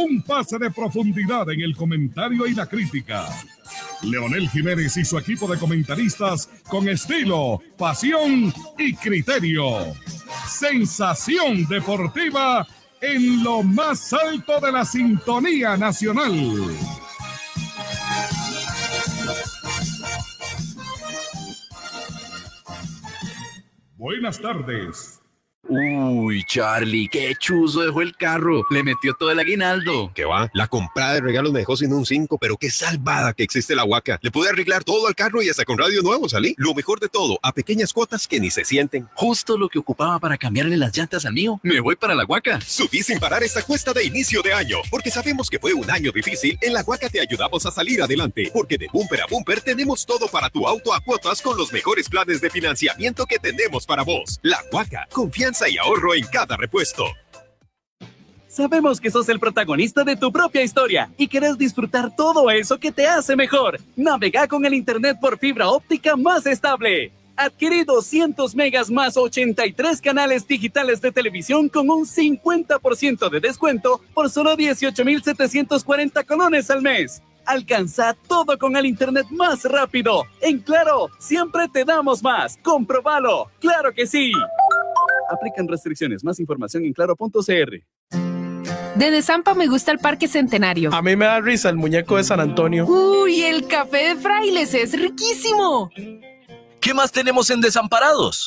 [0.00, 3.26] un pase de profundidad en el comentario y la crítica.
[4.02, 9.94] Leonel Jiménez y su equipo de comentaristas con estilo, pasión y criterio.
[10.48, 12.66] Sensación deportiva
[13.00, 16.32] en lo más alto de la sintonía nacional.
[23.96, 25.19] Buenas tardes.
[25.68, 28.64] Uy, Charlie, qué chuzo dejó el carro.
[28.70, 30.10] Le metió todo el aguinaldo.
[30.14, 33.42] Que va, la comprada de regalos me dejó sin un 5, pero qué salvada que
[33.42, 34.18] existe la huaca.
[34.22, 36.54] Le pude arreglar todo al carro y hasta con radio nuevo salí.
[36.56, 39.06] Lo mejor de todo, a pequeñas cuotas que ni se sienten.
[39.14, 41.60] Justo lo que ocupaba para cambiarle las llantas al mío.
[41.62, 42.58] Me voy para la huaca.
[42.62, 46.10] Subí sin parar esta cuesta de inicio de año, porque sabemos que fue un año
[46.10, 46.58] difícil.
[46.62, 50.26] En la huaca te ayudamos a salir adelante, porque de bumper a bumper tenemos todo
[50.26, 54.40] para tu auto a cuotas con los mejores planes de financiamiento que tenemos para vos.
[54.42, 57.04] La huaca, confianza y ahorro en cada repuesto.
[58.48, 62.90] Sabemos que sos el protagonista de tu propia historia y querés disfrutar todo eso que
[62.90, 63.80] te hace mejor.
[63.96, 67.12] Navega con el Internet por fibra óptica más estable.
[67.36, 74.30] Adquirí 200 megas más 83 canales digitales de televisión con un 50% de descuento por
[74.30, 77.22] solo 18,740 colones al mes.
[77.46, 80.24] Alcanza todo con el Internet más rápido.
[80.40, 82.58] En Claro, siempre te damos más.
[82.62, 83.50] Comprobalo.
[83.60, 84.32] Claro que sí.
[85.30, 86.24] Aplican restricciones.
[86.24, 87.84] Más información en claro.cr.
[88.96, 90.92] De Desampa me gusta el Parque Centenario.
[90.92, 92.86] A mí me da risa el muñeco de San Antonio.
[92.86, 95.90] Uy, el café de frailes es riquísimo.
[96.80, 98.46] ¿Qué más tenemos en Desamparados?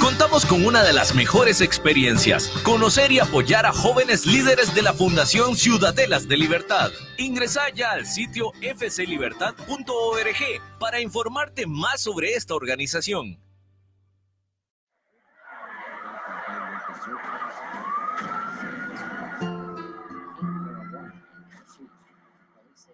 [0.00, 4.92] Contamos con una de las mejores experiencias, conocer y apoyar a jóvenes líderes de la
[4.92, 6.90] Fundación Ciudadelas de Libertad.
[7.18, 13.38] Ingresa ya al sitio fclibertad.org para informarte más sobre esta organización.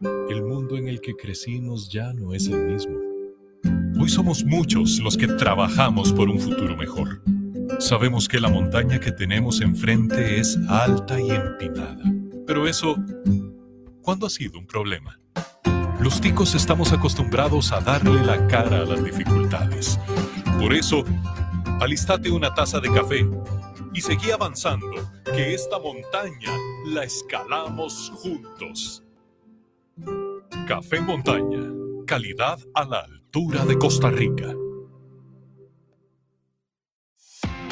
[0.00, 2.98] El mundo en el que crecimos ya no es el mismo.
[4.00, 7.22] Hoy somos muchos los que trabajamos por un futuro mejor.
[7.78, 12.04] Sabemos que la montaña que tenemos enfrente es alta y empinada.
[12.47, 12.97] Pero eso,
[14.03, 15.21] ¿cuándo ha sido un problema?
[16.00, 19.99] Los ticos estamos acostumbrados a darle la cara a las dificultades.
[20.60, 21.04] Por eso,
[21.81, 23.27] alistate una taza de café
[23.94, 24.91] y seguí avanzando,
[25.25, 26.50] que esta montaña
[26.84, 29.03] la escalamos juntos.
[30.66, 31.60] Café Montaña,
[32.06, 34.63] calidad a la altura de Costa Rica.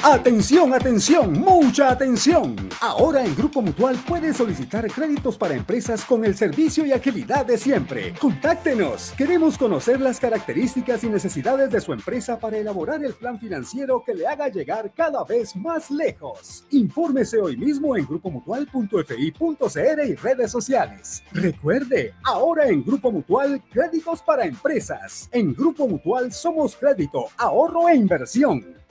[0.04, 2.56] Atención, atención, mucha atención.
[2.80, 7.56] Ahora en Grupo Mutual puedes solicitar créditos para empresas con el servicio y agilidad de
[7.56, 8.12] siempre.
[8.18, 9.14] Contáctenos.
[9.16, 14.14] Queremos conocer las características y necesidades de su empresa para elaborar el plan financiero que
[14.14, 16.66] le haga llegar cada vez más lejos.
[16.70, 21.22] Infórmese hoy mismo en grupomutual.fi.cr y redes sociales.
[21.30, 25.28] Recuerde, ahora en Grupo Mutual, créditos para empresas.
[25.30, 28.81] En Grupo Mutual somos crédito, ahorro e inversión.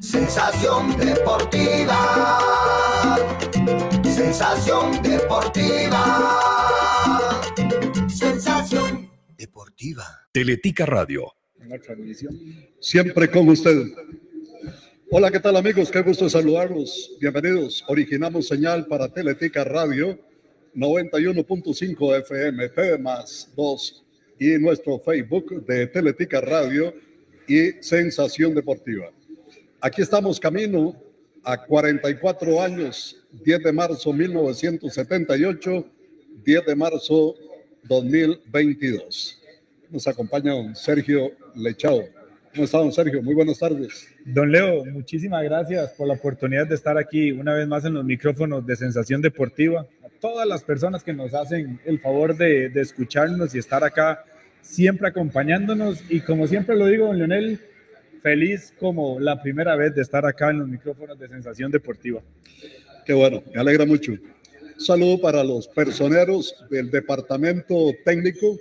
[0.00, 1.98] Sensación deportiva.
[4.04, 6.02] Sensación deportiva.
[8.08, 10.04] Sensación deportiva.
[10.32, 11.32] Teletica Radio.
[12.80, 13.76] Siempre con usted.
[15.10, 15.90] Hola, ¿qué tal amigos?
[15.90, 17.16] Qué gusto saludarlos.
[17.20, 17.84] Bienvenidos.
[17.88, 20.18] Originamos señal para Teletica Radio
[20.74, 24.05] 91.5 FM, P más 2
[24.38, 26.94] y nuestro Facebook de Teletica Radio
[27.46, 29.10] y Sensación Deportiva.
[29.80, 30.94] Aquí estamos camino
[31.44, 35.86] a 44 años, 10 de marzo 1978,
[36.44, 37.34] 10 de marzo
[37.84, 39.42] 2022.
[39.90, 42.04] Nos acompaña don Sergio Lechao.
[42.52, 43.22] ¿Cómo está, don Sergio?
[43.22, 44.08] Muy buenas tardes.
[44.24, 48.04] Don Leo, muchísimas gracias por la oportunidad de estar aquí una vez más en los
[48.04, 49.86] micrófonos de Sensación Deportiva
[50.26, 54.24] todas las personas que nos hacen el favor de, de, escucharnos y estar acá
[54.60, 56.02] siempre acompañándonos.
[56.08, 57.60] Y como siempre lo digo, don Leonel,
[58.22, 62.20] feliz como la primera vez de estar acá en los micrófonos de Sensación Deportiva.
[63.04, 64.14] Qué bueno, me alegra mucho.
[64.78, 68.58] Saludo para los personeros del departamento técnico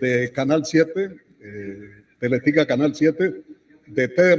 [0.00, 1.10] de Canal 7,
[1.40, 1.90] eh,
[2.20, 3.34] Teletica Canal 7,
[3.88, 4.38] de TD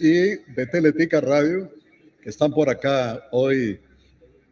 [0.00, 1.70] y de Teletica Radio,
[2.20, 3.78] que están por acá hoy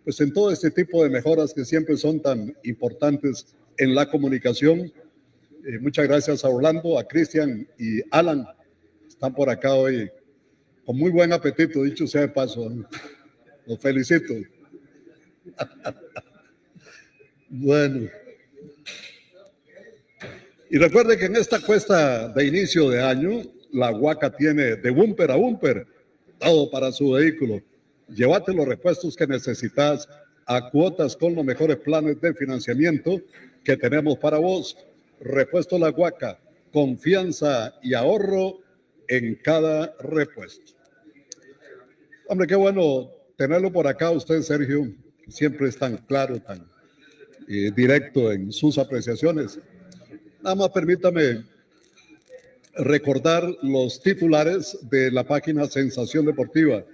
[0.06, 4.93] pues en todo este tipo de mejoras que siempre son tan importantes en la comunicación.
[5.67, 8.47] Eh, muchas gracias a Orlando, a Cristian y Alan.
[9.08, 10.08] Están por acá hoy
[10.85, 12.73] con muy buen apetito, dicho sea de paso.
[13.67, 14.32] Los felicito.
[17.49, 18.09] bueno.
[20.70, 23.43] Y recuerde que en esta cuesta de inicio de año,
[23.73, 25.85] la Huaca tiene de bumper a bumper
[26.38, 27.61] todo para su vehículo.
[28.08, 30.08] Llévate los repuestos que necesitas
[30.47, 33.20] a cuotas con los mejores planes de financiamiento
[33.64, 34.76] que tenemos para vos.
[35.20, 36.38] Repuesto La Guaca,
[36.73, 38.58] confianza y ahorro
[39.08, 40.73] en cada repuesto.
[42.29, 44.93] Hombre, qué bueno tenerlo por acá usted, Sergio.
[45.29, 46.69] Siempre es tan claro, tan
[47.49, 49.59] eh, directo en sus apreciaciones.
[50.43, 51.44] Nada más permítame
[52.75, 56.85] recordar los titulares de la página Sensación Deportiva.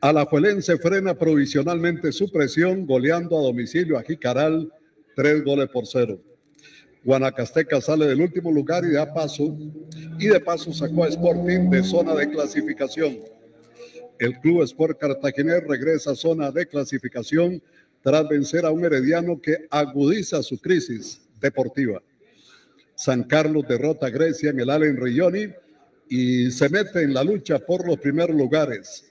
[0.00, 4.72] Alajuelense frena provisionalmente su presión goleando a domicilio a Jicaral
[5.14, 6.18] tres goles por cero.
[7.04, 9.54] Guanacasteca sale del último lugar y da paso
[10.18, 13.18] y de paso sacó a Sporting de zona de clasificación.
[14.18, 17.62] El Club Sport Cartaginés regresa a zona de clasificación
[18.02, 22.02] tras vencer a un herediano que agudiza su crisis deportiva.
[22.94, 25.46] San Carlos derrota a Grecia en el Allen Rigioni
[26.08, 29.09] y se mete en la lucha por los primeros lugares.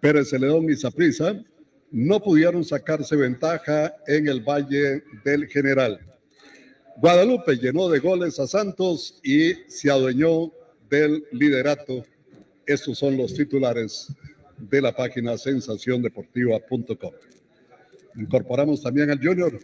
[0.00, 1.42] Pérez Celedón y Saprissa
[1.90, 5.98] no pudieron sacarse ventaja en el Valle del General.
[6.96, 10.52] Guadalupe llenó de goles a Santos y se adueñó
[10.90, 12.04] del liderato.
[12.66, 14.12] Estos son los titulares
[14.58, 17.12] de la página sensaciondeportiva.com.
[18.16, 19.58] Incorporamos también al Junior,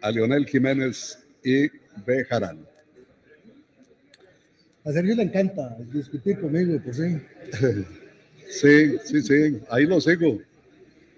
[0.00, 1.68] a Leonel Jiménez y
[2.06, 2.66] Bejarán.
[4.84, 7.20] A Sergio le encanta discutir conmigo, pues sí.
[8.52, 10.38] Sí, sí, sí, ahí lo sigo.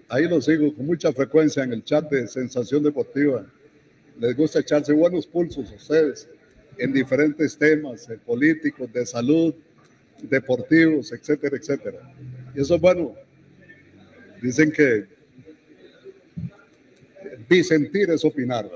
[0.07, 3.45] Ahí lo sigo con mucha frecuencia en el chat de Sensación Deportiva.
[4.17, 6.29] Les gusta echarse buenos pulsos a ustedes
[6.77, 9.53] en diferentes temas eh, políticos, de salud,
[10.21, 12.13] deportivos, etcétera, etcétera.
[12.55, 13.13] Y eso es bueno.
[14.41, 15.05] Dicen que
[17.49, 18.69] disentir es opinar.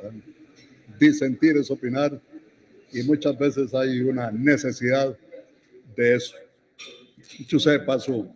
[0.99, 2.19] Disentir es opinar
[2.91, 5.17] y muchas veces hay una necesidad
[5.95, 6.35] de eso.
[7.37, 8.35] Dicho sea de paso,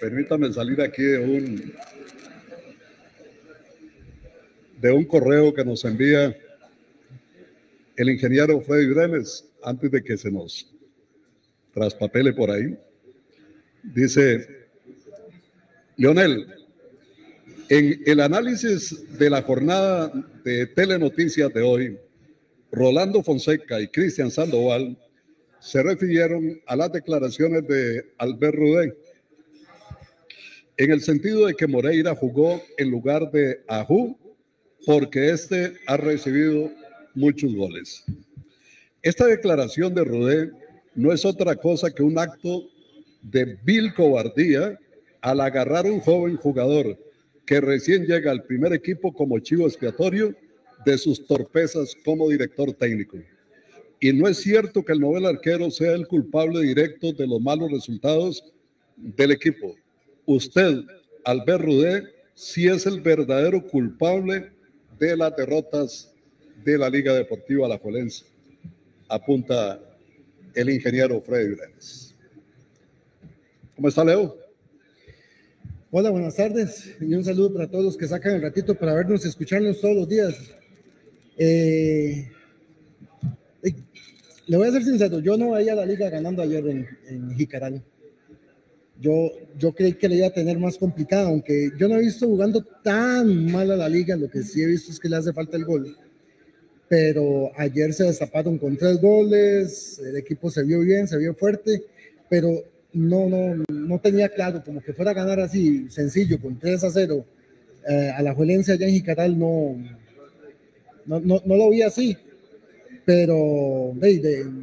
[0.00, 1.74] permítame salir aquí de un,
[4.80, 6.36] de un correo que nos envía
[7.96, 10.70] el ingeniero Freddy Brenes antes de que se nos
[11.72, 12.76] traspapele por ahí.
[13.82, 14.68] Dice,
[15.96, 16.46] Leonel,
[17.68, 20.12] en el análisis de la jornada
[20.44, 21.98] de telenoticias de hoy,
[22.70, 24.98] Rolando Fonseca y Cristian Sandoval
[25.64, 28.94] se refirieron a las declaraciones de Albert Rudé,
[30.76, 34.18] en el sentido de que Moreira jugó en lugar de Ajú
[34.84, 36.70] porque éste ha recibido
[37.14, 38.04] muchos goles.
[39.00, 40.50] Esta declaración de Rudé
[40.94, 42.68] no es otra cosa que un acto
[43.22, 44.78] de vil cobardía
[45.22, 46.98] al agarrar a un joven jugador
[47.46, 50.34] que recién llega al primer equipo como chivo expiatorio
[50.84, 53.16] de sus torpezas como director técnico.
[54.04, 57.72] Y no es cierto que el novel arquero sea el culpable directo de los malos
[57.72, 58.44] resultados
[58.98, 59.74] del equipo.
[60.26, 60.82] Usted,
[61.24, 62.02] Albert Rudé,
[62.34, 64.50] sí es el verdadero culpable
[64.98, 66.12] de las derrotas
[66.62, 68.26] de la Liga Deportiva La Alajuelense,
[69.08, 69.80] apunta
[70.54, 72.14] el ingeniero Freddy Brenes.
[73.74, 74.36] ¿Cómo está, Leo?
[75.90, 79.24] Hola, buenas tardes y un saludo para todos los que sacan el ratito para vernos
[79.24, 80.34] y escucharnos todos los días.
[81.38, 82.33] Eh,
[84.46, 87.82] le voy a ser sincero, yo no veía la liga ganando ayer en, en Jicaral.
[89.00, 92.26] Yo, yo creí que le iba a tener más complicada, aunque yo no he visto
[92.26, 95.32] jugando tan mal a la liga, lo que sí he visto es que le hace
[95.32, 95.96] falta el gol.
[96.88, 101.82] Pero ayer se destaparon con tres goles, el equipo se vio bien, se vio fuerte,
[102.28, 102.50] pero
[102.92, 106.90] no, no, no tenía claro, como que fuera a ganar así, sencillo, con 3 a
[106.90, 107.24] 0
[107.88, 109.76] eh, a la Juelencia allá en Jicaral, no,
[111.06, 112.16] no, no, no lo vi así
[113.04, 113.94] pero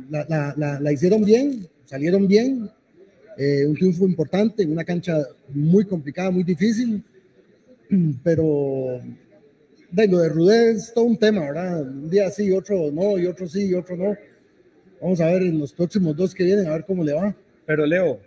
[0.10, 2.70] la, la, la, hicieron bien, salieron bien,
[3.38, 5.20] eh, un triunfo importante en una cancha
[5.50, 7.04] muy complicada, muy difícil,
[8.24, 9.02] pero
[9.92, 11.82] de, lo de Rudé es todo un tema, ¿verdad?
[11.82, 14.18] Un día sí, otro no, y otro sí, y otro no.
[15.02, 17.36] Vamos a ver en los próximos dos que vienen, a ver cómo le va.
[17.66, 18.20] Pero Leo,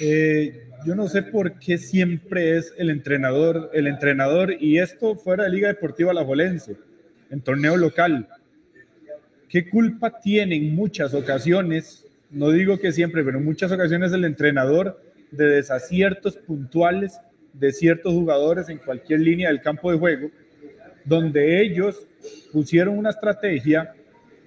[0.00, 5.44] eh, yo no sé por qué siempre es el entrenador, el entrenador, y esto fuera
[5.44, 6.76] de Liga Deportiva La Jolense,
[7.30, 8.28] en torneo local
[9.54, 14.24] ¿Qué culpa tiene en muchas ocasiones, no digo que siempre, pero en muchas ocasiones el
[14.24, 17.20] entrenador de desaciertos puntuales
[17.52, 20.28] de ciertos jugadores en cualquier línea del campo de juego,
[21.04, 22.04] donde ellos
[22.52, 23.94] pusieron una estrategia,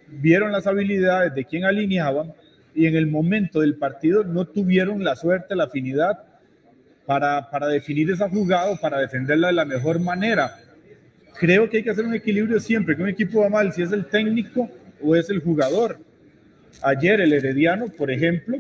[0.09, 2.33] vieron las habilidades de quien alineaban
[2.75, 6.21] y en el momento del partido no tuvieron la suerte, la afinidad
[7.05, 10.59] para, para definir esa jugada o para defenderla de la mejor manera.
[11.39, 13.93] Creo que hay que hacer un equilibrio siempre, que un equipo va mal, si es
[13.93, 14.69] el técnico
[15.01, 15.99] o es el jugador.
[16.81, 18.59] Ayer el Herediano, por ejemplo,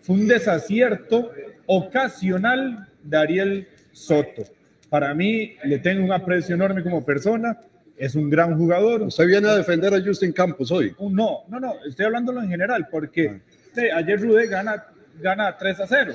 [0.00, 1.32] fue un desacierto
[1.66, 4.42] ocasional de Ariel Soto.
[4.88, 7.58] Para mí le tengo un aprecio enorme como persona,
[7.96, 9.02] es un gran jugador.
[9.02, 10.94] ¿Usted viene a defender a Justin Campos hoy?
[11.00, 13.40] No, no, no, estoy hablándolo en general, porque
[13.74, 14.84] sí, ayer Rude gana,
[15.20, 16.14] gana 3 a 0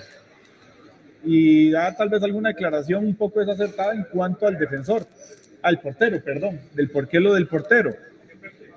[1.24, 5.06] y da tal vez alguna declaración un poco desacertada en cuanto al defensor,
[5.62, 7.96] al portero, perdón, del por qué lo del portero.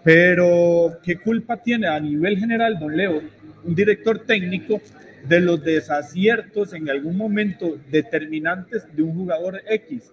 [0.05, 3.23] Pero, ¿qué culpa tiene a nivel general, don Leo,
[3.65, 4.81] un director técnico
[5.27, 10.13] de los desaciertos en algún momento determinantes de un jugador X?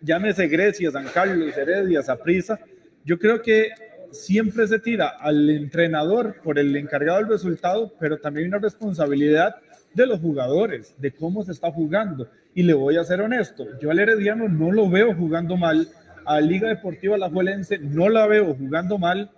[0.00, 2.58] Llámese Grecia, San Carlos, Heredia, Saprisa.
[3.04, 3.72] Yo creo que
[4.10, 9.56] siempre se tira al entrenador por el encargado del resultado, pero también hay una responsabilidad
[9.92, 12.28] de los jugadores, de cómo se está jugando.
[12.54, 15.88] Y le voy a ser honesto, yo al Herediano no lo veo jugando mal,
[16.26, 19.30] a Liga Deportiva La Juelense no la veo jugando mal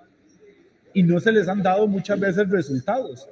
[0.94, 3.28] y no se les han dado muchas veces resultados.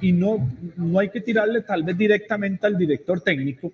[0.00, 3.70] Y no, no hay que tirarle tal vez directamente al director técnico,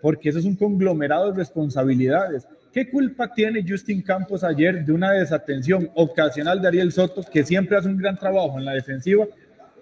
[0.00, 2.48] porque eso es un conglomerado de responsabilidades.
[2.72, 7.76] ¿Qué culpa tiene Justin Campos ayer de una desatención ocasional de Ariel Soto, que siempre
[7.76, 9.26] hace un gran trabajo en la defensiva,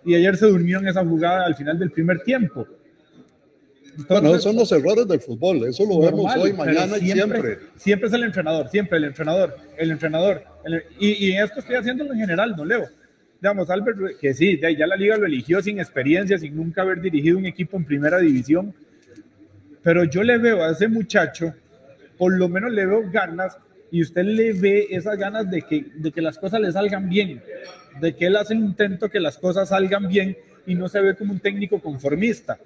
[0.05, 2.67] y ayer se durmió en esa jugada al final del primer tiempo.
[4.09, 7.59] Bueno, son los errores del fútbol, eso lo vemos hoy, mañana y siempre.
[7.77, 10.45] Siempre es el entrenador, siempre el entrenador, el entrenador.
[10.65, 12.87] El, y, y, esto estoy haciéndolo en general, no Leo.
[13.41, 17.39] Digamos, Albert, que sí, ya la liga lo eligió sin experiencia, sin nunca haber dirigido
[17.39, 18.75] un equipo en primera división.
[19.83, 21.55] Pero yo le veo a ese muchacho,
[22.19, 23.57] por lo menos le veo ganas
[23.91, 27.43] y usted le ve esas ganas de que, de que las cosas le salgan bien,
[28.01, 30.37] de que él hace un intento que las cosas salgan bien
[30.67, 32.59] y no se ve como un técnico conformista.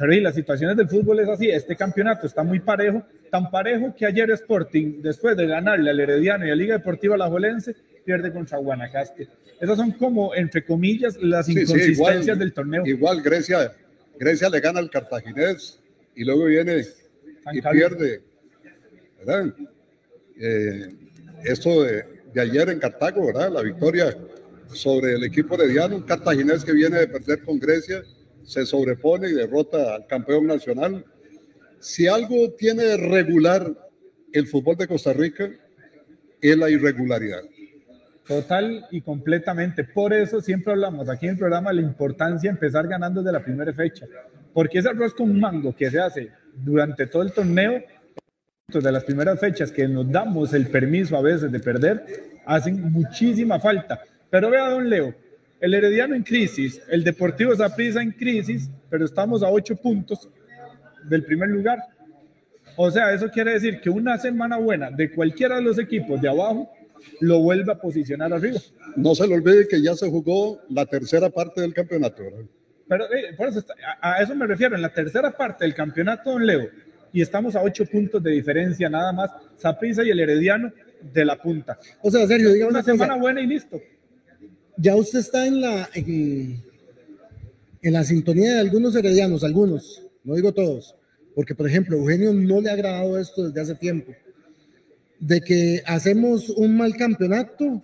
[0.00, 3.94] Pero y las situaciones del fútbol es así, este campeonato está muy parejo, tan parejo
[3.94, 8.32] que ayer Sporting, después de ganarle al Herediano y a Liga Deportiva La Juelense, pierde
[8.32, 9.28] contra Guanacaste.
[9.60, 12.86] Esas son como, entre comillas, las sí, inconsistencias sí, igual, del torneo.
[12.86, 13.72] Igual Grecia,
[14.18, 15.78] Grecia le gana al Cartaginés
[16.14, 16.82] y luego viene
[17.44, 17.90] San y Carlos.
[17.90, 18.22] pierde.
[19.18, 19.54] ¿verdad?
[20.40, 20.94] Eh,
[21.44, 23.52] esto de, de, ayer en Cartago, ¿verdad?
[23.52, 24.16] La victoria
[24.72, 28.02] sobre el equipo de Diano, un cartaginés que viene de perder con Grecia,
[28.50, 31.04] se sobrepone y derrota al campeón nacional.
[31.78, 33.72] Si algo tiene regular
[34.32, 35.48] el fútbol de Costa Rica,
[36.40, 37.42] es la irregularidad.
[38.26, 39.84] Total y completamente.
[39.84, 43.44] Por eso siempre hablamos aquí en el programa la importancia de empezar ganando desde la
[43.44, 44.06] primera fecha.
[44.52, 47.80] Porque ese arroz con mango que se hace durante todo el torneo
[48.66, 52.04] de las primeras fechas que nos damos el permiso a veces de perder,
[52.44, 54.00] hacen muchísima falta.
[54.28, 55.14] Pero vea, don Leo,
[55.60, 60.28] el Herediano en crisis, el Deportivo Zaprisa en crisis, pero estamos a ocho puntos
[61.04, 61.78] del primer lugar.
[62.76, 66.28] O sea, eso quiere decir que una semana buena de cualquiera de los equipos de
[66.28, 66.70] abajo
[67.20, 68.58] lo vuelve a posicionar arriba.
[68.96, 72.22] No se le olvide que ya se jugó la tercera parte del campeonato.
[72.22, 72.44] ¿verdad?
[72.88, 73.64] Pero eh, por eso,
[74.00, 76.68] a, a eso me refiero, en la tercera parte del campeonato, don Leo,
[77.12, 81.36] y estamos a ocho puntos de diferencia nada más, Saprissa y el Herediano de la
[81.36, 81.78] punta.
[82.02, 83.20] O sea, Sergio, diga una, una semana cosa.
[83.20, 83.80] buena y listo.
[84.80, 86.62] Ya usted está en la, en,
[87.82, 90.96] en, la sintonía de algunos heredianos, algunos, no digo todos,
[91.34, 94.12] porque por ejemplo, Eugenio no le ha agradado esto desde hace tiempo,
[95.18, 97.82] de que hacemos un mal campeonato,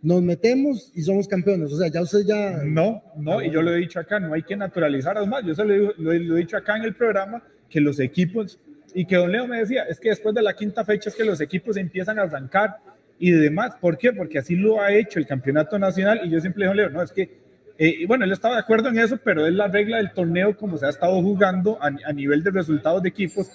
[0.00, 1.72] nos metemos y somos campeones.
[1.72, 2.62] O sea, ya usted ya...
[2.64, 5.64] No, no, y yo lo he dicho acá, no hay que naturalizar, además, yo se
[5.64, 8.60] lo, lo, lo he dicho acá en el programa, que los equipos,
[8.94, 11.24] y que don Leo me decía, es que después de la quinta fecha es que
[11.24, 12.76] los equipos empiezan a arrancar
[13.22, 13.76] y demás.
[13.80, 14.12] ¿Por qué?
[14.12, 17.12] Porque así lo ha hecho el campeonato nacional y yo siempre le digo, no, es
[17.12, 17.30] que,
[17.78, 20.76] eh, bueno, él estaba de acuerdo en eso, pero es la regla del torneo como
[20.76, 23.48] se ha estado jugando a, a nivel de resultados de equipos,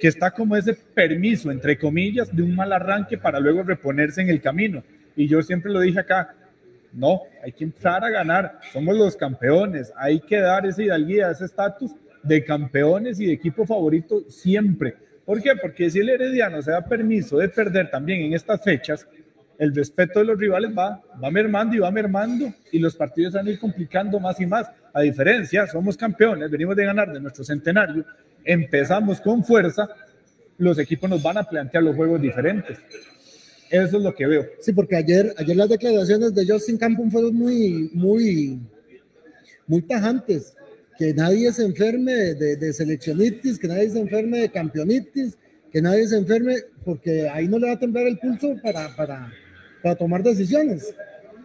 [0.00, 4.30] que está como ese permiso, entre comillas, de un mal arranque para luego reponerse en
[4.30, 4.82] el camino.
[5.14, 6.34] Y yo siempre lo dije acá,
[6.92, 11.44] no, hay que entrar a ganar, somos los campeones, hay que dar esa hidalguía, ese
[11.44, 14.96] estatus de campeones y de equipo favorito siempre.
[15.24, 15.52] ¿Por qué?
[15.60, 19.06] Porque si el Herediano se da permiso de perder también en estas fechas,
[19.58, 23.46] el respeto de los rivales va, va mermando y va mermando y los partidos van
[23.46, 24.68] a ir complicando más y más.
[24.92, 28.04] A diferencia, somos campeones, venimos de ganar de nuestro centenario,
[28.44, 29.88] empezamos con fuerza,
[30.58, 32.78] los equipos nos van a plantear los juegos diferentes.
[33.70, 34.46] Eso es lo que veo.
[34.60, 38.60] Sí, porque ayer, ayer las declaraciones de Justin Campos fueron muy, muy,
[39.66, 40.54] muy tajantes
[40.98, 45.36] que nadie se enferme de, de, seleccionitis, que nadie se enferme de campeonitis,
[45.72, 49.32] que nadie se enferme, porque ahí no le va a temblar el pulso para, para,
[49.82, 50.94] para tomar decisiones.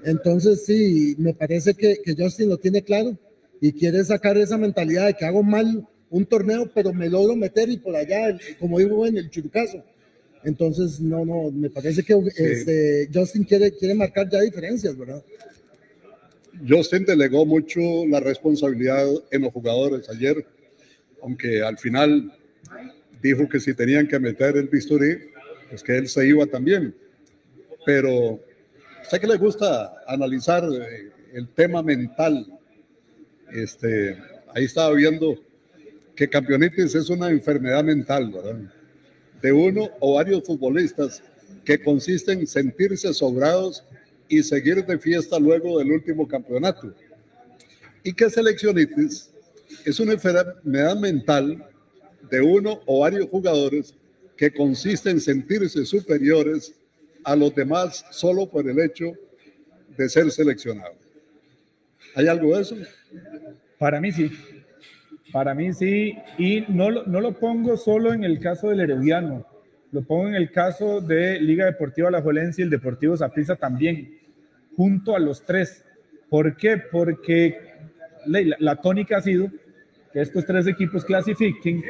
[0.03, 3.17] Entonces, sí, me parece que, que, Justin lo tiene claro
[3.59, 7.69] y quiere sacar esa mentalidad de que hago mal un torneo, pero me logro meter
[7.69, 9.83] y por allá, como digo en el churucazo.
[10.43, 12.43] Entonces, no, no, me parece que sí.
[12.43, 15.21] este, Justin quiere, quiere marcar ya diferencias, ¿verdad?
[16.67, 20.45] Justin delegó mucho la responsabilidad en los jugadores ayer,
[21.21, 22.33] aunque al final
[23.21, 25.17] dijo que si tenían que meter el bisturí,
[25.69, 26.95] pues que él se iba también.
[27.85, 28.39] Pero
[29.09, 32.45] sé que le gusta analizar eh, el tema mental.
[33.51, 34.17] Este,
[34.53, 35.35] ahí estaba viendo
[36.15, 38.59] que campeonitis es una enfermedad mental, ¿verdad?
[39.41, 41.23] De uno o varios futbolistas
[41.63, 43.85] que consiste en sentirse sobrados
[44.29, 46.93] y seguir de fiesta luego del último campeonato.
[48.03, 49.31] Y que seleccionitis
[49.83, 51.65] es una enfermedad mental
[52.29, 53.95] de uno o varios jugadores
[54.37, 56.73] que consiste en sentirse superiores
[57.23, 59.13] a los demás solo por el hecho
[59.97, 60.93] de ser seleccionado.
[62.15, 62.77] ¿Hay algo de eso?
[63.77, 64.31] Para mí sí.
[65.33, 66.15] Para mí sí.
[66.37, 69.45] Y no, no lo pongo solo en el caso del Herediano.
[69.91, 74.18] Lo pongo en el caso de Liga Deportiva La Jolense y el Deportivo Zaprisa también
[74.79, 75.83] junto a los tres.
[76.29, 76.77] ¿Por qué?
[76.77, 77.59] Porque
[78.25, 79.49] la, tónica ha sido
[80.13, 81.83] que estos tres equipos clasifiquen,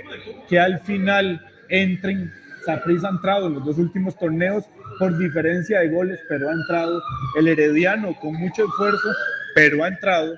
[0.48, 2.34] que al final entren.
[2.66, 4.64] Saprissa ha entrado en los dos últimos torneos
[4.98, 7.00] por diferencia de goles, pero ha entrado.
[7.38, 9.10] El Herediano con mucho esfuerzo,
[9.54, 10.36] pero ha entrado.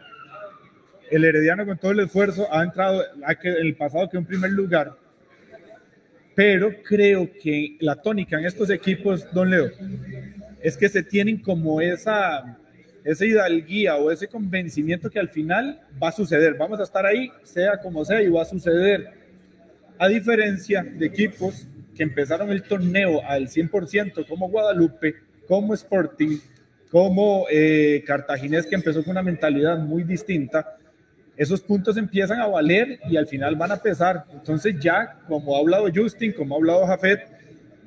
[1.09, 3.01] El Herediano con todo el esfuerzo ha entrado,
[3.43, 4.91] en el pasado que en primer lugar.
[6.35, 9.69] Pero creo que la tónica en estos equipos, don Leo,
[10.61, 12.57] es que se tienen como esa,
[13.03, 16.55] esa hidalguía o ese convencimiento que al final va a suceder.
[16.55, 19.09] Vamos a estar ahí, sea como sea, y va a suceder.
[19.97, 25.15] A diferencia de equipos que empezaron el torneo al 100%, como Guadalupe,
[25.47, 26.37] como Sporting,
[26.89, 30.77] como eh, Cartaginés, que empezó con una mentalidad muy distinta,
[31.37, 34.25] esos puntos empiezan a valer y al final van a pesar.
[34.31, 37.30] Entonces ya, como ha hablado Justin, como ha hablado Jafet,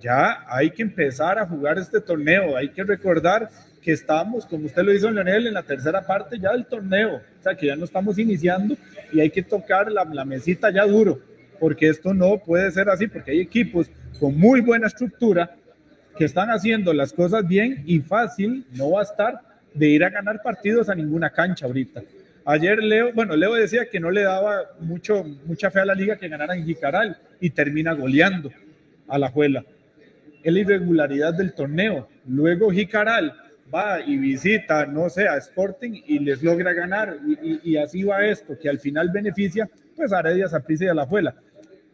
[0.05, 3.49] ya hay que empezar a jugar este torneo, hay que recordar
[3.81, 7.43] que estamos, como usted lo hizo, Leonel, en la tercera parte ya del torneo, o
[7.43, 8.77] sea que ya no estamos iniciando
[9.13, 11.21] y hay que tocar la, la mesita ya duro,
[11.59, 15.57] porque esto no puede ser así, porque hay equipos con muy buena estructura
[16.19, 19.41] que están haciendo las cosas bien y fácil no va a estar
[19.73, 22.03] de ir a ganar partidos a ninguna cancha ahorita.
[22.45, 26.17] Ayer Leo, bueno, Leo decía que no le daba mucho, mucha fe a la liga
[26.17, 28.51] que ganara en Jicaral y termina goleando
[29.09, 29.65] a la Juela
[30.45, 32.07] es la irregularidad del torneo.
[32.27, 33.35] Luego Jicaral
[33.75, 37.17] va y visita, no sé, a Sporting y les logra ganar.
[37.43, 41.07] Y, así va esto, que al final beneficia pues a Heredia, Saprissa y a la
[41.07, 41.35] Fuela.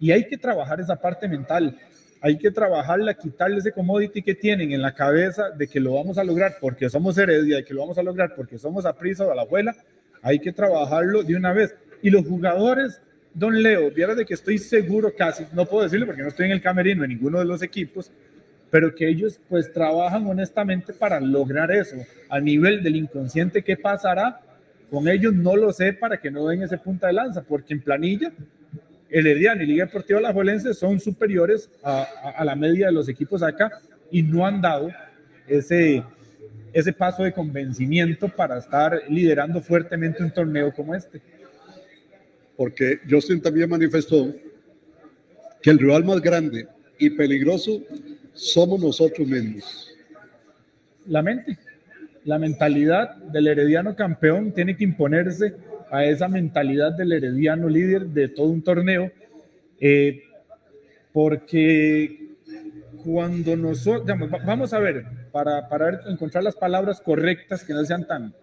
[0.01, 1.79] Y hay que trabajar esa parte mental.
[2.21, 6.19] Hay que trabajarla, quitarle ese commodity que tienen en la cabeza de que lo vamos
[6.19, 9.31] a lograr porque somos Heredia y que lo vamos a lograr porque somos Saprissa o
[9.31, 9.77] a la Abuela.
[10.23, 11.75] Hay que trabajarlo de una vez.
[12.03, 13.01] Y los jugadores
[13.33, 16.53] Don Leo, viera de que estoy seguro casi, no puedo decirlo porque no estoy en
[16.53, 18.11] el camerino en ninguno de los equipos,
[18.71, 21.97] pero que ellos pues trabajan honestamente para lograr eso.
[22.29, 24.41] A nivel del inconsciente, ¿qué pasará?
[24.91, 27.83] Con ellos no lo sé para que no den ese punta de lanza, porque en
[27.83, 28.33] planilla,
[29.09, 32.07] el Herediano y Liga Deportiva La Jolense son superiores a,
[32.37, 33.71] a, la media de los equipos acá
[34.11, 34.91] y no han dado
[35.49, 36.05] ese,
[36.73, 41.21] ese paso de convencimiento para estar liderando fuertemente un torneo como este.
[42.57, 44.33] Porque Justin también manifestó
[45.61, 47.83] que el rival más grande y peligroso
[48.33, 49.95] somos nosotros mismos.
[51.07, 51.59] La mente,
[52.25, 55.55] la mentalidad del herediano campeón tiene que imponerse
[55.91, 59.11] a esa mentalidad del herediano líder de todo un torneo,
[59.81, 60.23] eh,
[61.13, 62.37] porque
[63.05, 68.35] cuando nosotros, vamos a ver, para, para encontrar las palabras correctas que no sean tan...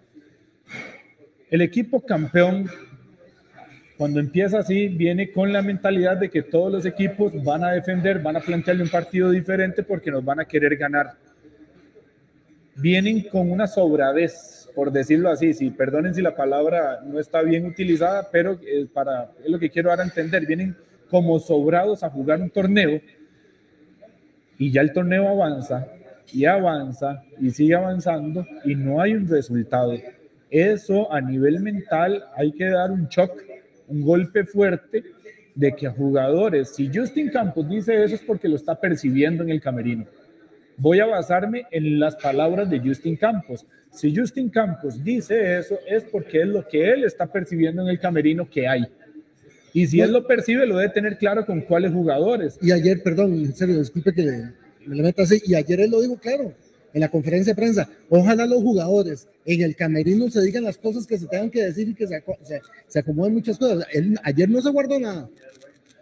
[1.50, 2.70] El equipo campeón
[3.98, 8.20] cuando empieza así, viene con la mentalidad de que todos los equipos van a defender,
[8.20, 11.14] van a plantearle un partido diferente porque nos van a querer ganar.
[12.76, 17.66] Vienen con una sobradez, por decirlo así, sí, perdonen si la palabra no está bien
[17.66, 20.46] utilizada, pero es, para, es lo que quiero dar a entender.
[20.46, 20.76] Vienen
[21.10, 23.02] como sobrados a jugar un torneo
[24.60, 25.88] y ya el torneo avanza
[26.32, 29.96] y avanza y sigue avanzando y no hay un resultado.
[30.52, 33.32] Eso a nivel mental hay que dar un shock
[33.88, 35.04] un golpe fuerte
[35.56, 39.50] de que a jugadores, si Justin Campos dice eso es porque lo está percibiendo en
[39.50, 40.06] el camerino.
[40.78, 43.66] Voy a basarme en las palabras de Justin Campos.
[43.92, 48.00] Si Justin Campos dice eso es porque es lo que él está percibiendo en el
[48.00, 48.86] camerino que hay.
[49.74, 52.60] Y si él lo percibe, lo debe tener claro con cuáles jugadores.
[52.62, 54.24] Y ayer, perdón, en serio, disculpe que
[54.86, 56.54] me lo meta así, y ayer él lo dijo claro
[56.98, 57.88] en la conferencia de prensa.
[58.10, 61.88] Ojalá los jugadores en el camerino se digan las cosas que se tengan que decir
[61.88, 62.24] y que se,
[62.88, 63.86] se, acomoden muchas cosas.
[63.94, 65.30] Él, ayer no se guardó nada.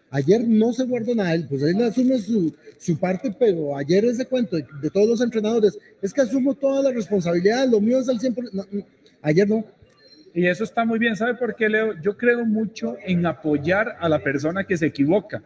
[0.09, 1.33] Ayer no se guardó nada.
[1.33, 5.77] Él, pues él asume su, su parte, pero ayer ese cuento de, todos los entrenadores
[6.01, 8.85] es que asumo toda la responsabilidad, lo mío es al 100%.
[9.21, 9.65] ayer no.
[10.33, 11.17] Y eso está muy bien.
[11.17, 11.93] ¿Sabe por qué, Leo?
[12.01, 15.43] Yo creo mucho en apoyar a la persona que se equivoca.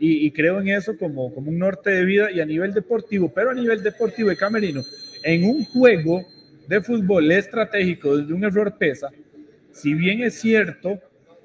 [0.00, 3.50] Y, creo en eso como, como un norte de vida y a nivel deportivo, pero
[3.50, 4.82] a nivel deportivo de Camerino,
[5.24, 6.24] en un juego
[6.68, 9.10] de fútbol estratégico donde un error pesa,
[9.72, 11.00] si bien es cierto,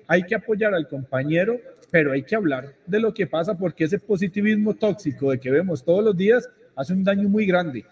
[0.08, 4.00] hay que apoyar al compañero, pero hay que hablar de lo que pasa porque ese
[4.00, 7.86] positivismo tóxico de que vemos todos los días hace un daño muy grande.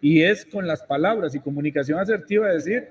[0.00, 2.88] Y es con las palabras y comunicación asertiva decir,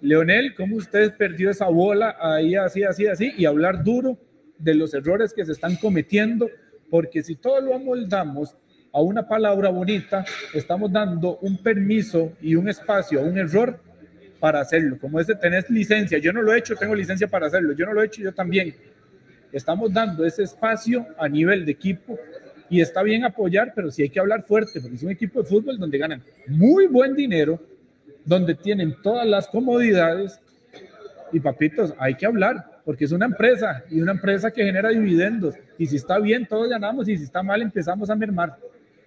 [0.00, 3.32] Leonel, ¿cómo usted perdió esa bola ahí así, así, así?
[3.38, 4.18] Y hablar duro
[4.62, 6.48] de los errores que se están cometiendo,
[6.88, 8.54] porque si todo lo amoldamos
[8.92, 13.80] a una palabra bonita, estamos dando un permiso y un espacio a un error
[14.38, 14.98] para hacerlo.
[15.00, 17.86] Como es de tener licencia, yo no lo he hecho, tengo licencia para hacerlo, yo
[17.86, 18.74] no lo he hecho, yo también.
[19.52, 22.18] Estamos dando ese espacio a nivel de equipo
[22.68, 25.48] y está bien apoyar, pero sí hay que hablar fuerte, porque es un equipo de
[25.48, 27.60] fútbol donde ganan muy buen dinero,
[28.24, 30.40] donde tienen todas las comodidades
[31.32, 35.54] y papitos, hay que hablar, porque es una empresa y una empresa que genera dividendos.
[35.78, 38.56] Y si está bien, todos ganamos y si está mal, empezamos a mermar.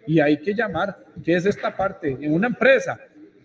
[0.07, 2.17] Y hay que llamar, ¿qué es esta parte?
[2.21, 2.99] En una empresa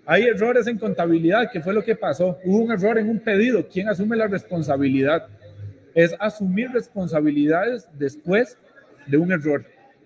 [0.06, 2.38] hay errores en contabilidad, ¿qué fue lo que pasó?
[2.44, 5.26] Hubo un error en un pedido, ¿quién asume la responsabilidad?
[5.94, 8.58] Es asumir responsabilidades después
[9.06, 9.64] de un error,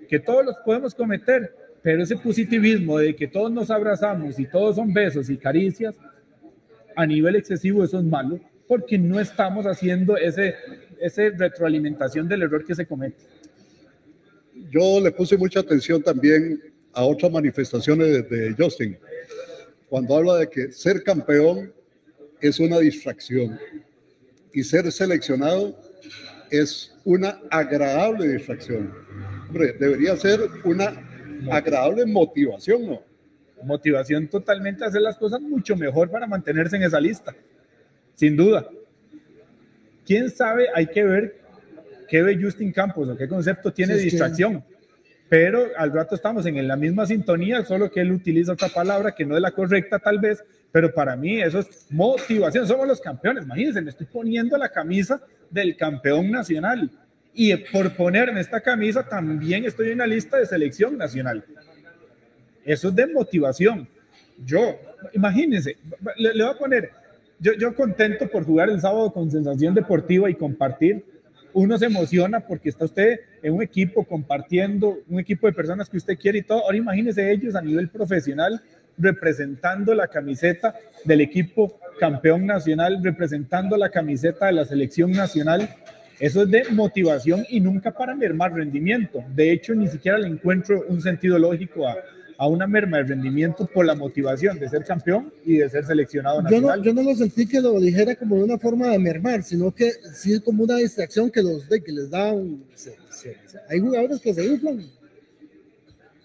[0.09, 4.77] que todos los podemos cometer, pero ese positivismo de que todos nos abrazamos y todos
[4.77, 5.95] son besos y caricias,
[6.97, 10.55] a nivel excesivo eso es malo porque no estamos haciendo ese,
[11.01, 13.23] ese retroalimentación del error que se comete.
[14.71, 18.97] Yo le puse mucha atención también a otras manifestaciones de, Justin,
[19.89, 21.73] cuando habla de que ser campeón
[22.41, 23.59] es una distracción
[24.53, 25.77] y ser seleccionado
[26.51, 28.93] es una agradable distracción.
[29.49, 30.95] Hombre, debería ser una
[31.51, 33.03] agradable motivación, ¿no?
[33.65, 37.35] Motivación totalmente a hacer las cosas mucho mejor para mantenerse en esa lista
[38.15, 38.69] sin duda.
[40.07, 40.67] ¿Quién sabe?
[40.75, 41.37] Hay que ver
[42.09, 44.65] qué ve Justin Campos o qué concepto tiene de distracción.
[45.29, 49.25] Pero al rato estamos en la misma sintonía, solo que él utiliza otra palabra que
[49.25, 52.67] no es la correcta tal vez, pero para mí eso es motivación.
[52.67, 56.91] Somos los campeones, imagínense, me estoy poniendo la camisa del campeón nacional.
[57.33, 61.45] Y por ponerme esta camisa también estoy en la lista de selección nacional.
[62.65, 63.89] Eso es de motivación.
[64.45, 64.79] Yo,
[65.13, 65.77] imagínense,
[66.17, 66.91] le, le voy a poner,
[67.39, 71.05] yo, yo contento por jugar el sábado con sensación deportiva y compartir.
[71.53, 75.97] Uno se emociona porque está usted en un equipo compartiendo, un equipo de personas que
[75.97, 76.65] usted quiere y todo.
[76.65, 78.61] Ahora imagínese ellos a nivel profesional
[78.99, 85.69] representando la camiseta del equipo campeón nacional, representando la camiseta de la selección nacional.
[86.21, 89.23] Eso es de motivación y nunca para mermar rendimiento.
[89.35, 91.97] De hecho, ni siquiera le encuentro un sentido lógico a,
[92.37, 96.43] a una merma de rendimiento por la motivación de ser campeón y de ser seleccionado
[96.43, 96.83] nacional.
[96.83, 99.43] Yo no, yo no lo sentí que lo dijera como de una forma de mermar,
[99.43, 102.65] sino que sí como una distracción que, los, de, que les da un...
[103.69, 104.85] hay jugadores que se inflan,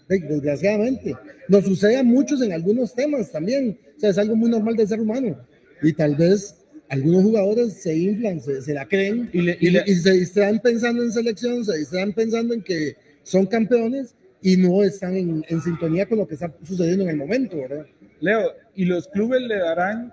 [0.08, 1.14] desgraciadamente.
[1.48, 4.88] Nos sucede a muchos en algunos temas también, o sea, es algo muy normal del
[4.88, 5.38] ser humano.
[5.82, 6.56] Y tal vez
[6.88, 11.78] algunos jugadores se inflan, se, la creen y, y se distraen pensando en selección, se
[11.78, 16.34] distraen pensando en que son campeones y no están en, en, sintonía con lo que
[16.34, 17.86] está sucediendo en el momento, ¿verdad?
[18.20, 20.12] Leo, ¿y los clubes le darán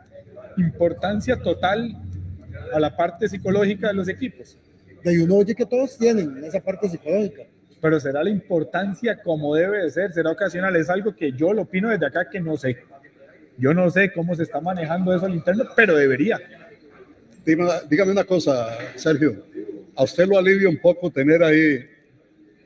[0.58, 1.96] importancia total
[2.74, 4.58] a la parte psicológica de los equipos?
[5.04, 7.44] De uno oye que todos tienen esa parte psicológica.
[7.80, 11.62] Pero será la importancia como debe de ser, será ocasional, es algo que yo lo
[11.63, 12.78] opino desde acá que no sé.
[13.58, 16.40] Yo no sé cómo se está manejando eso al interno, pero debería.
[17.46, 19.46] dígame una cosa, Sergio.
[19.96, 21.86] ¿A usted lo alivia un poco tener ahí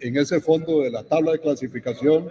[0.02, 2.28] en ese fondo de la tabla de clasificación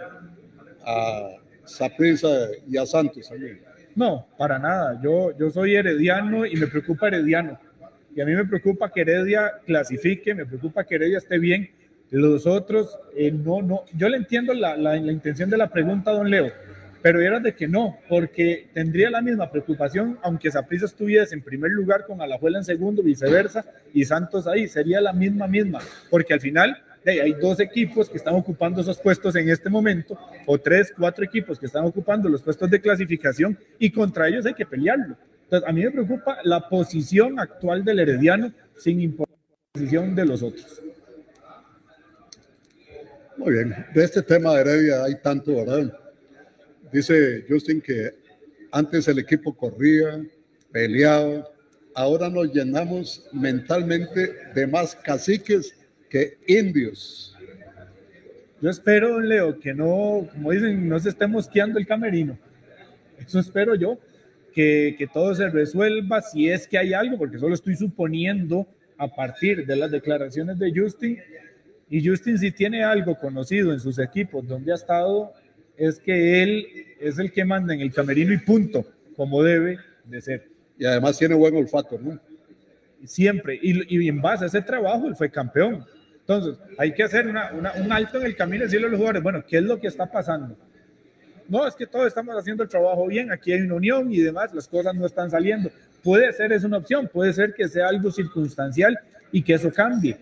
[0.85, 1.29] a
[1.65, 3.61] Saprissa y a Santos también.
[3.95, 4.99] No, para nada.
[5.01, 7.59] Yo, yo soy herediano y me preocupa Herediano.
[8.15, 11.69] Y a mí me preocupa que Heredia clasifique, me preocupa que Heredia esté bien.
[12.09, 13.85] Los otros, eh, no, no.
[13.93, 16.51] Yo le entiendo la, la, la, intención de la pregunta, don Leo,
[17.01, 21.71] pero era de que no, porque tendría la misma preocupación, aunque Saprissa estuviese en primer
[21.71, 25.79] lugar con Alajuela en segundo, viceversa, y Santos ahí, sería la misma, misma,
[26.09, 30.57] porque al final hay dos equipos que están ocupando esos puestos en este momento, o
[30.59, 34.65] tres, cuatro equipos que están ocupando los puestos de clasificación y contra ellos hay que
[34.65, 35.17] pelearlo.
[35.43, 40.25] Entonces, a mí me preocupa la posición actual del Herediano sin importar la posición de
[40.25, 40.81] los otros.
[43.37, 45.91] Muy bien, de este tema de Heredia hay tanto, ¿verdad?
[46.91, 48.11] Dice Justin que
[48.71, 50.23] antes el equipo corría,
[50.71, 51.49] peleaba,
[51.95, 55.75] ahora nos llenamos mentalmente de más caciques
[56.11, 57.33] que indios.
[58.61, 62.37] Yo espero, Leo, que no, como dicen, no se esté mosqueando el camerino.
[63.17, 63.97] Eso espero yo,
[64.53, 69.07] que, que todo se resuelva si es que hay algo, porque solo estoy suponiendo a
[69.07, 71.17] partir de las declaraciones de Justin.
[71.89, 75.33] Y Justin si tiene algo conocido en sus equipos donde ha estado,
[75.77, 76.67] es que él
[76.99, 80.47] es el que manda en el camerino y punto, como debe de ser.
[80.77, 82.19] Y además tiene buen olfato, ¿no?
[83.05, 83.57] Siempre.
[83.61, 85.85] Y, y en base a ese trabajo, él fue campeón.
[86.21, 89.43] Entonces, hay que hacer un alto en el camino y decirle a los jugadores, bueno,
[89.45, 90.55] ¿qué es lo que está pasando?
[91.49, 94.53] No, es que todos estamos haciendo el trabajo bien, aquí hay una unión y demás,
[94.53, 95.69] las cosas no están saliendo.
[96.01, 98.97] Puede ser, es una opción, puede ser que sea algo circunstancial
[99.31, 100.17] y que eso cambie.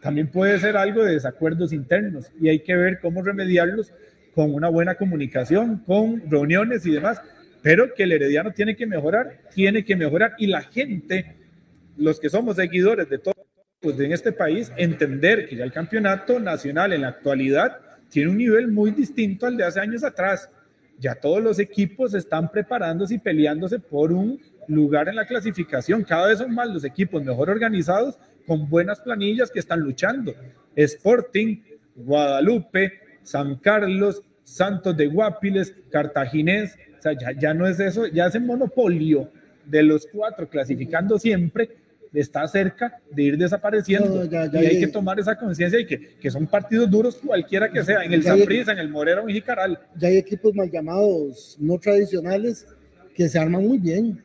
[0.00, 3.92] También puede ser algo de desacuerdos internos y hay que ver cómo remediarlos
[4.34, 7.20] con una buena comunicación, con reuniones y demás,
[7.62, 11.36] pero que el Herediano tiene que mejorar, tiene que mejorar y la gente,
[11.98, 13.34] los que somos seguidores de todo
[13.82, 17.78] en este país, entender que ya el campeonato nacional en la actualidad
[18.10, 20.50] tiene un nivel muy distinto al de hace años atrás.
[20.98, 24.38] Ya todos los equipos están preparándose y peleándose por un
[24.68, 26.04] lugar en la clasificación.
[26.04, 30.34] Cada vez son más los equipos mejor organizados, con buenas planillas que están luchando.
[30.76, 31.62] Sporting,
[31.96, 36.76] Guadalupe, San Carlos, Santos de Guapiles, Cartaginés,
[37.38, 39.30] ya, no es eso, ya es monopolio
[39.64, 41.70] de los cuatro clasificando siempre,
[42.12, 44.08] está cerca de ir desapareciendo.
[44.08, 46.90] No, ya- ya y hay hay- que tomar esa conciencia de que, que son partidos
[46.90, 49.78] duros cualquiera que sea, en el Ya Saprissa, en el Morera o en Jicaral.
[49.96, 52.66] ya hay equipos mal llamados, no tradicionales,
[53.14, 54.22] que se arman muy bien.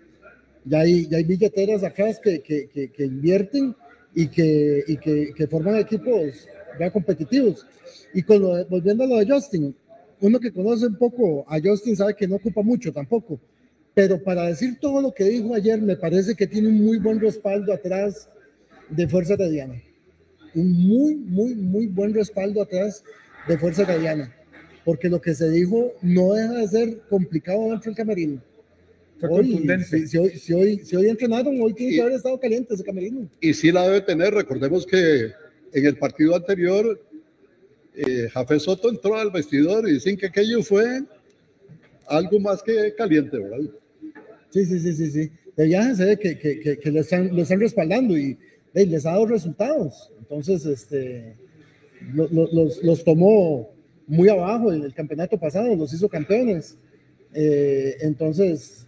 [0.63, 3.75] Ya hay, ya hay billeteras atrás que, que, que, invierten
[4.15, 6.47] y, que, y que, que forman equipos
[6.79, 7.67] ya competitivos.
[8.15, 9.75] Y con lo de- volviendo a lo de Justin,
[10.21, 13.39] uno que conoce un poco a Justin sabe que no ocupa mucho tampoco.
[13.95, 17.19] Pero para decir todo lo que dijo ayer, me parece que tiene un muy buen
[17.19, 18.29] respaldo atrás
[18.89, 19.81] de Fuerza Herediana.
[20.53, 23.03] Un muy, muy, muy buen respaldo atrás
[23.47, 24.35] de Fuerza Herediana.
[24.83, 28.43] Porque lo que se dijo no deja de ser complicado dentro del camerino.
[29.17, 29.85] Fue Hoy, contundente.
[29.85, 32.83] Si, si hoy, si, hoy, si hoy entrenaron, hoy tiene que haber estado caliente ese
[32.83, 33.29] camerino.
[33.39, 34.33] Y sí la debe tener.
[34.33, 35.31] Recordemos que
[35.71, 37.01] en el partido anterior,
[37.95, 41.01] eh, Jafé Soto entró al vestidor y dicen que aquello fue
[42.07, 43.71] algo más que caliente, ¿verdad?
[44.55, 45.31] Sí, sí, sí, sí, sí.
[45.57, 48.37] De viaje se ve que, que, que, que lo, están, están respaldando y,
[48.73, 50.13] y les ha dado resultados.
[50.19, 51.35] Entonces, este,
[52.13, 53.69] lo- lo- los, los tomó
[54.07, 56.77] muy abajo en el campeonato pasado, los hizo campeones.
[57.33, 58.87] Eh, entonces,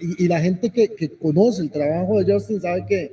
[0.00, 3.12] y, la gente que, que conoce el trabajo de Justin sabe que,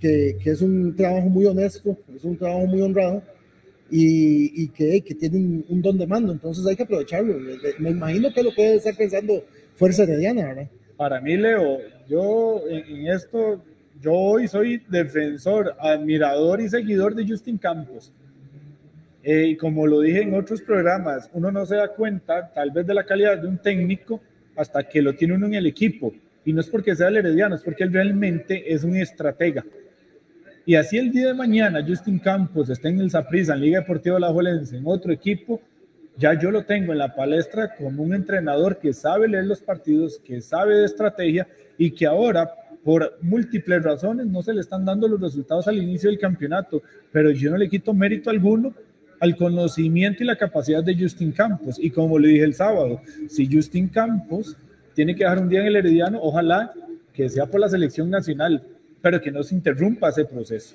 [0.00, 3.22] que, que es un trabajo muy honesto, es un trabajo muy honrado
[3.90, 6.32] y, y que, que tiene un, don de mando.
[6.32, 7.36] Entonces hay que aprovecharlo.
[7.80, 9.44] Me imagino que lo puede estar pensando
[9.76, 10.68] Fuerza Herediana, ¿verdad?
[10.98, 13.62] Para mí, Leo, yo en, esto,
[14.00, 18.12] yo hoy soy defensor, admirador y seguidor de Justin Campos.
[19.22, 22.84] Eh, y como lo dije en otros programas, uno no se da cuenta tal vez
[22.84, 24.20] de la calidad de un técnico
[24.56, 26.12] hasta que lo tiene uno en el equipo.
[26.44, 29.64] Y no es porque sea el herediano, es porque él realmente es un estratega.
[30.66, 34.18] Y así el día de mañana Justin Campos está en el Saprissa, en Liga Deportiva
[34.18, 35.60] La Juelense, en otro equipo,
[36.18, 40.18] ya yo lo tengo en la palestra como un entrenador que sabe leer los partidos,
[40.18, 41.46] que sabe de estrategia
[41.78, 42.50] y que ahora,
[42.82, 47.30] por múltiples razones, no se le están dando los resultados al inicio del campeonato, pero
[47.30, 48.74] yo no le quito mérito alguno
[49.20, 51.78] al conocimiento y la capacidad de Justin Campos.
[51.78, 54.56] Y como le dije el sábado, si Justin Campos
[54.94, 56.72] tiene que dejar un día en el Herediano, ojalá
[57.12, 58.62] que sea por la selección nacional,
[59.00, 60.74] pero que no se interrumpa ese proceso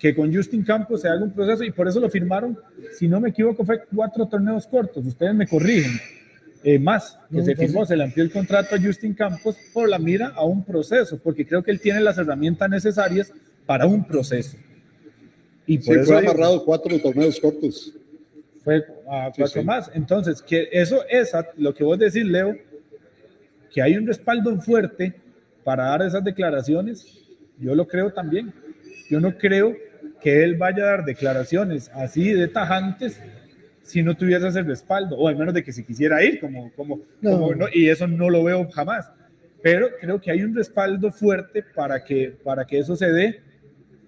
[0.00, 2.58] que con Justin Campos se haga un proceso y por eso lo firmaron,
[2.98, 5.92] si no me equivoco, fue cuatro torneos cortos, ustedes me corrigen,
[6.64, 9.88] eh, más, que No, se firmó, se le amplió el contrato a Justin Campos por
[9.90, 13.30] la mira a un proceso, porque creo que él tiene las herramientas necesarias
[13.66, 14.56] para un proceso.
[15.66, 17.92] Y Sí, por eso fue digo, amarrado cuatro torneos cortos.
[18.64, 19.66] fue a cuatro sí.
[19.66, 19.90] más.
[19.94, 22.56] Entonces, que eso es a- lo que vos decís, Leo,
[23.72, 25.14] que hay un respaldo fuerte
[25.62, 27.06] para dar esas declaraciones,
[27.58, 28.52] yo lo creo también.
[29.10, 29.76] Yo no creo
[30.20, 33.20] que él vaya a dar declaraciones así de tajantes
[33.82, 37.00] si no tuviese ese respaldo, o al menos de que se quisiera ir, como, como,
[37.20, 37.30] No.
[37.32, 39.10] como no- y eso no lo veo jamás.
[39.62, 43.40] Pero creo que hay un respaldo fuerte para que, para que eso se dé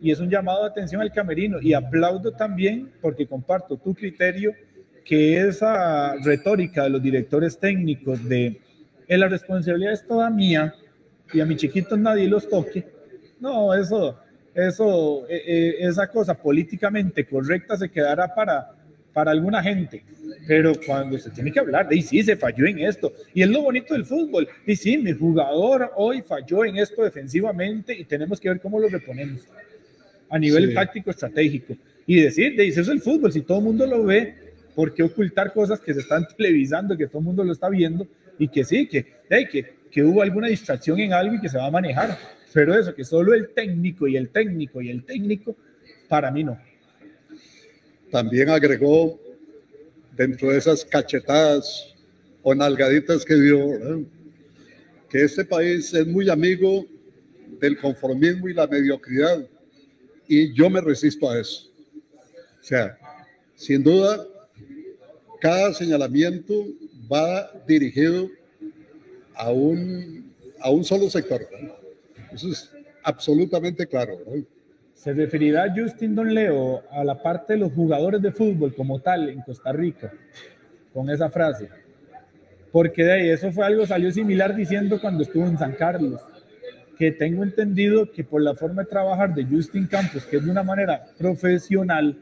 [0.00, 4.54] y es un llamado de atención al camerino y aplaudo también porque comparto tu criterio
[5.04, 8.60] que esa retórica de los directores técnicos de
[9.08, 10.74] "Eh, la responsabilidad es toda mía
[11.32, 12.86] y a mis chiquitos nadie los toque,
[13.40, 14.18] no, eso,
[14.54, 18.70] eso, eh, eh, esa cosa políticamente correcta se quedará para,
[19.12, 20.02] para alguna gente.
[20.46, 23.12] Pero cuando se tiene que hablar de, y sí, se falló en esto.
[23.34, 24.48] Y es lo bonito del fútbol.
[24.66, 28.88] Y sí, mi jugador hoy falló en esto defensivamente y tenemos que ver cómo lo
[28.88, 29.42] reponemos
[30.28, 30.74] a nivel Sí.
[30.74, 31.76] táctico estratégico.
[32.06, 33.32] Y decir, de, eso es el fútbol.
[33.32, 34.34] Si todo el mundo lo ve,
[34.74, 38.06] ¿por qué ocultar cosas que se están televisando, que todo el mundo lo está viendo?
[38.38, 41.58] Y que sí, que, hey, que que hubo alguna distracción en algo y que se
[41.58, 42.16] va a manejar.
[42.52, 45.56] Pero eso, que solo el técnico y el técnico y el técnico,
[46.08, 46.58] para mí no.
[48.10, 49.18] También agregó
[50.14, 51.94] dentro de esas cachetadas
[52.42, 54.06] o nalgaditas que dio,
[55.08, 56.84] que este país es muy amigo
[57.60, 59.46] del conformismo y la mediocridad.
[60.28, 61.70] Y yo me resisto a eso.
[62.60, 62.98] O sea,
[63.54, 64.26] sin duda,
[65.40, 66.66] cada señalamiento
[67.10, 68.28] va dirigido
[69.34, 71.48] a un, a un solo sector.
[72.32, 74.18] Eso es absolutamente claro.
[74.18, 74.44] ¿verdad?
[74.94, 79.28] ¿Se referirá Justin Don Leo a la parte de los jugadores de fútbol como tal
[79.28, 80.12] en Costa Rica
[80.92, 81.68] con esa frase?
[82.70, 86.20] Porque de ahí eso fue algo, salió similar diciendo cuando estuvo en San Carlos,
[86.96, 90.50] que tengo entendido que por la forma de trabajar de Justin Campos, que es de
[90.50, 92.16] una manera profesional,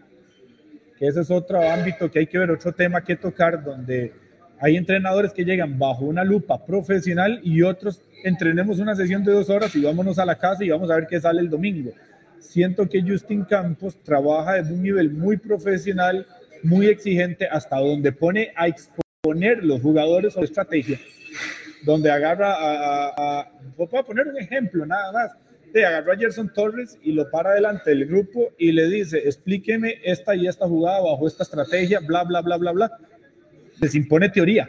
[0.99, 4.13] que ese es otro ámbito que hay que ver, otro tema que tocar, donde
[4.61, 9.49] hay entrenadores que llegan bajo una lupa profesional y otros entrenemos una sesión de dos
[9.49, 11.93] horas y vámonos a la casa y vamos a ver qué sale el domingo.
[12.39, 16.27] Siento que Justin Campos trabaja desde un nivel muy profesional,
[16.63, 20.99] muy exigente, hasta donde pone a exponer los jugadores o estrategia,
[21.85, 25.33] donde agarra a, a, a voy a poner un ejemplo nada más,
[25.73, 30.01] de agarró a Gerson Torres y lo para delante del grupo y le dice, explíqueme
[30.05, 32.91] esta y esta jugada bajo esta estrategia, bla, bla, bla, bla, bla.
[33.81, 34.69] Les impone teoría,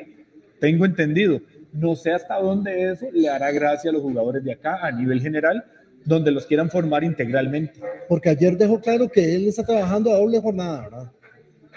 [0.59, 1.41] tengo entendido.
[1.73, 5.21] No sé hasta dónde eso le hará gracia a los jugadores de acá a nivel
[5.21, 5.63] general,
[6.05, 7.79] donde los quieran formar integralmente.
[8.07, 11.11] Porque ayer dejó claro que él está trabajando a doble jornada, ¿verdad?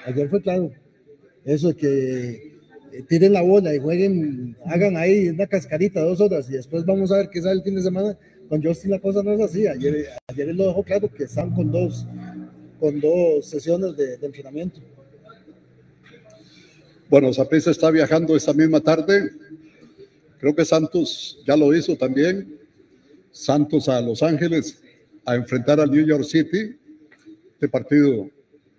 [0.07, 0.71] Ayer fue claro.
[1.45, 2.31] Eso de que
[2.93, 7.13] eh, tiren la bola y jueguen, hagan ahí una cascarita dos horas y después vamos
[7.13, 8.17] a ver qué sale el fin de semana.
[8.49, 9.67] Con Justin la cosa no es así.
[9.67, 12.07] Ayer, ayer él lo dejó claro que están con dos,
[12.79, 14.81] con dos sesiones de, de entrenamiento.
[17.09, 19.31] Bueno, Saprissa está viajando esta misma tarde.
[20.39, 22.59] Creo que Santos ya lo hizo también.
[23.31, 24.81] Santos a Los Ángeles
[25.25, 26.77] a enfrentar al New York City.
[27.53, 28.31] Este partido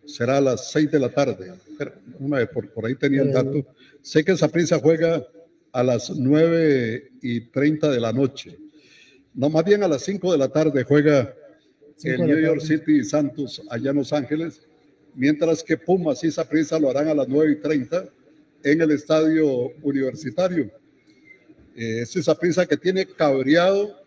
[0.06, 1.54] será a las 6 de la tarde.
[1.78, 3.66] Pero, una vez, por, por ahí tenía el dato.
[4.02, 5.26] Sé que Saprissa juega
[5.72, 8.58] a las 9 y 30 de la noche.
[9.34, 11.34] No, más bien a las 5 de la tarde juega
[12.04, 12.62] el New York.
[12.62, 14.62] City y Santos allá en Los Ángeles,
[15.15, 18.06] mientras que Pumas y Saprissa lo harán a las 9 y 30
[18.63, 20.71] en el estadio universitario.
[21.75, 24.01] Eh, es esa prisa que tiene cabreado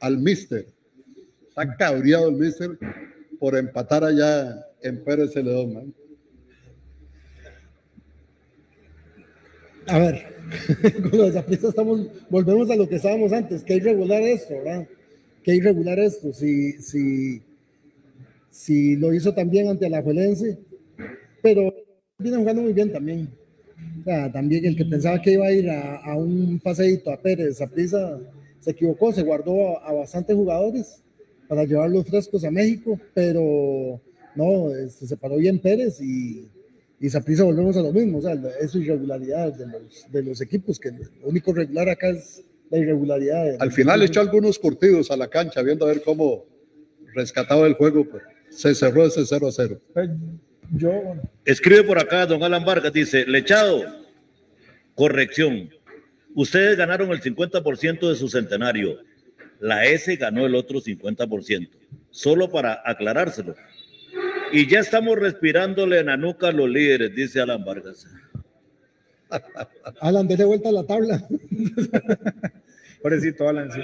[0.00, 0.66] al Mister.
[1.48, 2.78] Está cabreado el Mister
[3.38, 5.94] por empatar allá en Pérez Celedón.
[9.88, 10.36] A ver,
[11.10, 14.88] con los Saprissa estamos, volvemos a lo que estábamos antes, que irregular esto, ¿verdad?
[15.42, 16.32] Que irregular esto.
[16.32, 17.42] Si, si,
[18.56, 20.58] si lo hizo también ante la Juelense,
[21.42, 21.74] pero
[22.18, 23.28] viene jugando muy bien también.
[24.00, 27.20] O sea, también el que pensaba que iba a ir a, a un paseíto a
[27.20, 28.18] Pérez, a prisa,
[28.60, 31.02] se equivocó, se guardó a, a bastantes jugadores
[31.46, 34.00] para llevarlos frescos a México, pero
[34.34, 36.48] no, este, se paró bien Pérez y,
[36.98, 40.80] y Saprissa volvemos a lo mismo, o sea, es irregularidad de los, de los equipos,
[40.80, 43.56] que lo único regular acá es la irregularidad.
[43.58, 46.46] Al final echó algunos curtidos a la cancha, viendo a ver cómo
[47.14, 48.06] rescataba el juego.
[48.10, 49.80] pero se cerró ese 0 a 0.
[49.92, 50.10] Pues,
[50.72, 50.90] yo,
[51.44, 53.84] Escribe por acá don Alan Vargas, dice, Lechado,
[54.94, 55.70] corrección,
[56.34, 58.98] ustedes ganaron el 50% de su centenario,
[59.60, 61.68] la S ganó el otro 50%,
[62.10, 63.54] solo para aclarárselo.
[64.52, 68.06] Y ya estamos respirándole en la nuca a los líderes, dice Alan Vargas.
[70.00, 71.26] Alan, dele vuelta a la tabla.
[73.02, 73.80] pobrecito Alan, sí.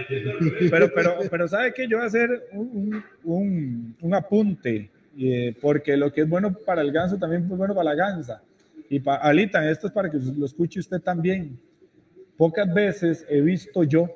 [0.70, 1.86] Pero, pero, pero ¿sabe qué?
[1.86, 6.82] Yo voy a hacer un, un, un apunte, eh, porque lo que es bueno para
[6.82, 8.42] el ganso también es bueno para la gansa.
[8.88, 11.58] Y para Alita, esto es para que lo escuche usted también.
[12.36, 14.08] Pocas veces he visto yo,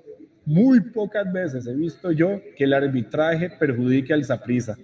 [0.44, 4.76] muy pocas veces he visto yo que el arbitraje perjudique al Saprisa.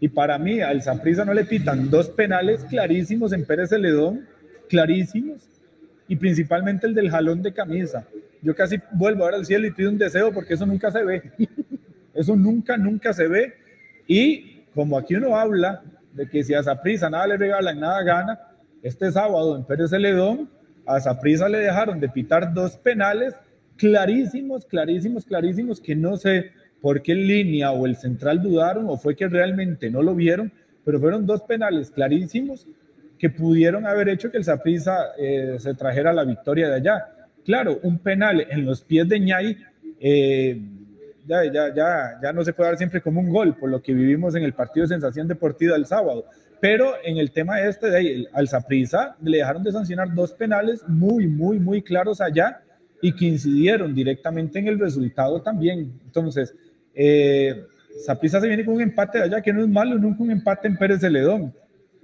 [0.00, 4.26] Y para mí, al Saprisa no le pitan dos penales clarísimos en Pérez Celedón,
[4.68, 5.48] clarísimos,
[6.08, 8.06] y principalmente el del jalón de camisa.
[8.46, 11.32] Yo casi vuelvo ahora al cielo y pido un deseo porque eso nunca se ve.
[12.14, 13.54] Eso nunca, nunca se ve.
[14.06, 15.82] Y como aquí uno habla
[16.14, 18.40] de que si a Saprisa nada le regalan, nada gana,
[18.82, 20.48] este sábado en Pérez Celedón,
[20.86, 23.34] a Saprisa le dejaron de pitar dos penales
[23.76, 29.16] clarísimos, clarísimos, clarísimos, que no sé por qué línea o el central dudaron o fue
[29.16, 30.52] que realmente no lo vieron,
[30.84, 32.64] pero fueron dos penales clarísimos
[33.18, 37.08] que pudieron haber hecho que el Saprissa eh, se trajera la victoria de allá.
[37.46, 39.56] Claro, un penal en los pies de Ñay
[40.00, 40.60] eh,
[41.26, 43.94] ya, ya, ya, ya no se puede dar siempre como un gol, por lo que
[43.94, 46.26] vivimos en el partido Sensación Deportiva el sábado.
[46.60, 50.82] Pero en el tema este de ahí, al Saprissa le dejaron de sancionar dos penales
[50.88, 52.62] muy, muy, muy claros allá
[53.00, 55.92] y que incidieron directamente en el resultado también.
[56.04, 56.52] Entonces,
[56.94, 57.64] eh,
[58.04, 60.66] Saprissa se viene con un empate de allá, que no es malo, nunca un empate
[60.66, 61.54] en Pérez Celedón,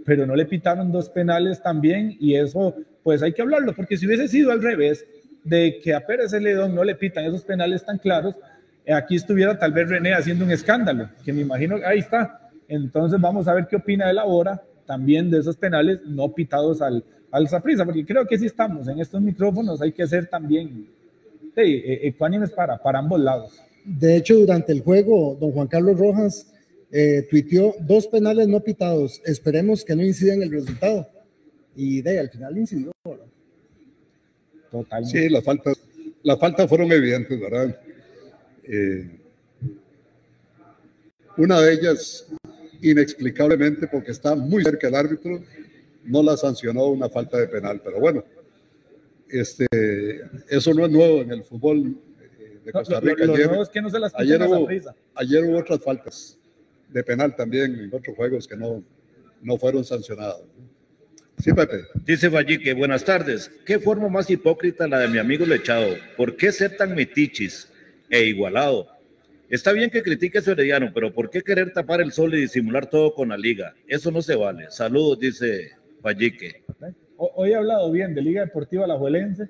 [0.04, 4.06] pero no le pitaron dos penales también y eso, pues hay que hablarlo, porque si
[4.06, 5.04] hubiese sido al revés,
[5.44, 8.36] de que a Pérez Celedón no le pitan esos penales tan claros,
[8.92, 12.50] aquí estuviera tal vez René haciendo un escándalo, que me imagino, ahí está.
[12.68, 17.04] Entonces vamos a ver qué opina él ahora también de esos penales no pitados al,
[17.30, 20.88] al porque creo que si estamos en estos micrófonos hay que ser también
[21.56, 23.60] e, ecuánimes para, para ambos lados.
[23.84, 26.52] De hecho, durante el juego, don Juan Carlos Rojas
[26.90, 29.20] eh, tuiteó dos penales no pitados.
[29.24, 31.08] Esperemos que no incida en el resultado.
[31.74, 32.92] Y de al final incidió.
[34.72, 35.20] Totalmente.
[35.20, 35.78] Sí, las faltas,
[36.22, 37.78] las faltas fueron evidentes, ¿verdad?
[38.64, 39.18] Eh,
[41.36, 42.26] una de ellas,
[42.80, 45.42] inexplicablemente, porque está muy cerca el árbitro,
[46.04, 47.82] no la sancionó una falta de penal.
[47.84, 48.24] Pero bueno,
[49.28, 49.66] este,
[50.48, 51.96] eso no es nuevo en el fútbol
[52.64, 53.24] de Costa Rica.
[53.24, 54.68] ayer, hubo,
[55.14, 56.38] ayer hubo otras faltas
[56.88, 58.82] de penal también en otros juegos que no,
[59.42, 60.42] no fueron sancionados.
[61.42, 61.86] Sí, Pepe.
[62.06, 63.50] Dice Vallique, buenas tardes.
[63.66, 65.96] ¿Qué forma más hipócrita la de mi amigo Lechado?
[66.16, 67.68] ¿Por qué ser tan metichis
[68.08, 68.86] e igualado?
[69.48, 72.86] Está bien que critique a Herediano, pero ¿por qué querer tapar el sol y disimular
[72.86, 73.74] todo con la liga?
[73.88, 74.70] Eso no se vale.
[74.70, 76.62] Saludos, dice Vallique.
[77.16, 79.48] Hoy he hablado bien de Liga Deportiva La Juelense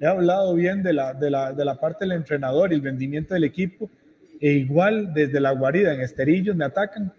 [0.00, 3.34] he hablado bien de la, de la, de la parte del entrenador y el rendimiento
[3.34, 3.90] del equipo,
[4.40, 7.12] e igual desde la guarida en Esterillos me atacan.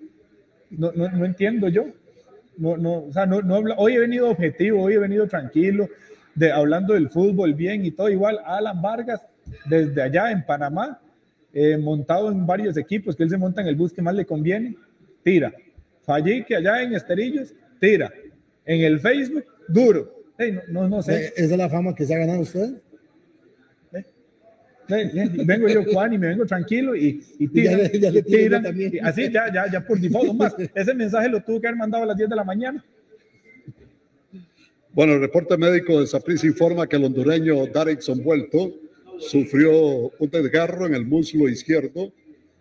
[0.72, 1.86] No, no, no entiendo yo.
[2.58, 5.88] No, no, o sea, no, no, hoy he venido objetivo, hoy he venido tranquilo,
[6.36, 8.39] de, hablando del fútbol bien y todo igual.
[8.45, 9.26] Alan Vargas,
[9.66, 10.99] desde allá en Panamá,
[11.53, 14.26] eh, montado en varios equipos, que él se monta en el bus que más le
[14.26, 14.76] conviene,
[15.24, 15.53] tira.
[16.03, 18.12] Fallí que allá en Esterillos, tira.
[18.66, 20.18] En el Facebook, duro
[21.01, 21.34] sé.
[21.36, 22.76] ¿Esa es la fama que se ha ganado usted?
[24.88, 28.66] Vengo yo, Juan, y me vengo tranquilo y, y tiran,
[29.04, 30.56] así ya, ya, ya por default, más.
[30.76, 32.84] Ese mensaje lo tuvo que haber mandado a las 10 de la mañana.
[34.94, 38.74] Bueno, el reporte médico de Saprissa informa que el hondureño Darrickson Vuelto
[39.20, 42.12] sufrió un desgarro en el muslo izquierdo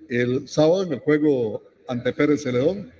[0.08, 2.90] el sábado en el juego ante Pérez Celedón.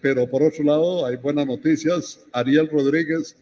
[0.00, 2.24] Pero por otro lado, hay buenas noticias.
[2.32, 3.36] Ariel Rodríguez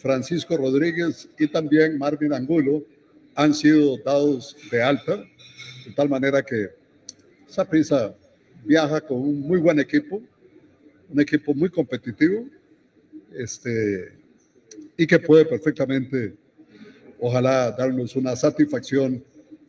[0.00, 2.82] Francisco Rodríguez y también Marvin Angulo
[3.40, 6.68] han sido dados de alta, de tal manera que
[7.46, 8.14] Saprissa
[8.62, 10.20] viaja con un muy buen equipo,
[11.08, 12.44] un equipo muy competitivo,
[13.32, 14.12] este,
[14.94, 16.34] y que puede perfectamente,
[17.18, 19.24] ojalá, darnos una satisfacción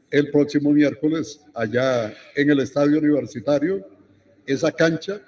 [0.09, 3.87] el próximo miércoles allá en el estadio universitario,
[4.45, 5.21] esa cancha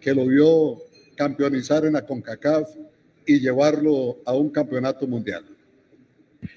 [0.00, 0.80] que lo vio
[1.16, 2.68] campeonizar en la CONCACAF
[3.26, 5.55] y llevarlo a un campeonato mundial.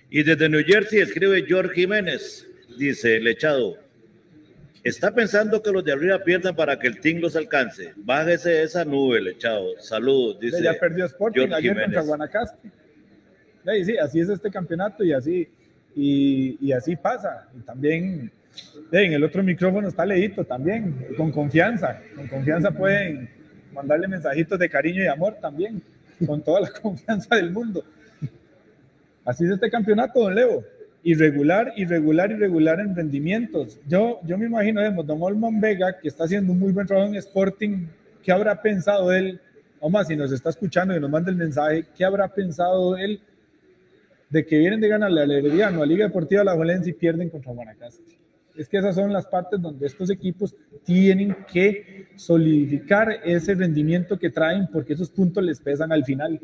[0.09, 3.77] Y desde New Jersey escribe George Jiménez, dice Lechado,
[4.83, 7.93] está pensando que los de arriba pierdan para que el team los alcance.
[7.97, 9.79] Bájese esa nube, Lechado.
[9.79, 10.63] Saludos, dice.
[10.63, 12.71] Ya perdió Sporting ayer contra Guanacaste.
[13.85, 15.47] Sí, así es este campeonato y así,
[15.95, 17.47] y, y así pasa.
[17.55, 18.31] Y también
[18.91, 22.01] en el otro micrófono está leído también, con confianza.
[22.15, 23.29] Con confianza pueden
[23.73, 25.81] mandarle mensajitos de cariño y amor también
[26.25, 27.83] con toda la confianza del mundo.
[29.25, 30.63] Así es este campeonato, don Leo.
[31.03, 33.79] Irregular, irregular, irregular en rendimientos.
[33.87, 37.09] Yo, yo me imagino, vemos, don Olman Vega, que está haciendo un muy buen trabajo
[37.09, 37.87] en Sporting,
[38.21, 39.39] ¿qué habrá pensado él?
[39.79, 43.21] O más, si nos está escuchando y nos manda el mensaje, ¿qué habrá pensado él
[44.29, 47.53] de que vienen de ganar la Herediano, a Liga Deportiva La Valencia y pierden contra
[47.53, 48.19] Guanacaste?
[48.55, 50.53] Es que esas son las partes donde estos equipos
[50.83, 56.41] tienen que solidificar ese rendimiento que traen porque esos puntos les pesan al final.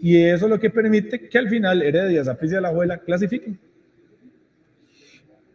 [0.00, 3.58] Y eso es lo que permite que al final Heredia, Zapriza y la Abuela clasifiquen.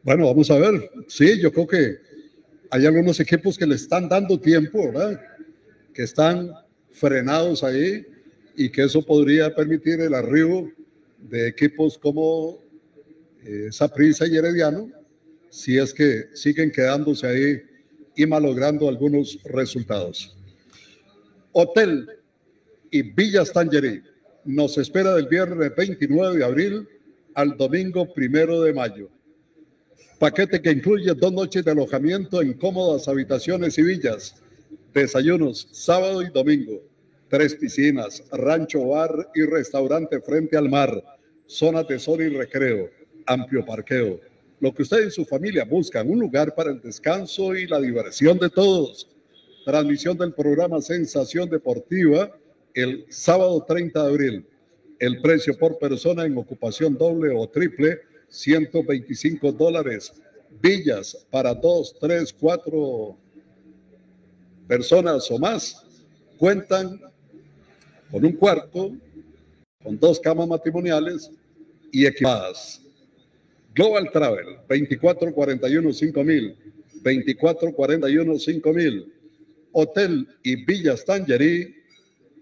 [0.01, 0.89] Bueno, vamos a ver.
[1.07, 1.97] Sí, yo creo que
[2.71, 5.21] hay algunos equipos que le están dando tiempo, ¿verdad?
[5.93, 6.51] Que están
[6.91, 8.05] frenados ahí
[8.55, 10.69] y que eso podría permitir el arribo
[11.17, 12.59] de equipos como
[13.43, 14.91] eh, y Herediano
[15.49, 17.61] si es que siguen quedándose ahí
[18.15, 20.35] y malogrando algunos resultados.
[21.51, 22.07] Hotel
[22.91, 24.01] y Villas Tangerí
[24.49, 26.87] nos espera del viernes 29 de abril
[27.35, 29.09] al domingo primero de mayo.
[30.17, 34.35] Paquete que incluye dos noches de alojamiento en cómodas habitaciones y villas,
[34.93, 36.81] desayunos sábado y domingo,
[37.29, 41.03] tres piscinas, rancho bar y restaurante frente al mar,
[41.45, 42.89] zona de sol y recreo,
[43.25, 44.19] amplio parqueo
[44.59, 48.37] lo que usted y su familia buscan, un lugar para el descanso y la diversión
[48.37, 49.07] de todos.
[49.65, 52.31] Transmisión del programa Sensación Deportiva
[52.79, 54.45] el sábado 30 de abril.
[54.99, 60.13] El precio por persona en ocupación doble o triple, 125 dólares.
[60.61, 63.17] Villas para dos, tres, cuatro
[64.67, 65.85] personas o más
[66.37, 66.99] cuentan
[68.11, 68.91] con un cuarto,
[69.83, 71.31] con dos camas matrimoniales
[71.91, 72.81] y equipadas.
[73.73, 76.57] Global Travel, 2441 5000,
[77.03, 79.13] 2441 5000.
[79.71, 81.75] Hotel y Villas Tangerí,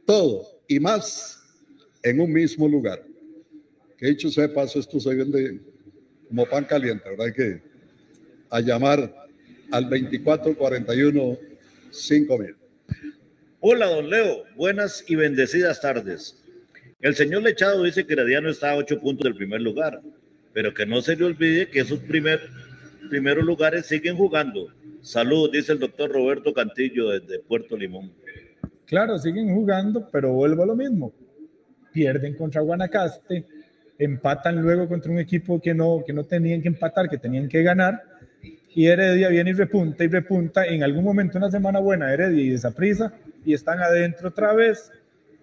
[0.08, 1.43] todo y más
[2.01, 3.03] en un mismo lugar.
[3.97, 5.60] Que dicho sea de paso, esto se vende
[6.28, 7.28] como pan caliente, ¿verdad?
[7.28, 7.62] Hay que
[8.49, 9.14] a llamar
[9.70, 11.38] al 2441
[11.91, 12.55] 5000.
[13.60, 14.43] Hola, don Leo.
[14.55, 16.41] Buenas y bendecidas tardes.
[17.01, 20.01] El señor Lechado dice que Herediano está a ocho puntos del primer lugar,
[20.53, 22.49] pero que no se le olvide que esos primer,
[23.10, 24.74] primeros lugares siguen jugando.
[25.01, 28.12] Salud, dice el doctor Roberto Cantillo desde Puerto Limón.
[28.88, 31.11] Claro, siguen jugando, pero vuelvo a lo mismo.
[31.91, 33.45] Pierden contra Guanacaste,
[33.99, 37.63] empatan luego contra un equipo que no, que no tenían que empatar, que tenían que
[37.63, 38.01] ganar.
[38.73, 40.65] Y Heredia viene y repunta y repunta.
[40.65, 43.11] En algún momento, una semana buena, Heredia y prisa
[43.43, 44.89] y están adentro otra vez.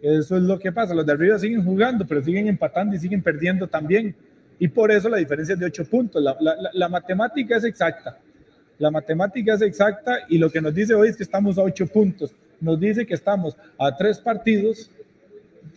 [0.00, 0.94] Eso es lo que pasa.
[0.94, 4.14] Los de arriba siguen jugando, pero siguen empatando y siguen perdiendo también.
[4.58, 6.22] Y por eso la diferencia es de ocho puntos.
[6.22, 8.18] La, la, la, matemática es exacta.
[8.78, 11.86] La matemática es exacta y lo que nos dice hoy es que estamos a ocho
[11.86, 12.34] puntos.
[12.64, 14.90] Nos dice que estamos a tres partidos,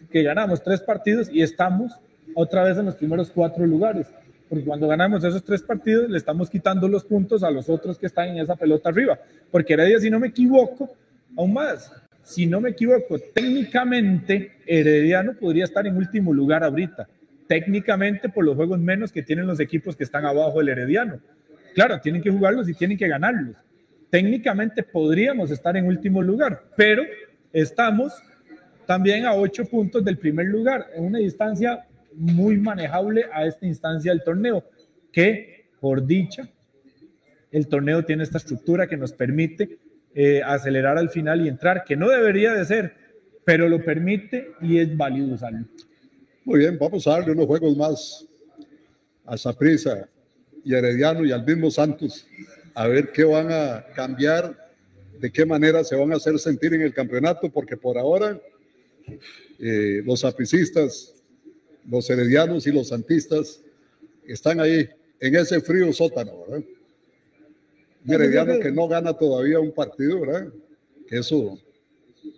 [0.09, 1.99] que ganamos tres partidos y estamos
[2.33, 4.07] otra vez en los primeros cuatro lugares.
[4.47, 8.05] Porque cuando ganamos esos tres partidos, le estamos quitando los puntos a los otros que
[8.05, 9.19] están en esa pelota arriba.
[9.51, 10.89] Porque Heredia, si no me equivoco,
[11.35, 11.91] aún más,
[12.23, 17.05] si no me equivoco, técnicamente Herediano podría estar en último lugar ahorita.
[17.47, 21.19] Técnicamente por los juegos menos que tienen los equipos que están abajo del Herediano.
[21.75, 23.57] Claro, tienen que jugarlos y tienen que ganarlos.
[24.09, 27.03] Técnicamente podríamos estar en último lugar, pero
[27.51, 28.13] estamos
[28.85, 34.11] también a ocho puntos del primer lugar, en una distancia muy manejable a esta instancia
[34.11, 34.63] del torneo,
[35.11, 36.49] que por dicha,
[37.51, 39.77] el torneo tiene esta estructura que nos permite
[40.15, 42.95] eh, acelerar al final y entrar, que no debería de ser,
[43.45, 45.65] pero lo permite y es válido usarlo.
[46.43, 48.25] Muy bien, vamos a darle unos juegos más
[49.25, 50.07] a Saprisa
[50.63, 52.25] y Herediano y al mismo Santos,
[52.77, 54.55] a ver qué van a cambiar,
[55.19, 58.39] de qué manera se van a hacer sentir en el campeonato, porque por ahora
[59.57, 61.15] eh, los sapricistas,
[61.89, 63.61] los heredianos y los santistas
[64.27, 64.87] están ahí
[65.19, 66.63] en ese frío sótano, ¿verdad?
[68.07, 70.53] Herediano que no gana todavía un partido, ¿verdad?
[71.09, 71.57] Eso,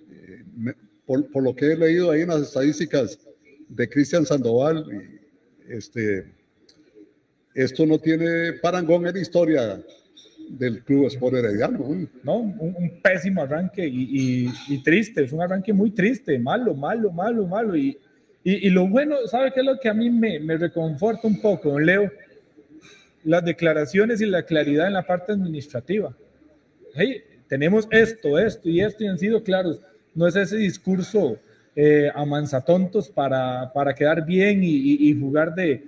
[0.10, 0.74] eh,
[1.06, 3.20] por, lo que he leído ahí en las estadísticas
[3.68, 4.86] de Cristian Sandoval,
[5.68, 6.32] este,
[7.54, 9.84] esto no tiene parangón en la historia
[10.50, 11.80] del Club Sport Herediano.
[12.24, 17.76] No, un, pésimo arranque y, triste, es un arranque muy triste, malo, malo, malo, malo.
[17.76, 17.97] Y,
[18.43, 21.80] y, lo bueno, ¿sabe qué es lo que a mí me, me reconforta un poco,
[21.80, 22.10] Leo?
[23.24, 26.16] las declaraciones y la claridad en la parte administrativa.
[26.93, 29.82] Hey, tenemos esto, esto y esto y han sido claros.
[30.14, 31.38] No es ese discurso
[31.76, 35.84] eh, manzatontos para, para quedar bien y, jugar de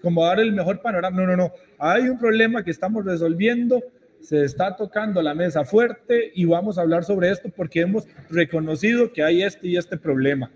[0.00, 1.16] como dar el mejor panorama.
[1.16, 1.52] No, no, no.
[1.78, 3.82] Hay un problema que estamos resolviendo,
[4.20, 9.12] se está tocando la mesa fuerte y vamos a hablar sobre esto porque hemos reconocido
[9.12, 10.50] que hay este y este problema.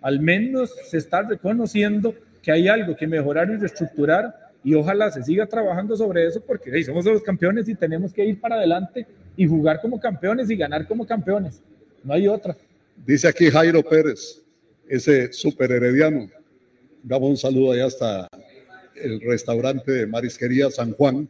[0.00, 5.22] Al menos se está reconociendo que hay algo que mejorar y reestructurar y ojalá se
[5.22, 9.06] siga trabajando sobre eso porque somos los campeones y tenemos que ir para adelante
[9.36, 11.62] y jugar como campeones y ganar como campeones.
[12.02, 12.56] No hay otra.
[13.06, 14.42] Dice aquí Jairo Pérez,
[14.88, 16.28] ese super herediano.
[17.02, 18.28] Damos un saludo allá hasta
[18.96, 21.28] el restaurante de Marisquería San Juan.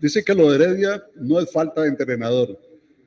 [0.00, 2.58] Dice que lo de Heredia no es falta de entrenador,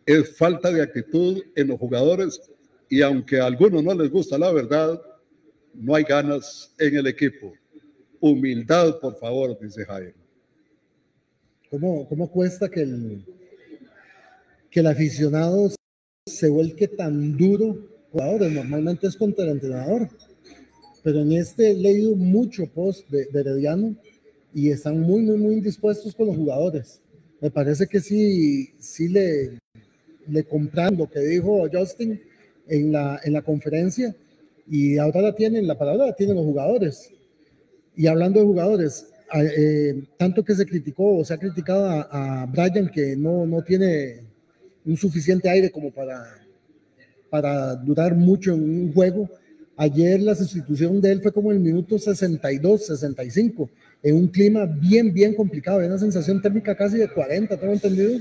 [0.06, 2.42] es falta de actitud en los jugadores
[2.90, 5.02] y aunque a algunos no les gusta la verdad,
[5.74, 7.54] no hay ganas en el equipo.
[8.20, 10.14] Humildad, por favor, dice Jairo.
[11.70, 13.24] ¿Cómo, cómo cuesta que el,
[14.70, 15.72] que el aficionado
[16.26, 17.88] se vuelque tan duro?
[18.12, 20.10] Jugadores, normalmente es contra el entrenador,
[21.04, 23.96] pero en este he leído mucho post de, de Herediano
[24.54, 27.02] y están muy, muy, muy indispuestos con los jugadores.
[27.40, 29.60] Me parece que sí, sí le,
[30.28, 32.22] le compran lo que dijo Justin
[32.68, 34.16] en la, en la conferencia
[34.70, 37.12] y ahora la tienen, la palabra la tienen los jugadores.
[37.96, 42.90] Y hablando de jugadores, eh, tanto que se criticó o se ha criticado a, Brian
[42.90, 44.22] que no, no tiene
[44.86, 46.24] un suficiente aire como para,
[47.30, 49.30] para durar mucho en un juego.
[49.82, 53.68] Ayer la sustitución de él fue como el minuto 62, 65,
[54.04, 55.78] en un clima bien, bien complicado.
[55.78, 58.20] Había una sensación térmica casi de 40, tengo entendido.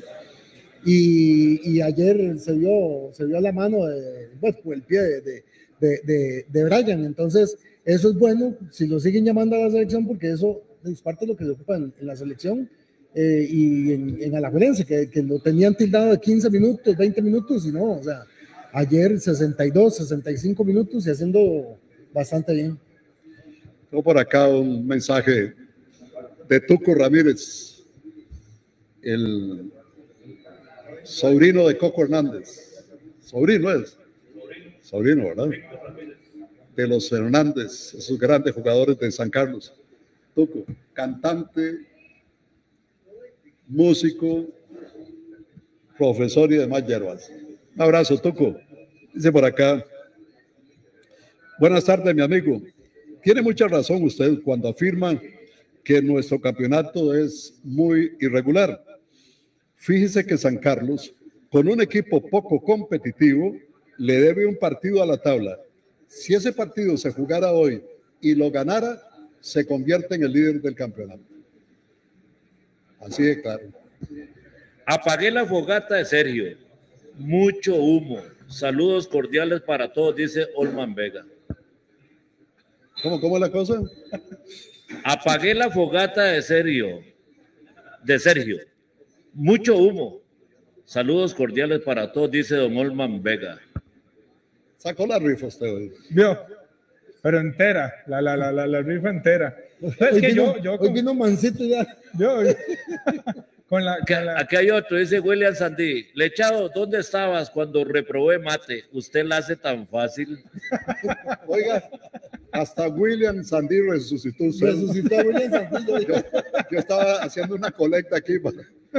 [0.86, 6.00] Y, y ayer se vio, se vio la mano, de, bueno, el pie de, de,
[6.02, 7.04] de, de Brian.
[7.04, 11.26] Entonces, eso es bueno si lo siguen llamando a la selección, porque eso es parte
[11.26, 12.70] de lo que se ocupa en, en la selección
[13.14, 17.66] eh, y en, en Alajuelense, que, que, lo tenían tildado de 15 minutos, 20 minutos,
[17.66, 18.24] y no, o sea,
[18.72, 21.78] ayer 62, 65 minutos y haciendo
[22.12, 22.78] bastante bien.
[23.90, 25.54] Tengo por acá un mensaje
[26.48, 27.84] de Tuco Ramírez,
[29.02, 29.72] el
[31.02, 32.84] sobrino de Coco Hernández.
[33.20, 33.96] Sobrino es.
[34.82, 35.50] Sobrino, ¿verdad?
[36.74, 39.72] De los Hernández, esos grandes jugadores de San Carlos.
[40.34, 41.86] Tuco, cantante,
[43.66, 44.46] músico,
[45.96, 47.30] profesor y demás hierbas.
[47.80, 48.60] Abrazo, Tuco.
[49.14, 49.82] Dice por acá.
[51.58, 52.60] Buenas tardes, mi amigo.
[53.22, 55.18] Tiene mucha razón usted cuando afirma
[55.82, 58.84] que nuestro campeonato es muy irregular.
[59.76, 61.14] Fíjese que San Carlos,
[61.50, 63.56] con un equipo poco competitivo,
[63.96, 65.58] le debe un partido a la tabla.
[66.06, 67.82] Si ese partido se jugara hoy
[68.20, 69.00] y lo ganara,
[69.40, 71.24] se convierte en el líder del campeonato.
[73.00, 73.72] Así de claro.
[74.84, 76.69] Apagué la fogata de Sergio.
[77.20, 78.22] Mucho humo.
[78.48, 81.24] Saludos cordiales para todos, dice Olman Vega.
[83.02, 83.80] ¿Cómo, cómo es la cosa?
[85.04, 87.00] Apagué la fogata de Sergio.
[88.02, 88.58] De Sergio.
[89.34, 90.20] Mucho humo.
[90.86, 93.60] Saludos cordiales para todos, dice don Olman Vega.
[94.78, 95.92] Sacó la rifa usted hoy.
[96.08, 96.38] Vio,
[97.22, 99.56] pero entera, la, la, la, la, la rifa entera.
[99.80, 101.86] Es Hoy que vino, yo, yo, hoy vino Mancito ya.
[102.18, 102.40] yo,
[103.70, 106.08] con la, con la- Aquí hay otro, dice William Sandí.
[106.14, 108.84] Lechado, ¿dónde estabas cuando reprobé mate?
[108.92, 110.42] Usted la hace tan fácil.
[111.46, 111.88] Oiga,
[112.52, 114.66] hasta William Sandy resucitó usted.
[114.66, 115.98] Resucitó William Sandillo.
[116.00, 116.14] Yo,
[116.70, 118.58] yo estaba haciendo una colecta aquí para,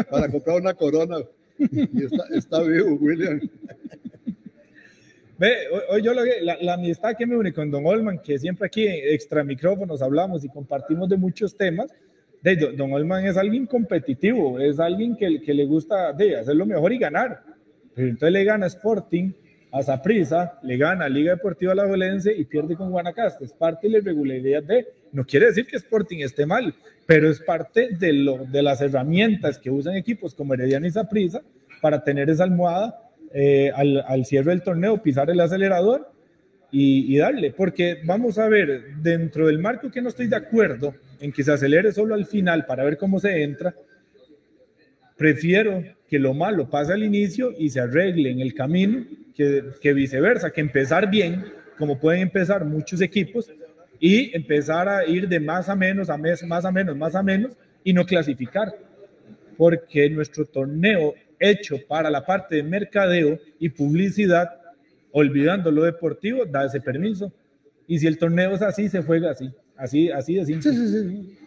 [0.09, 1.17] para comprar una corona
[1.59, 3.39] y está, está vivo William.
[5.38, 5.55] Ve,
[5.89, 8.67] hoy, yo lo que, la, la amistad que me une con Don Olman, que siempre
[8.67, 11.91] aquí extra micrófonos hablamos y compartimos de muchos temas,
[12.41, 16.65] de, don, Olman es alguien competitivo, es alguien que, que le gusta de, hacer lo
[16.65, 17.43] mejor y ganar.
[17.93, 19.31] Pero entonces le gana Sporting
[19.71, 23.45] a Saprissa, le gana Liga Deportiva La Valencia y pierde con Guanacaste.
[23.45, 26.73] Es parte de la irregularidad de, no quiere decir que Sporting esté mal,
[27.05, 31.41] pero es parte de, lo, de las herramientas que usan equipos como Herediano y Saprissa
[31.81, 36.11] para tener esa almohada eh, al, al, cierre del torneo, pisar el acelerador
[36.72, 41.32] y, darle, porque vamos a ver, dentro del marco que no estoy de acuerdo en
[41.32, 43.76] que se acelere solo al final para ver cómo se entra,
[45.17, 49.05] prefiero que lo malo pase al inicio y se arregle en el camino
[49.36, 51.43] que, que viceversa, que empezar bien,
[51.78, 53.51] como pueden empezar muchos equipos,
[54.03, 57.22] y empezar a ir de más a menos, a mes, más a menos, más a
[57.22, 58.76] menos, y no clasificar.
[59.55, 64.49] Porque nuestro torneo hecho para la parte de mercadeo y publicidad,
[65.12, 67.32] olvidando lo deportivo, da ese permiso.
[67.88, 69.51] Y si el torneo es así, se juega así.
[69.76, 70.72] Así, así de simple.
[70.72, 71.38] Sí, sí, sí.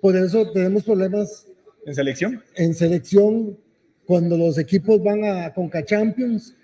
[0.00, 1.46] Por eso tenemos problemas
[1.84, 2.42] en selección.
[2.54, 3.58] En selección,
[4.04, 6.54] cuando los equipos van a Conca Champions,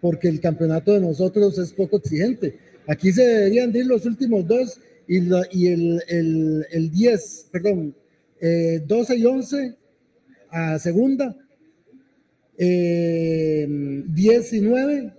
[0.00, 2.58] porque el campeonato de nosotros es poco exigente.
[2.86, 7.94] Aquí se deberían ir los últimos dos y, la, y el, el, el, 10, perdón,
[8.40, 9.76] eh, 12 y 11
[10.50, 11.34] a segunda,
[12.58, 15.12] eh, 10 y 9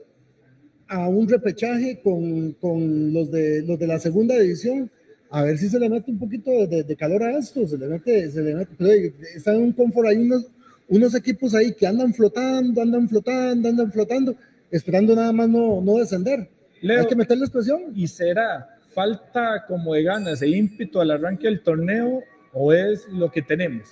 [0.88, 4.90] a un repechaje con, con los, de, los de la segunda división,
[5.30, 8.30] a ver si se le mete un poquito de, calor a esto, se le mete,
[8.30, 8.92] se le mete, pero
[9.36, 10.48] están en un confort, hay unos,
[10.88, 14.36] unos equipos ahí que andan flotando, andan flotando, andan flotando,
[14.72, 16.50] esperando nada más no, no descender.
[16.82, 17.92] Leo, hay que meterles presión.
[17.96, 22.24] ¿Y será falta como de ganas e ímpetu al arranque del torneo
[22.54, 23.90] o es lo que tenemos?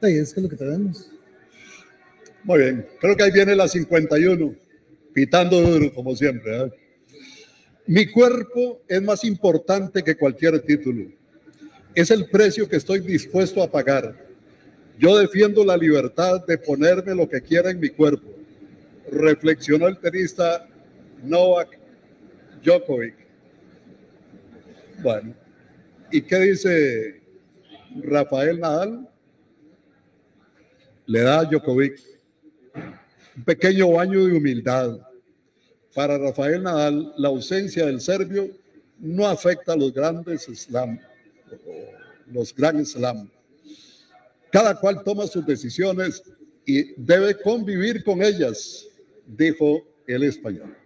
[0.00, 1.10] Sí, es que es lo que tenemos.
[2.46, 4.54] Muy bien, creo que ahí viene la 51,
[5.12, 6.56] pitando duro como siempre.
[6.56, 6.72] ¿eh?
[7.88, 11.10] Mi cuerpo es más importante que cualquier título.
[11.92, 14.14] Es el precio que estoy dispuesto a pagar.
[14.96, 18.28] Yo defiendo la libertad de ponerme lo que quiera en mi cuerpo.
[19.10, 20.68] Reflexionó el tenista
[21.24, 21.76] Novak
[22.62, 23.14] Djokovic.
[25.02, 25.34] Bueno,
[26.12, 27.22] ¿y qué dice
[28.04, 29.08] Rafael Nadal?
[31.06, 32.15] Le da a Djokovic
[33.36, 34.98] un pequeño baño de humildad.
[35.94, 38.50] Para Rafael Nadal, la ausencia del serbio
[38.98, 40.98] no afecta a los grandes slam,
[42.26, 43.30] los grandes slam.
[44.50, 46.22] Cada cual toma sus decisiones
[46.64, 48.86] y debe convivir con ellas,
[49.26, 50.76] dijo el español.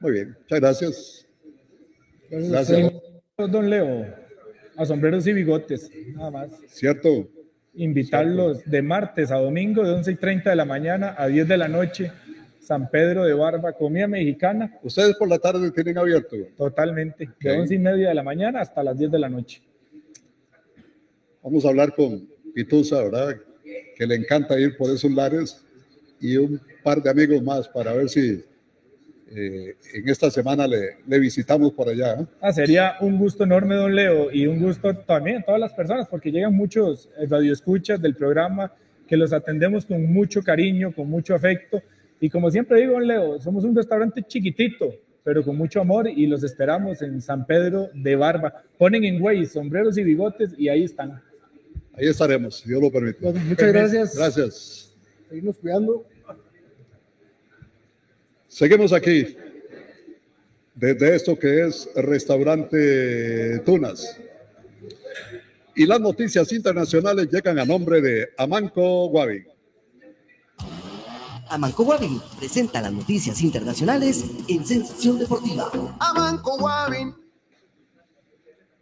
[0.00, 1.26] Muy bien, muchas gracias.
[2.30, 2.92] Gracias.
[3.36, 4.06] Don Leo,
[4.76, 6.50] a sombreros y bigotes, nada más.
[6.68, 7.28] Cierto.
[7.76, 11.56] Invitarlos de martes a domingo de 11 y 30 de la mañana a 10 de
[11.56, 12.12] la noche
[12.64, 14.78] San Pedro de Barba, comida mexicana.
[14.82, 16.34] ¿Ustedes por la tarde tienen abierto?
[16.56, 19.60] Totalmente, de once y media de la mañana hasta las 10 de la noche.
[21.42, 23.36] Vamos a hablar con Pitusa, ¿verdad?
[23.96, 25.62] Que le encanta ir por esos lares
[26.18, 28.42] y un par de amigos más para ver si
[29.30, 32.14] eh, en esta semana le, le visitamos por allá.
[32.20, 32.26] ¿eh?
[32.40, 36.08] Ah, sería un gusto enorme, don Leo, y un gusto también a todas las personas,
[36.08, 38.72] porque llegan muchos eh, radioescuchas del programa
[39.06, 41.82] que los atendemos con mucho cariño, con mucho afecto.
[42.20, 46.26] Y como siempre digo, don Leo, somos un restaurante chiquitito, pero con mucho amor y
[46.26, 48.62] los esperamos en San Pedro de Barba.
[48.78, 51.20] Ponen en güey sombreros y bigotes y ahí están.
[51.94, 53.18] Ahí estaremos, si Dios lo permite.
[53.20, 54.16] Bueno, muchas gracias.
[54.16, 54.94] Gracias.
[55.28, 56.04] Seguimos cuidando.
[58.54, 59.36] Seguimos aquí
[60.76, 64.16] desde esto que es Restaurante Tunas.
[65.74, 69.42] Y las noticias internacionales llegan a nombre de Amanco Guavi.
[71.48, 75.72] Amanco Guavin presenta las noticias internacionales en Sensación Deportiva.
[75.98, 77.12] Amanco Guavin.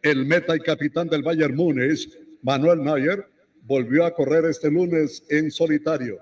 [0.02, 2.10] El meta y capitán del Bayern Múnich,
[2.42, 3.26] Manuel Neuer,
[3.62, 6.18] volvió a correr este lunes en solitario.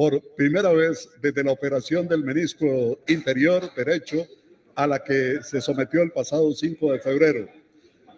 [0.00, 4.26] Por primera vez desde la operación del menisco interior derecho
[4.74, 7.46] a la que se sometió el pasado 5 de febrero.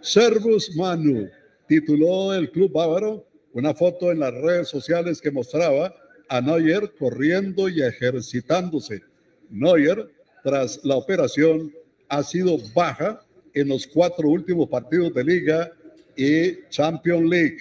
[0.00, 1.28] Servus Manu
[1.66, 5.92] tituló el club bávaro una foto en las redes sociales que mostraba
[6.28, 9.02] a Neuer corriendo y ejercitándose.
[9.50, 10.08] Neuer,
[10.44, 11.74] tras la operación,
[12.08, 15.72] ha sido baja en los cuatro últimos partidos de liga
[16.16, 17.58] y Champions League.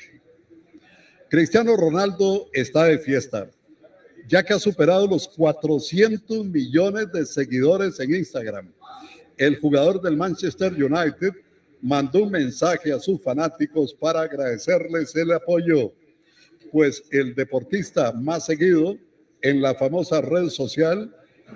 [1.27, 3.49] Cristiano Ronaldo está de fiesta,
[4.31, 8.71] ya que ha superado los 400 millones de seguidores en Instagram.
[9.37, 11.33] El jugador del Manchester United
[11.81, 15.91] mandó un mensaje a sus fanáticos para agradecerles el apoyo
[16.71, 18.95] pues el deportista más seguido
[19.41, 21.13] en la famosa red social,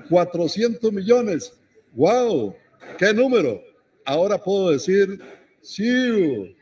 [0.10, 1.54] 400 millones.
[1.94, 2.54] ¡Wow!
[2.98, 3.62] ¡Qué número!
[4.04, 5.18] Ahora puedo decir,
[5.62, 6.54] sí,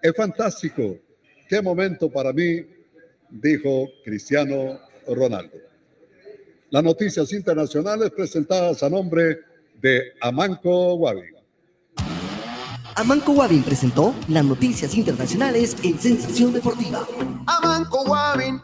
[0.00, 0.98] es fantástico.
[1.50, 2.64] ¡Qué momento para mí!
[3.28, 4.80] Dijo Cristiano
[5.14, 5.56] Ronaldo.
[6.70, 9.40] Las noticias internacionales presentadas a nombre
[9.80, 11.40] de Amanco Wabi.
[12.96, 17.06] Amanco Guavin presentó las noticias internacionales en Sensación Deportiva.
[17.46, 18.60] Amanco Guavin.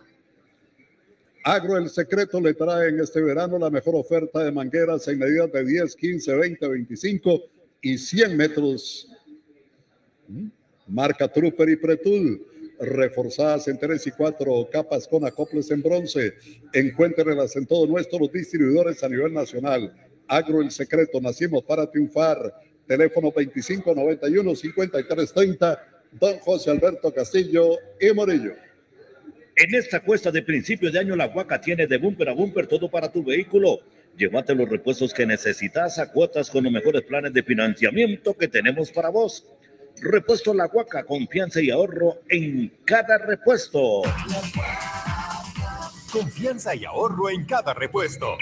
[1.43, 5.51] Agro El Secreto le trae en este verano la mejor oferta de mangueras en medidas
[5.53, 7.41] de 10, 15, 20, 25
[7.81, 9.09] y 100 metros.
[10.29, 10.49] ¿Mm?
[10.89, 12.47] Marca Trooper y Pretul,
[12.79, 16.35] reforzadas en 3 y 4 capas con acoples en bronce.
[16.73, 19.95] Encuéntrenlas en todos nuestros distribuidores a nivel nacional.
[20.29, 22.53] Agro El Secreto, nacimos para triunfar.
[22.87, 25.81] Teléfono 2591-5330,
[26.13, 28.53] don José Alberto Castillo y Morillo.
[29.57, 32.91] En esta cuesta de principio de año, la Huaca tiene de bumper a bumper todo
[32.91, 33.81] para tu vehículo.
[34.17, 38.91] Llévate los repuestos que necesitas a cuotas con los mejores planes de financiamiento que tenemos
[38.91, 39.47] para vos.
[40.01, 44.03] Repuesto La Huaca, confianza y ahorro en cada repuesto.
[46.13, 48.37] Confianza y ahorro en cada repuesto.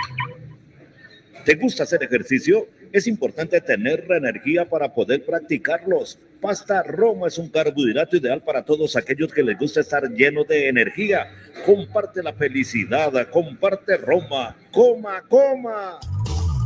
[1.44, 2.66] ¿Te gusta hacer ejercicio?
[2.92, 6.18] Es importante tener la energía para poder practicarlos.
[6.40, 10.68] Pasta Roma es un carbohidrato ideal para todos aquellos que les gusta estar llenos de
[10.68, 11.26] energía.
[11.66, 14.57] Comparte la felicidad, comparte Roma.
[14.70, 15.98] Coma, coma.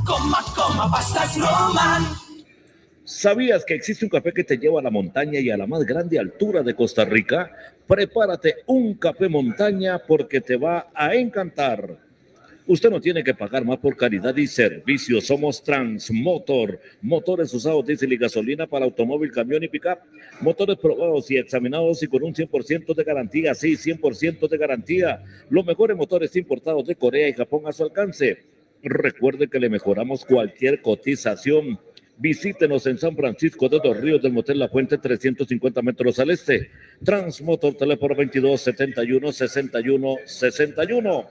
[0.04, 2.27] Coma, coma, pastas Roman.
[3.08, 5.82] ¿Sabías que existe un café que te lleva a la montaña y a la más
[5.86, 7.50] grande altura de Costa Rica?
[7.86, 11.96] Prepárate un café montaña porque te va a encantar.
[12.66, 15.22] Usted no tiene que pagar más por calidad y servicio.
[15.22, 16.80] Somos Transmotor.
[17.00, 20.00] Motores usados, diésel y gasolina para automóvil, camión y pickup.
[20.42, 23.54] Motores probados y examinados y con un 100% de garantía.
[23.54, 25.24] Sí, 100% de garantía.
[25.48, 28.42] Los mejores motores importados de Corea y Japón a su alcance.
[28.82, 31.80] Recuerde que le mejoramos cualquier cotización.
[32.20, 36.68] Visítenos en San Francisco de Dos Ríos del Motel La Fuente, 350 metros al este.
[37.04, 41.30] Transmotor, teléfono 22 71 61 61.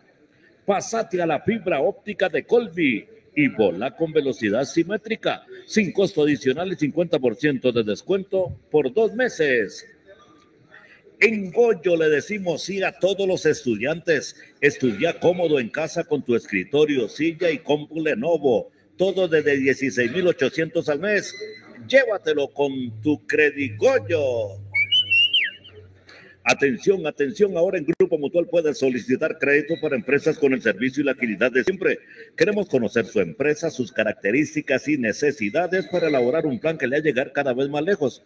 [0.66, 6.72] Pasate a la fibra óptica de Colby y vola con velocidad simétrica, sin costo adicional
[6.72, 9.86] y 50% de descuento por dos meses.
[11.20, 14.38] En Goyo le decimos sí a todos los estudiantes.
[14.62, 18.72] Estudia cómodo en casa con tu escritorio, silla y compu Lenovo.
[18.98, 21.34] Todo desde 16,800 al mes.
[21.88, 24.68] Llévatelo con tu Credigoyo.
[26.50, 31.06] Atención, atención, ahora en Grupo Mutual puedes solicitar crédito para empresas con el servicio y
[31.06, 32.00] la agilidad de siempre.
[32.38, 37.00] Queremos conocer su empresa, sus características y necesidades para elaborar un plan que le ha
[37.00, 38.24] llegar cada vez más lejos.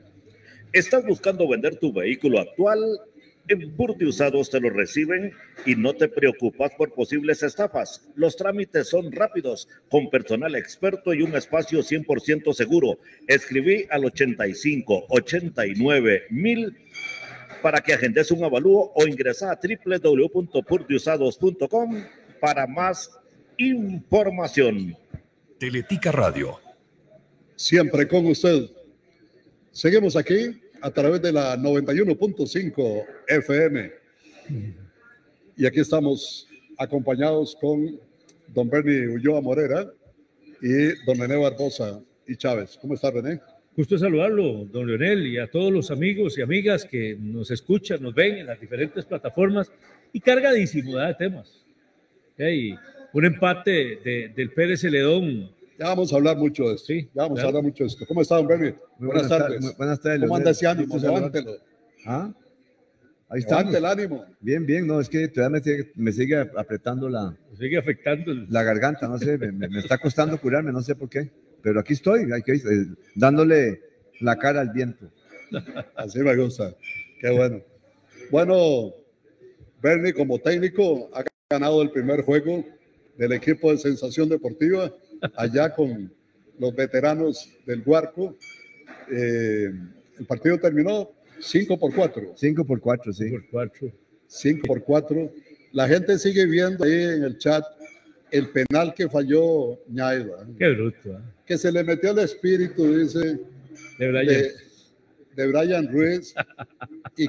[0.72, 3.00] ¿Estás buscando vender tu vehículo actual?
[3.48, 5.32] En Burti Usados te lo reciben
[5.64, 8.04] y no te preocupas por posibles estafas.
[8.16, 12.98] Los trámites son rápidos, con personal experto y un espacio 100% seguro.
[13.28, 16.76] Escribí al 85 89 mil
[17.62, 22.04] para que agendes un avalúo o ingresa a www.purtiusados.com
[22.40, 23.08] para más
[23.58, 24.96] información.
[25.58, 26.58] Teletica Radio.
[27.54, 28.70] Siempre con usted.
[29.70, 33.92] Seguimos aquí a través de la 91.5 FM.
[35.56, 36.46] Y aquí estamos
[36.78, 37.98] acompañados con
[38.48, 39.90] don Bernie Ulloa Morera
[40.62, 42.78] y don René Barbosa y Chávez.
[42.80, 43.40] ¿Cómo está René?
[43.76, 48.14] Gusto saludarlo, don Leonel, y a todos los amigos y amigas que nos escuchan, nos
[48.14, 49.70] ven en las diferentes plataformas
[50.12, 51.62] y cargadísimo de temas.
[52.38, 52.74] Y
[53.12, 55.50] un empate de- del Pérez Celedón.
[55.78, 56.86] Ya vamos a hablar mucho de esto.
[56.86, 58.06] Sí, ya vamos a hablar mucho de esto.
[58.06, 58.74] ¿Cómo está, don Bernie?
[58.98, 59.60] Buenas, buenas tar- tardes.
[59.62, 60.96] muy buenas tardes, ¿Cómo anda ese ánimo?
[60.98, 61.52] Levántelo.
[62.06, 62.32] ¿Ah?
[63.28, 63.74] Ahí Levante estamos.
[63.74, 64.24] el ánimo.
[64.40, 68.62] Bien, bien, no, es que todavía me sigue, me sigue apretando la, sigue afectando la
[68.62, 71.92] garganta, no sé, me, me- me está costando curarme, no sé por qué, pero aquí
[71.94, 73.80] estoy, aquí, eh, dándole
[74.20, 75.10] la cara al viento.
[75.96, 76.74] Así me gusta.
[77.20, 77.60] Qué bueno.
[78.30, 78.92] Bueno,
[79.82, 82.64] Bernie como técnico ha ganado el primer juego
[83.18, 84.92] del equipo de Sensación Deportiva
[85.36, 86.12] allá con
[86.58, 88.36] los veteranos del Huarco.
[89.10, 89.70] Eh,
[90.18, 91.10] el partido terminó
[91.40, 92.32] 5 por 4.
[92.36, 93.30] 5 por 4, sí.
[93.30, 93.92] Por 4.
[94.26, 95.32] 5 por 4.
[95.72, 97.64] La gente sigue viendo ahí en el chat
[98.30, 100.46] el penal que falló Ñaiva.
[100.58, 101.12] Qué bruto.
[101.12, 101.18] ¿eh?
[101.44, 103.40] Que se le metió el espíritu, dice,
[103.98, 104.26] De Brian.
[104.26, 104.52] de,
[105.36, 106.34] de Brian Ruiz
[107.16, 107.26] y,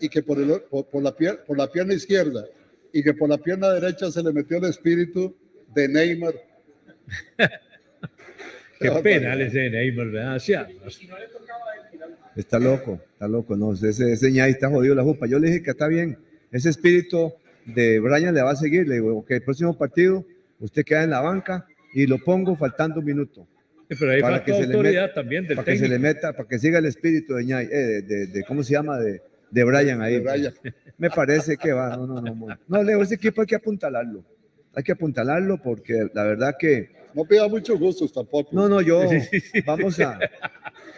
[0.00, 2.44] y que por, el, por, por la pier- por la pierna izquierda
[2.92, 5.34] y que por la pierna derecha se le metió el espíritu
[5.74, 6.34] de Neymar.
[8.80, 10.38] Qué penal ese de Neymar, ¿verdad?
[12.36, 15.26] Está loco, está loco, no, ese, ese ñay está jodido la jupa.
[15.26, 16.16] Yo le dije que está bien,
[16.52, 17.32] ese espíritu
[17.66, 20.24] de Brian le va a seguir, le digo, ok, el próximo partido
[20.60, 23.48] usted queda en la banca y lo pongo faltando un minuto.
[23.88, 26.58] Pero ahí faltó se le meta- también del para que se le meta, para que
[26.58, 28.98] siga el espíritu de ñay, eh, de, de- de- ¿cómo se llama?
[29.00, 30.14] De, de Brian ahí.
[30.14, 30.54] De Brian.
[30.98, 32.34] Me parece que va, no, no, no.
[32.34, 34.22] No, no Leo, ese equipo hay que apuntalarlo.
[34.78, 36.90] Hay que apuntalarlo porque la verdad que...
[37.12, 38.50] No pida muchos gustos tampoco.
[38.52, 39.02] No, no, yo,
[39.66, 40.20] vamos a...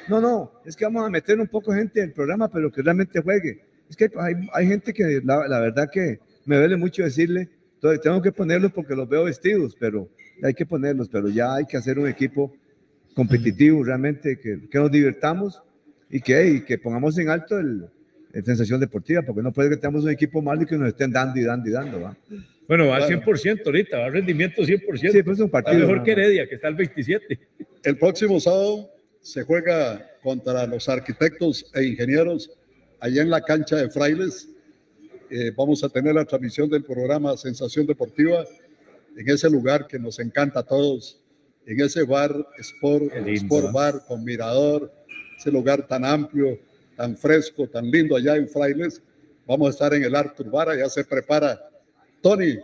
[0.06, 2.70] No, no, es que vamos a meter un poco de gente en el programa, pero
[2.70, 3.62] que realmente juegue.
[3.88, 8.02] Es que hay, hay gente que la, la verdad que me duele mucho decirle, entonces
[8.02, 10.10] tengo que ponerlos porque los veo vestidos, pero
[10.42, 12.52] hay que ponerlos, pero ya hay que hacer un equipo
[13.14, 15.62] competitivo realmente, que, que nos divirtamos
[16.10, 17.88] y que, y que pongamos en alto el,
[18.32, 21.10] el sensación deportiva, porque no puede que tengamos un equipo malo y que nos estén
[21.10, 22.16] dando y dando y dando, ¿va?
[22.68, 23.22] Bueno, va al Bueno.
[23.22, 25.10] 100% ahorita, va al rendimiento 100%.
[25.10, 26.12] Sí, pues es un partido, Está mejor nada que.
[26.12, 27.38] Heredia, que está al 27.
[27.82, 32.50] El próximo sábado se juega contra los arquitectos e ingenieros
[33.00, 34.48] allá en la cancha de Frailes.
[35.30, 38.44] Eh, vamos a tener la transmisión del programa Sensación Deportiva
[39.16, 41.20] en ese lugar que nos encanta a todos,
[41.66, 43.70] en ese bar Sport, lindo, Sport ¿eh?
[43.72, 44.92] Bar con mirador,
[45.36, 46.58] ese lugar tan amplio,
[47.00, 49.00] tan fresco, tan lindo allá en Frailes.
[49.46, 51.58] Vamos a estar en el Artur Bar, ya se prepara
[52.20, 52.58] Tony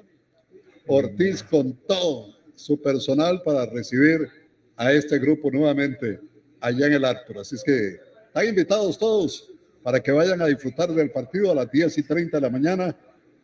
[0.87, 4.29] Ortiz con todo su personal para recibir
[4.77, 6.21] a este grupo nuevamente
[6.61, 7.39] allá en el Artur.
[7.39, 9.51] Así es que están invitados todos
[9.83, 12.95] para que vayan a disfrutar del partido a las 10 y 30 de la mañana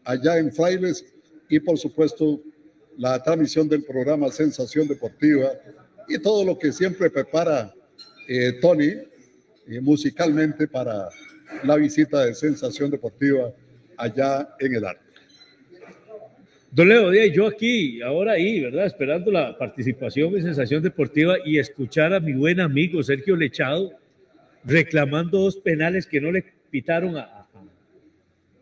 [0.05, 1.07] allá en Frailes
[1.49, 2.39] y por supuesto
[2.99, 5.53] la transmisión del programa Sensación Deportiva
[6.07, 7.73] y todo lo que siempre prepara
[8.29, 9.11] eh, Tony
[9.69, 11.09] eh, musicalmente para
[11.65, 13.53] la visita de Sensación Deportiva
[13.97, 15.03] allá en el Artur.
[16.71, 18.87] Don Leo, de yo aquí, ahora ahí, ¿verdad?
[18.87, 23.93] Esperando la participación en Sensación Deportiva y escuchar a mi buen amigo Sergio Lechado
[24.65, 27.47] reclamando dos penales que no le pitaron a, a,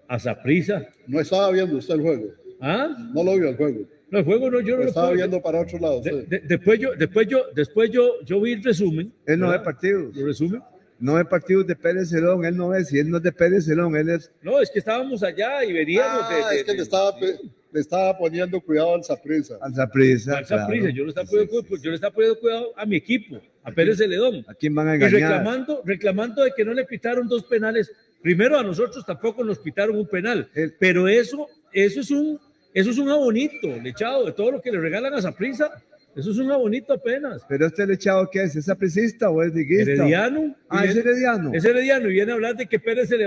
[0.09, 0.89] a Saprissa.
[1.07, 2.25] No estaba viendo usted el juego.
[2.61, 2.89] ¿Ah?
[3.15, 3.87] No lo vio el juego.
[4.11, 6.01] No, el juego no, yo no Lo estaba puedo- viendo para otro lado.
[6.01, 9.13] De- de- después yo, después yo, después yo, yo vi el resumen.
[9.25, 10.17] Él no ve partidos.
[10.17, 10.61] ¿Lo resumen?
[11.01, 13.65] No ve partidos de Pérez Celón, él no ve, si él no es de Pérez
[13.65, 14.31] Celón, él es...
[14.43, 17.39] No, es que estábamos allá y veníamos Ah, de, de- es que le estaba, pe-
[17.73, 19.57] le estaba poniendo cuidado al Saprissa.
[19.63, 20.83] Al Saprissa, al Saprissa.
[20.85, 20.95] claro.
[20.97, 23.97] Yo le estaba poniendo, cu- yo le estaba poniendo cuidado a mi equipo, a Pérez
[23.99, 24.45] Celedón.
[24.47, 25.13] ¿A quién van a Y engañar?
[25.21, 27.91] reclamando, reclamando de que no le pitaron dos penales.
[28.23, 30.49] Primero a nosotros tampoco nos pitaron un penal,
[30.79, 32.39] pero eso eso es un,
[32.75, 35.71] eso es un abonito, lechado, de todo lo que le regalan a Saprisa.
[36.17, 37.43] Eso es un abonito apenas.
[37.49, 38.57] Pero este lechado, ¿qué es?
[38.57, 39.93] ¿Es sapricista o es liguista?
[39.93, 40.57] Herediano.
[40.69, 41.53] Ah, es herediano.
[41.55, 43.27] Es herediano y viene a hablar de que Pérez se le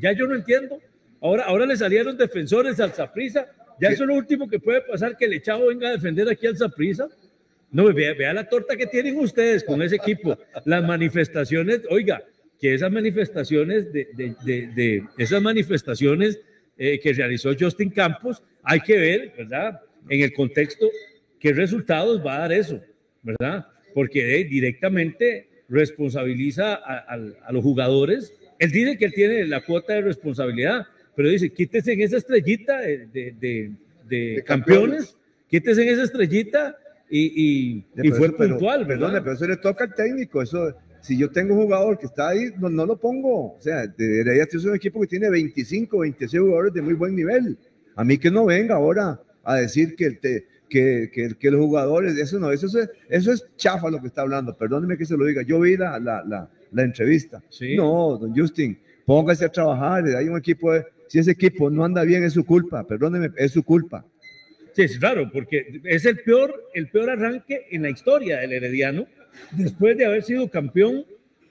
[0.00, 0.80] Ya yo no entiendo.
[1.20, 3.46] Ahora, ahora le salieron defensores al Saprisa.
[3.80, 6.46] Ya eso es lo último que puede pasar, que el echado venga a defender aquí
[6.46, 7.08] al Saprisa.
[7.70, 10.38] No, vea, vea la torta que tienen ustedes con ese equipo.
[10.64, 12.22] Las manifestaciones, oiga,
[12.60, 16.40] que esas manifestaciones de, de- de- de- esas manifestaciones
[16.78, 19.80] eh, que realizó Justin Campos, hay que ver, ¿verdad?
[20.08, 20.86] En el contexto,
[21.44, 22.80] qué resultados va a dar eso,
[23.22, 23.66] ¿verdad?
[23.92, 28.32] Porque eh, directamente responsabiliza a, a- a los jugadores.
[28.58, 32.80] Él dice que él tiene la cuota de responsabilidad, pero dice, quítese en esa estrellita
[32.80, 33.72] de, de- de-
[34.08, 36.76] de campeones, quítese en esa estrellita
[37.10, 39.22] y, y- y Pero fue eso- pero- puntual, Perdone, ¿verdad?
[39.22, 40.40] pero eso le toca al técnico.
[40.40, 43.52] Eso, si yo tengo un jugador que está ahí, no, no lo pongo.
[43.52, 47.58] O sea, debería ser un equipo que tiene 25, 26 jugadores de muy buen nivel.
[47.96, 51.60] A mí que no venga ahora a decir que, el te- que, que, que los
[51.60, 54.56] jugadores, eso no, eso es, eso es chafa lo que está hablando.
[54.56, 55.42] Perdóneme que se lo diga.
[55.42, 57.42] Yo vi la, la, la, la entrevista.
[57.76, 60.04] No, don Justin, póngase a trabajar.
[60.16, 62.86] Hay un equipo, de- si ese equipo no anda bien, es su culpa.
[62.86, 64.04] Perdóneme, es su culpa.
[64.72, 69.06] Sí, es raro, porque es el peor, el peor arranque en la historia del Herediano,
[69.52, 71.04] después de haber sido campeón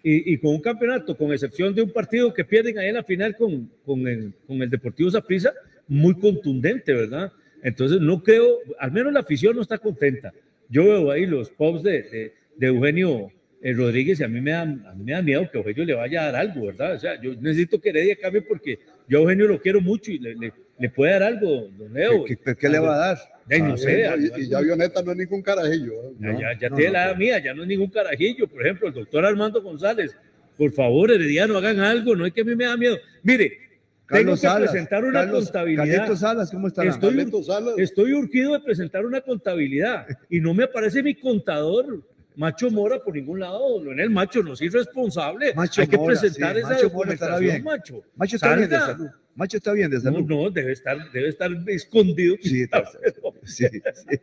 [0.04, 3.04] y, y con un campeonato, con excepción de un partido que pierden ahí en la
[3.04, 5.54] final con, con, el, con el Deportivo Saprissa,
[5.88, 7.32] muy contundente, ¿verdad?
[7.64, 10.34] Entonces no creo, al menos la afición no está contenta.
[10.70, 14.52] Yo veo ahí los pops de, de, de Eugenio eh, Rodríguez y a mí, me
[14.52, 16.96] da, a mí me da miedo que Eugenio le vaya a dar algo, ¿verdad?
[16.96, 20.20] O sea, yo necesito que Heredia cambie porque yo a Eugenio lo quiero mucho y
[20.20, 22.26] le, le, le puede dar algo, don Leo.
[22.26, 23.18] ¿Qué, qué- qué le va a dar?
[23.50, 24.06] Ay, no Ah, sé,
[24.38, 25.94] y- y, ya Avioneta no es ningún carajillo.
[25.94, 26.14] ¿eh?
[26.20, 28.48] ya, ya, ya No, tiene no, la edad mía, ya no es ningún carajillo.
[28.48, 30.16] Por ejemplo, el doctor Armando González,
[30.58, 32.98] por favor, Herediano, hagan algo, no es que a mí me da miedo.
[33.22, 33.60] Mire,
[34.14, 35.86] Carlos tengo que Salas, presentar una Carlos- contabilidad.
[35.98, 36.84] Carlitos Salas, ¿cómo está?
[37.78, 42.02] Estoy, urgido de presentar una contabilidad y no me aparece mi contador.
[42.36, 45.54] Macho Mora por ningún lado, en el macho no es irresponsable.
[45.54, 47.64] Macho Hay que Mora, presentar sí, esa Macho documentación, bien.
[47.64, 48.04] macho.
[48.16, 49.08] Macho está bien de salud.
[49.36, 50.26] Macho está bien de salud.
[50.28, 52.36] No, no, debe estar, debe estar escondido.
[52.42, 52.66] Sí,
[53.44, 54.20] sí, sí.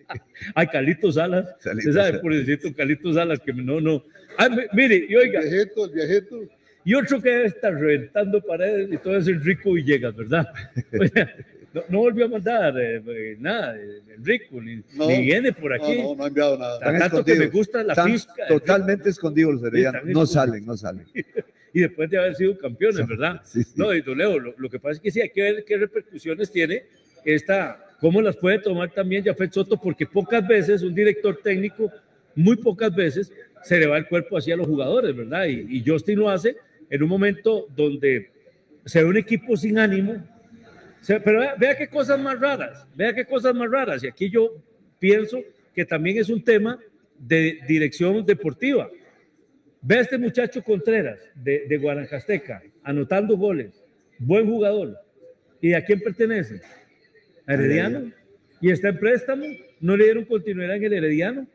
[0.57, 1.55] Ay, Carlitos Salas.
[1.65, 4.03] Usted sabe, por decirte, Carlitos Salas, que no, no.
[4.37, 5.41] Ah, mi- mire, y oiga.
[5.43, 6.37] El viejito, el viejito.
[6.85, 10.49] Y otro que debe estar reventando paredes y todo es Enrico Villegas, ¿verdad?
[10.99, 11.35] Oiga,
[11.75, 15.53] no, no volvió a mandar eh, eh, nada de de Enrico, ni, No, ni viene
[15.53, 15.97] por aquí.
[15.99, 16.79] No, no, no ha enviado nada.
[16.81, 18.47] Tan- tanto que me gusta la Están fisca.
[18.49, 20.01] Totalmente escondidos los heredianos.
[20.01, 20.33] están No escondidos.
[20.33, 21.07] salen, no salen.
[21.75, 23.41] y después de haber sido campeones, ¿verdad?
[23.77, 25.77] No, y don Leo, lo, lo que pasa es que sí hay que ver qué
[25.77, 26.85] repercusiones tiene
[27.25, 31.93] esta, cómo las puede tomar también Jafet Soto, porque pocas veces un director técnico,
[32.35, 33.31] muy pocas veces,
[33.63, 35.45] se le va el cuerpo así a los jugadores, ¿verdad?
[35.47, 36.57] Y, y Justin lo hace
[36.91, 38.31] en un momento donde
[38.85, 40.23] se ve un equipo sin ánimo.
[41.01, 44.03] Se- pero vea, vea qué cosas más raras, vea qué cosas más raras.
[44.05, 44.63] Y aquí yo
[44.99, 45.41] pienso
[45.75, 46.79] que también es un tema
[47.19, 48.91] de dirección deportiva.
[49.83, 53.83] Ve a este muchacho Contreras de, de Guanacasteca, anotando goles,
[54.19, 54.99] buen jugador.
[55.61, 56.61] ¿Y a quién pertenece?
[57.47, 58.13] ¿A Herediano?
[58.61, 59.45] ¿Y está en préstamo?
[59.81, 61.47] ¿No le dieron continuidad en el Herediano?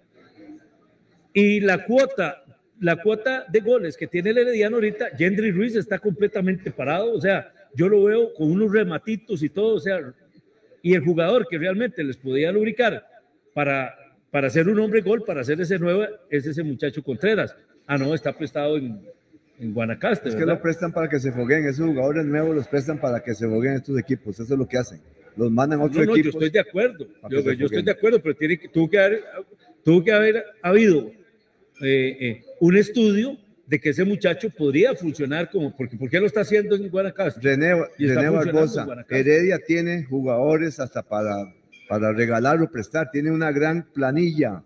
[1.34, 2.45] Y la cuota,
[2.80, 7.22] la cuota de goles que tiene el Herediano ahorita, Gendry Ruiz está completamente parado, o
[7.22, 10.00] sea, yo lo veo con unos rematitos y todo, o sea,
[10.82, 13.06] y el jugador que realmente les podía lubricar
[13.54, 13.96] para,
[14.30, 17.56] para hacer un hombre gol, para hacer ese nuevo, es ese muchacho Contreras.
[17.88, 19.02] Ah, no, está prestado en,
[19.60, 21.66] en Guanacaste, Es que lo prestan para que se fogueen.
[21.68, 24.40] Esos jugadores nuevos los prestan para que se fogueen estos equipos.
[24.40, 25.02] Eso es lo que hacen.
[25.36, 27.08] Los mandan a otro No, no, yo estoy de acuerdo.
[27.30, 29.24] Yo, estoy de acuerdo, pero tiene que, tuvo, que haber,
[29.84, 31.12] tuvo que haber habido
[31.82, 36.28] eh, eh, un estudio de que ese muchacho podría funcionar como, porque ¿por qué lo
[36.28, 37.42] está haciendo en Guanacaste?
[37.42, 38.86] René, René Barbosa.
[39.10, 41.52] Heredia tiene jugadores hasta para,
[41.90, 44.64] para regalar o prestar, tiene una gran planilla.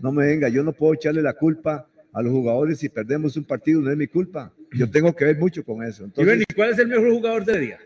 [0.00, 3.44] No me venga, yo no puedo echarle la culpa a los jugadores si perdemos un
[3.44, 4.52] partido, no es mi culpa.
[4.72, 6.02] Yo tengo que ver mucho con eso.
[6.02, 7.78] Y Entonces, ¿y cuál es el mejor jugador de día?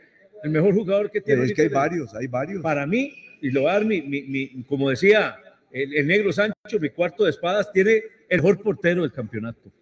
[0.42, 1.44] El mejor jugador que tiene.
[1.44, 2.62] es que hay varios, hay varios.
[2.62, 3.12] Para mí,
[3.42, 5.36] y lo voy a dar mi, mi- mi- como decía
[5.70, 9.72] el, el negro Sancho, mi cuarto de espadas, tiene el mejor portero del campeonato.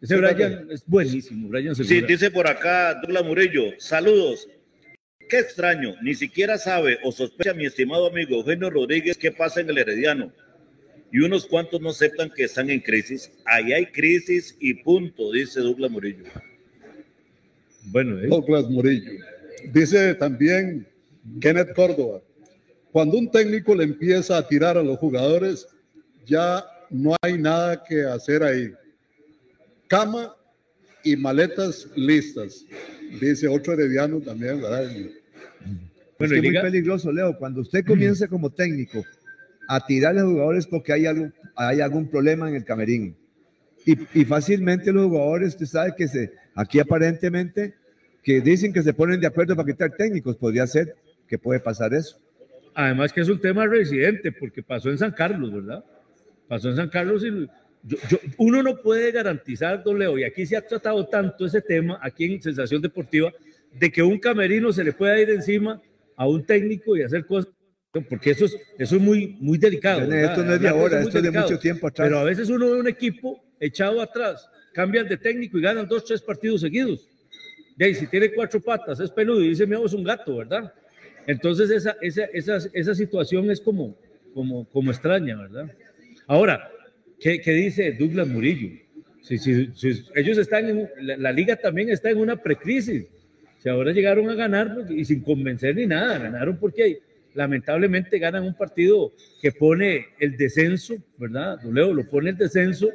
[0.00, 4.48] Ese Sí, Brian es buenísimo, Brian Sí, dice por acá Douglas Murillo, saludos.
[5.28, 9.70] Qué extraño, ni siquiera sabe o sospecha mi estimado amigo Eugenio Rodríguez qué pasa en
[9.70, 10.32] el Herediano.
[11.12, 13.30] Y unos cuantos no aceptan que están en crisis.
[13.44, 16.24] Ahí hay crisis y punto, dice Douglas Murillo.
[17.84, 18.26] Bueno, ¿eh?
[18.28, 19.12] Douglas Murillo.
[19.72, 20.86] Dice también
[21.40, 22.20] Kenneth Córdoba,
[22.90, 25.68] cuando un técnico le empieza a tirar a los jugadores,
[26.26, 28.72] ya no hay nada que hacer ahí.
[29.88, 30.34] Cama
[31.02, 32.64] y maletas listas.
[33.20, 34.90] Dice otro herediano también, ¿verdad?
[36.18, 37.36] Bueno, es y que es muy peligroso, Leo.
[37.36, 39.04] Cuando usted comience como técnico
[39.68, 43.16] a tirarle a los jugadores porque hay, algo, hay algún problema en el camerín.
[43.84, 47.74] Y, y fácilmente los jugadores, usted sabe que se, aquí aparentemente,
[48.22, 50.94] que dicen que se ponen de acuerdo para quitar técnicos, podría ser
[51.26, 52.20] que puede pasar eso.
[52.74, 55.84] Además que es un tema residente, porque pasó en San Carlos, ¿verdad?
[56.52, 57.30] Pasó en San Carlos y
[57.82, 61.62] yo- yo- uno no puede garantizar, don Leo, y aquí se ha tratado tanto ese
[61.62, 63.32] tema, aquí en Sensación Deportiva,
[63.72, 65.80] de que un camerino se le pueda ir encima
[66.14, 67.50] a un técnico y hacer cosas,
[68.06, 70.02] porque eso es, eso es muy, muy delicado.
[70.02, 72.06] Esto no es de ahora, esto es de mucho tiempo atrás.
[72.06, 76.04] Pero a veces uno ve un equipo echado atrás, cambian de técnico y ganan dos,
[76.04, 77.08] tres partidos seguidos.
[77.76, 80.70] De ahí, si tiene cuatro patas, es peludo y dice, mi es un gato, ¿verdad?
[81.26, 83.96] Entonces esa, esa, esa, esa situación es como,
[84.34, 85.70] como, como extraña, ¿verdad?
[86.26, 86.70] Ahora,
[87.20, 88.78] ¿qué, qué dice Douglas Murillo?
[89.22, 93.06] Si, si- si ellos están en, la, la liga también está en una precrisis.
[93.58, 96.98] Si ahora llegaron a ganar pues, y sin convencer ni nada, ganaron porque
[97.34, 101.62] lamentablemente ganan un partido que pone el descenso, ¿verdad?
[101.62, 102.88] Leo lo pone el descenso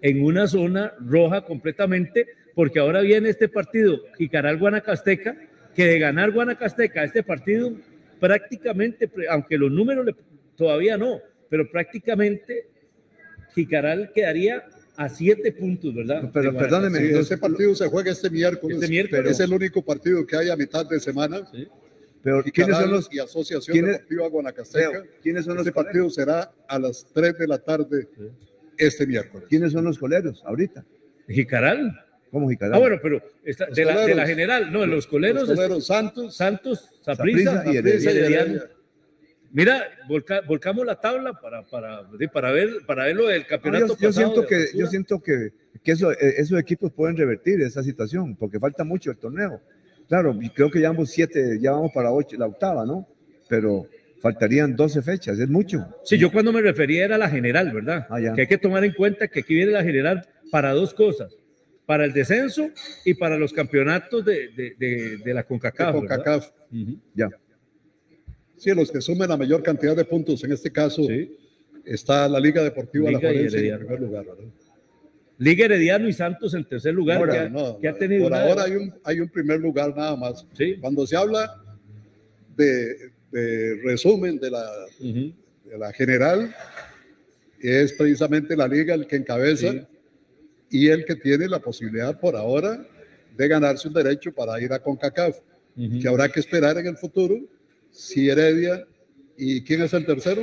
[0.00, 5.36] en una zona roja completamente, porque ahora viene este partido Jicaral-Guanacasteca,
[5.74, 7.72] que de ganar Guanacasteca este partido
[8.20, 10.14] prácticamente, aunque los números le-
[10.56, 12.66] todavía no, pero prácticamente
[13.54, 14.64] Jicaral quedaría
[14.96, 16.30] a siete puntos, ¿verdad?
[16.32, 17.20] Pero perdóneme, Guanacasteca.
[17.20, 18.76] ese partido se juega este miércoles.
[18.78, 19.30] Este miércoles.
[19.32, 21.42] Es el único partido que hay a mitad de semana.
[22.22, 25.02] Pero Y ¿quiénes son los y Asociación quiénes- Deportiva Guanacasteca.
[25.22, 28.08] ¿quiénes son los Este partido será a las 3 de la tarde
[28.78, 29.46] este miércoles.
[29.48, 30.84] ¿Quiénes son los coleros ahorita?
[31.28, 32.00] Jicaral.
[32.30, 32.74] ¿Cómo Jicaral?
[32.74, 34.28] Ah, bueno, pero esta- de, la, de la coleros.
[34.28, 35.46] general, no, los coleros.
[35.48, 36.90] Los coleros Santos, Santos,
[37.66, 38.70] y y Heredia.
[39.54, 42.02] Mira, volca- volcamos la tabla para, para,
[42.32, 43.86] para, ver, para ver lo del No, campeonato.
[43.86, 45.50] yo, yo pasado siento que, yo siento que,
[45.80, 49.60] que eso, eh, esos equipos pueden revertir esa situación, porque falta mucho el torneo.
[50.08, 53.06] Claro, creo que llevamos siete, ya vamos para ocho, la octava, ¿no?
[53.48, 53.86] Pero
[54.20, 55.86] faltarían 12 fechas, es mucho.
[56.04, 58.08] Sí, yo cuando me refería era la general, ¿verdad?
[58.10, 58.34] Ah, ya.
[58.34, 61.32] Que hay que tomar en cuenta que aquí viene la general para dos cosas,
[61.86, 62.70] para el descenso
[63.04, 65.92] y para los campeonatos de, de, de, de la de CONCACAF.
[65.94, 66.50] CONCACAF.
[66.72, 66.98] Ujú.
[67.14, 67.28] Ya.
[68.56, 70.42] Sí, los que sumen la mayor cantidad de puntos.
[70.44, 71.02] En este caso
[71.84, 74.24] está la Liga Deportiva Liga La y Juarense en primer lugar.
[74.24, 74.44] ¿verdad?
[75.38, 78.32] Liga Herediano y Santos en tercer lugar, Ahora, que, ha, no, que ha tenido por
[78.32, 80.46] una- ahora hay un, hay un primer lugar nada más.
[80.56, 80.76] Sí.
[80.80, 81.60] Cuando se habla
[82.56, 84.64] de, de resumen de la,
[85.00, 85.32] Ujú.
[85.70, 86.54] de la general,
[87.60, 89.80] es precisamente la liga el que encabeza Sí.
[90.70, 92.86] y el que tiene la posibilidad por ahora
[93.36, 95.38] de ganarse un derecho para ir a CONCACAF,
[95.76, 95.98] Ujú.
[96.00, 97.36] que habrá que esperar en el futuro
[97.94, 98.84] si Heredia
[99.36, 100.42] y quién es el tercero.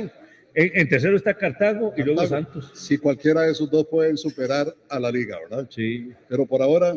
[0.54, 2.26] En, en tercero está Cartago y luego.
[2.26, 2.70] Santos.
[2.74, 5.68] Si cualquiera de esos dos pueden superar a la liga, ¿verdad?
[5.70, 6.10] Sí.
[6.28, 6.94] Pero por ahora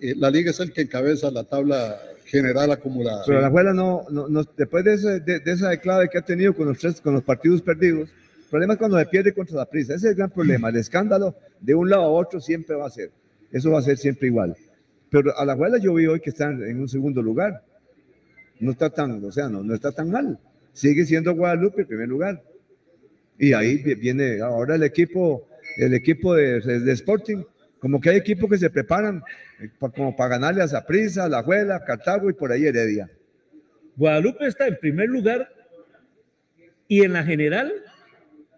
[0.00, 3.22] eh, la liga es el que encabeza la tabla general acumulada.
[3.26, 6.22] Pero la abuela no, no, no- después de, ese- de, de esa clave que ha
[6.22, 9.56] tenido con los, tres, con los partidos perdidos, el problema es cuando se pierde contra
[9.56, 9.94] la prisa.
[9.94, 10.68] Ese es el gran problema.
[10.68, 13.10] El escándalo de un lado a otro siempre va a ser.
[13.52, 14.54] Eso va a ser siempre igual.
[15.10, 17.62] Pero a la abuela yo vi hoy que están en un segundo lugar.
[18.60, 20.38] No está tan, o sea, no, no está tan mal.
[20.72, 22.42] Sigue siendo Guadalupe el primer lugar.
[23.38, 27.42] Y ahí vi- viene ahora el equipo, el equipo de, de Sporting.
[27.78, 29.22] Como que hay equipos que se preparan
[29.60, 33.10] eh, como para ganarle a Zaprisa, la Abuela, Cartago y por ahí Heredia.
[33.96, 35.48] Guadalupe está en primer lugar
[36.88, 37.72] y en la general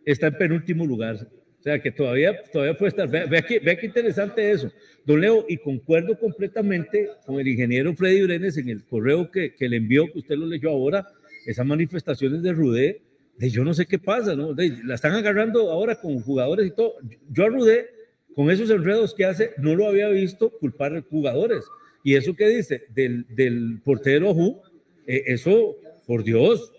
[0.04, 1.26] está en penúltimo lugar.
[1.66, 3.10] Sea que todavía, todavía puede estar.
[3.10, 4.70] Vea, vea qué, vea qué interesante eso.
[5.04, 9.68] Don Leo, y concuerdo completamente con el ingeniero Freddy Brenes en el correo que, que
[9.68, 11.04] le envió, que usted lo leyó ahora,
[11.44, 13.00] esas manifestaciones de Rudé,
[13.36, 14.54] de yo no sé qué pasa, ¿no?
[14.54, 16.94] De- la están agarrando ahora con jugadores y todo.
[17.32, 17.88] Yo a Rudé,
[18.36, 21.64] con esos enredos que hace, no lo había visto culpar jugadores.
[22.04, 24.60] Y eso que dice del, del portero Ju,
[25.08, 25.74] eh, eso,
[26.06, 26.72] por Dios,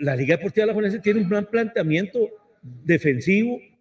[0.00, 2.18] la Liga Deportiva Alajuelense tiene un gran planteamiento
[2.84, 3.73] defensivo de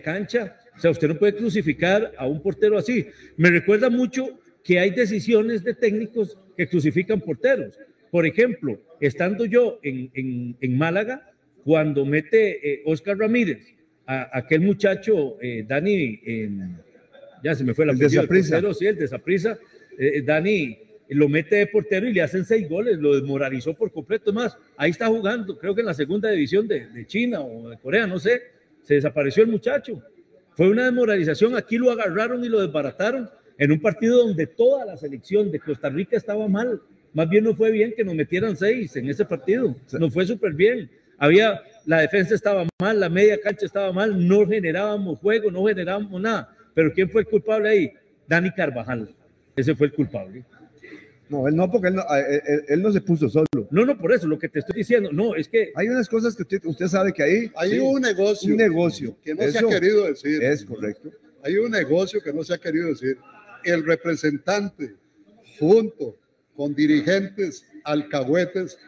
[0.00, 0.56] cancha.
[0.76, 3.06] O sea, usted no puede crucificar a un portero así.
[3.36, 7.78] Me recuerda mucho que hay decisiones de técnicos que crucifican porteros.
[8.10, 11.30] Por ejemplo, estando yo en, en- en Málaga,
[11.64, 13.74] cuando mete eh, Oscar Ramírez
[14.06, 16.20] a aquel muchacho, eh, Dani,
[17.42, 18.74] ya se me fue la El de Saprissa.
[18.74, 19.58] sí, el de Saprissa,
[19.98, 20.78] eh, Dani
[21.08, 24.30] lo mete de portero y le hacen seis goles, lo desmoralizó por completo.
[24.30, 27.68] Es más, ahí está jugando, creo que en la segunda división de, de China o
[27.68, 28.40] de Corea, no sé,
[28.82, 30.02] se desapareció el muchacho.
[30.54, 34.96] Fue una desmoralización, aquí lo agarraron y lo desbarataron en un partido donde toda la
[34.96, 36.80] selección de Costa Rica estaba mal.
[37.14, 40.52] Más bien no fue bien que nos metieran seis en ese partido, nos fue súper
[40.52, 40.90] bien.
[41.18, 46.20] Había, la defensa estaba mal, la media cancha estaba mal, no generábamos juego, no generábamos
[46.20, 46.54] nada.
[46.74, 47.92] Pero ¿quién fue el culpable ahí?
[48.26, 49.14] Dani Carvajal.
[49.54, 50.44] Ese fue el culpable.
[51.28, 53.46] No, él no, porque él no, a- él- él- él no se puso solo.
[53.70, 55.10] No, no, por eso, lo que te estoy diciendo.
[55.12, 55.72] No, es que.
[55.74, 57.50] Hay unas cosas que usted, usted sabe que ahí.
[57.56, 58.50] Hay sí, un negocio.
[58.50, 59.16] Un negocio.
[59.24, 60.42] Que no Eso se ha querido decir.
[60.42, 61.10] Es correcto.
[61.42, 63.16] Hay un negocio que no se ha querido decir.
[63.64, 64.94] El representante,
[65.58, 66.16] junto
[66.54, 68.78] con dirigentes alcahuetes,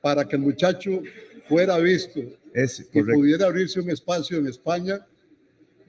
[0.00, 1.02] para que el muchacho
[1.48, 2.20] fuera visto
[2.54, 3.12] Es y correcto.
[3.14, 5.06] pudiera abrirse un espacio en España,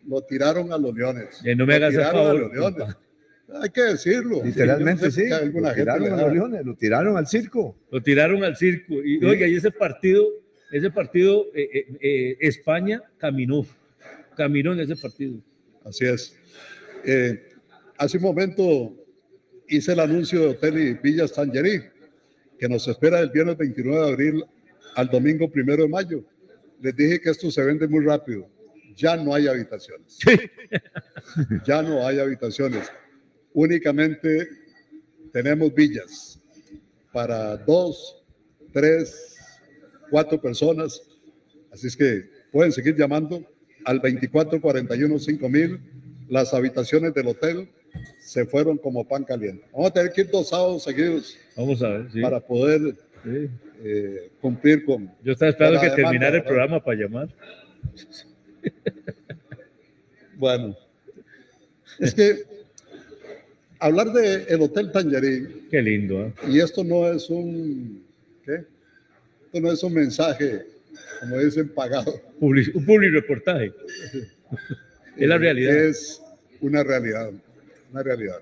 [0.08, 1.42] lo tiraron a los leones.
[1.44, 2.96] Eh, no me Lo hagas el tiraron a favor, los leones.
[3.62, 4.44] Hay que decirlo.
[4.44, 5.30] Literalmente Yo no sé sí.
[5.30, 7.76] Lo gente tiraron a los leones, lo tiraron al circo.
[7.92, 8.96] Lo tiraron al circo.
[9.04, 9.26] Y Sí.
[9.26, 10.26] oiga, y ese partido,
[10.72, 13.66] ese partido, eh, eh, eh, España caminó,
[14.36, 15.40] caminó en ese partido.
[15.86, 16.36] Así es.
[17.06, 17.44] Eh,
[17.98, 18.96] hace un momento
[19.68, 21.82] hice el anuncio de Hotel y Villas Tangerí,
[22.58, 24.46] que nos espera el viernes 29 de abril
[24.96, 26.24] al domingo 1 de mayo.
[26.82, 28.48] Les dije que esto se vende muy rápido.
[28.96, 30.20] Ya no hay habitaciones.
[31.66, 32.92] ya no hay habitaciones.
[33.54, 34.48] Únicamente
[35.32, 36.40] tenemos villas
[37.12, 38.24] para dos,
[38.72, 39.36] tres,
[40.10, 41.02] cuatro personas.
[41.72, 43.44] Así es que pueden seguir llamando
[43.86, 45.80] al 2441 5000.
[46.30, 47.70] Las habitaciones del hotel
[48.20, 49.66] se fueron como pan caliente.
[49.72, 52.12] Vamos a tener que ir dos sábados seguidos Vamos a ver.
[52.12, 52.22] sí.
[52.22, 53.50] para poder Sí.
[53.84, 55.10] eh, cumplir con.
[55.24, 57.30] Yo estaba esperando que terminara el programa para llamar.
[60.36, 60.76] Bueno,
[62.00, 62.44] es que
[63.86, 66.34] hablar de el Hotel Tangerín, Qué lindo, ¿eh?
[66.50, 68.04] y esto no es un,
[68.46, 68.64] ¿qué?
[69.46, 70.66] Esto no es un mensaje,
[71.20, 72.14] como dicen, pagado.
[72.40, 73.74] Public- un public reportaje.
[75.18, 75.76] es la realidad.
[75.76, 76.22] Es
[76.62, 77.32] una realidad,
[77.92, 78.40] una realidad.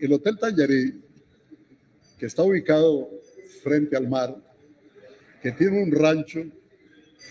[0.00, 1.00] El Hotel Tangerí,
[2.18, 3.08] que está ubicado
[3.62, 4.36] frente al mar,
[5.42, 6.44] que tiene un rancho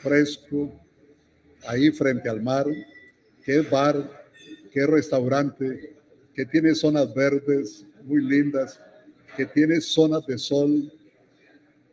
[0.02, 0.74] fresco
[1.66, 2.66] ahí frente al mar,
[3.44, 4.26] que es bar,
[4.72, 5.94] que es restaurante,
[6.38, 8.80] que tiene zonas verdes muy lindas,
[9.36, 10.94] que tiene zonas de sol,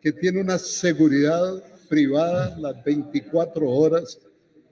[0.03, 4.21] que tiene una seguridad privada las 24 horas,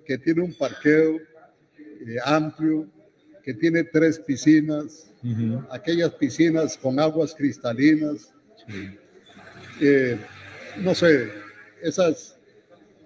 [0.04, 2.86] que tiene un parqueo eh, amplio,
[3.42, 5.10] que tiene tres piscinas,
[5.70, 8.30] aquellas piscinas con aguas cristalinas,
[9.80, 10.18] eh,
[10.82, 11.30] no sé,
[11.80, 12.36] esas,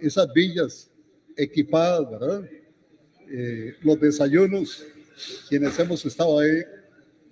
[0.00, 0.90] esas villas
[1.36, 2.50] equipadas, ¿verdad?
[3.30, 4.84] Eh, los desayunos,
[5.48, 6.62] quienes hemos estado ahí,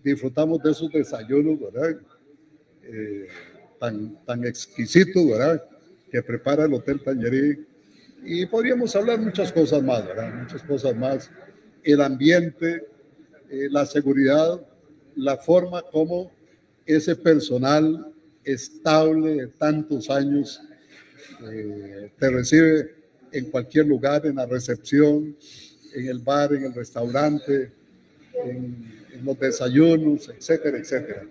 [0.02, 2.01] disfrutamos de esos desayunos, ¿verdad?
[2.82, 3.28] Eh,
[3.81, 5.62] tan, tan exquisitos, ¿verdad?
[6.11, 7.66] Que prepara el Hotel Tangerí.
[8.24, 10.32] Y podríamos hablar muchas cosas más, ¿verdad?
[10.35, 11.31] Muchas cosas más.
[11.82, 12.86] El ambiente,
[13.51, 14.61] eh, la seguridad,
[15.16, 16.32] la forma como
[16.86, 18.12] ese personal
[18.44, 20.61] estable de tantos años
[21.51, 22.94] eh, te recibe
[23.32, 25.36] en cualquier lugar, en la recepción,
[25.94, 27.70] en el bar, en el restaurante,
[28.44, 31.22] en, en los desayunos, etcétera, etcétera.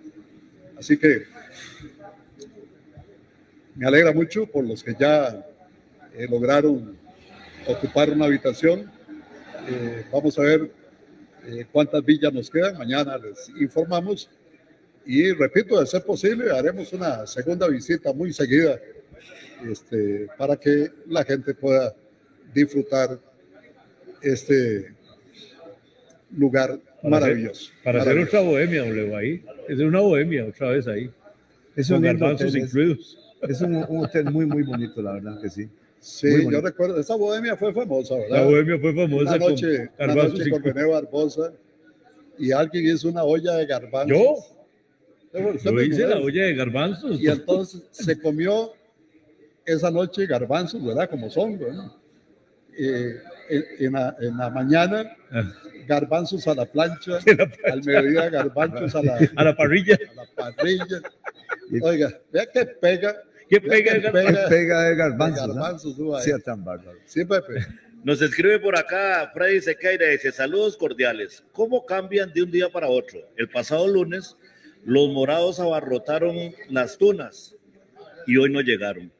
[0.78, 1.24] Así que
[3.74, 5.44] me alegra mucho por los que ya
[6.14, 6.96] eh, lograron
[7.66, 8.90] ocupar una habitación.
[9.68, 10.70] Eh, vamos a ver
[11.46, 12.78] eh, cuántas villas nos quedan.
[12.78, 14.30] Mañana les informamos.
[15.06, 18.80] Y repito, de ser posible, haremos una segunda visita muy seguida
[19.68, 21.94] este, para que la gente pueda
[22.54, 23.18] disfrutar
[24.24, 24.94] este
[26.36, 27.70] lugar Para maravilloso.
[27.70, 28.38] hacer- Para hacer maravilloso.
[28.38, 29.44] otra bohemia, Leo, ahí.
[29.68, 31.10] Es una bohemia otra vez ahí.
[31.76, 33.18] Es Con un garbanzos hotel, es- incluidos.
[33.42, 35.68] Es un, un hotel muy, muy bonito, la verdad que sí.
[36.00, 38.38] Sí, yo recuerdo, esa bohemia fue famosa, ¿verdad?
[38.38, 40.74] La bohemia fue famosa Una con noche, una garbanzos noche con incluidos.
[40.74, 41.52] René Barbosa
[42.38, 44.08] y alguien hizo una olla de garbanzos.
[44.18, 44.34] ¿Yo?
[45.64, 47.20] Yo hice la olla de garbanzos.
[47.20, 48.72] Y entonces se comió
[49.64, 51.08] esa noche garbanzos, ¿verdad?
[51.08, 51.90] Como son, ¿verdad?
[52.78, 53.16] Eh,
[53.48, 55.42] en, en la, en la mañana, Ah.
[55.86, 57.18] garbanzos a la plancha,
[57.72, 59.96] al mediodía garbanzos a la, A la parrilla.
[59.96, 61.00] a la parrilla.
[61.82, 63.16] Oiga, vea que pega.
[63.48, 64.12] ¿Qué pega que el
[64.48, 65.54] pega de garbanzos.
[65.98, 66.18] ¿no?
[66.20, 66.98] Sí, tan bárbaro.
[67.04, 67.66] Sí, Pepe.
[68.02, 71.42] Nos escribe por acá Freddy Sequeira, dice, saludos cordiales.
[71.52, 73.18] ¿Cómo cambian de un día para otro?
[73.36, 74.36] El pasado lunes,
[74.84, 76.36] los morados abarrotaron
[76.68, 77.54] las tunas
[78.26, 79.10] y hoy no llegaron.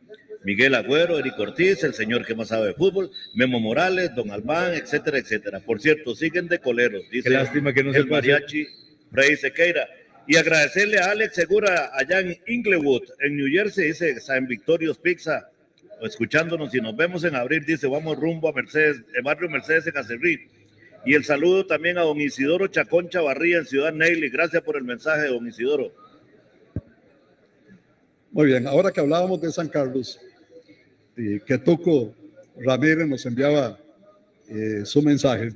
[0.45, 4.75] Miguel Agüero, Eric Ortiz, el señor que más sabe de fútbol, Memo Morales, Don Albán,
[4.75, 5.61] etcétera, etcétera.
[5.61, 8.13] Por cierto, siguen de coleros, dice Qué lástima que no se el hacer.
[8.13, 8.67] mariachi
[9.11, 9.89] Freddy Sequeira.
[10.27, 15.51] Y agradecerle a Alex Segura allá en Inglewood, en New Jersey, dice San Victorious Pizza,
[16.03, 19.97] escuchándonos y nos vemos en abril, dice, vamos rumbo a Mercedes, el barrio Mercedes en
[19.97, 20.49] Acerrí.
[21.07, 24.31] Y el saludo también a don Isidoro Chacón Chavarría en Ciudad Neily.
[24.31, 25.93] Gracias por el mensaje, don Isidoro.
[28.33, 30.19] Muy bien, ahora que hablábamos de San Carlos,
[31.17, 32.15] y que Tuco
[32.57, 33.79] Ramírez nos enviaba
[34.49, 35.53] eh, su mensaje,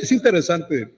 [0.00, 0.94] es interesante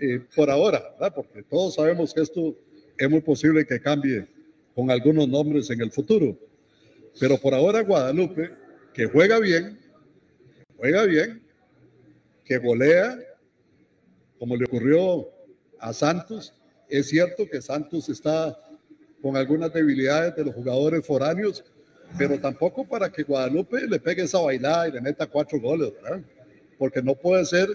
[0.00, 0.82] eh, por ahora,
[1.14, 2.56] porque todos sabemos que esto
[2.96, 4.26] es muy posible que cambie
[4.74, 6.38] con algunos nombres en el futuro.
[7.18, 8.50] Pero por ahora Guadalupe,
[8.94, 9.78] que juega bien,
[10.76, 11.42] juega bien,
[12.44, 13.18] que golea,
[14.38, 15.28] como le ocurrió
[15.78, 16.54] a Santos.
[16.88, 18.58] Es cierto que Santos está
[19.20, 21.64] con algunas debilidades de los jugadores foráneos,
[22.18, 26.20] pero tampoco para que Guadalupe le pegue esa bailada y le meta cuatro goles, ¿verdad?
[26.78, 27.68] Porque no puede ser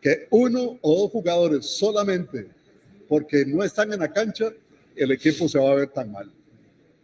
[0.00, 2.48] que uno o dos jugadores solamente
[3.10, 4.52] porque no están en la cancha,
[4.94, 6.30] el equipo se va a ver tan mal.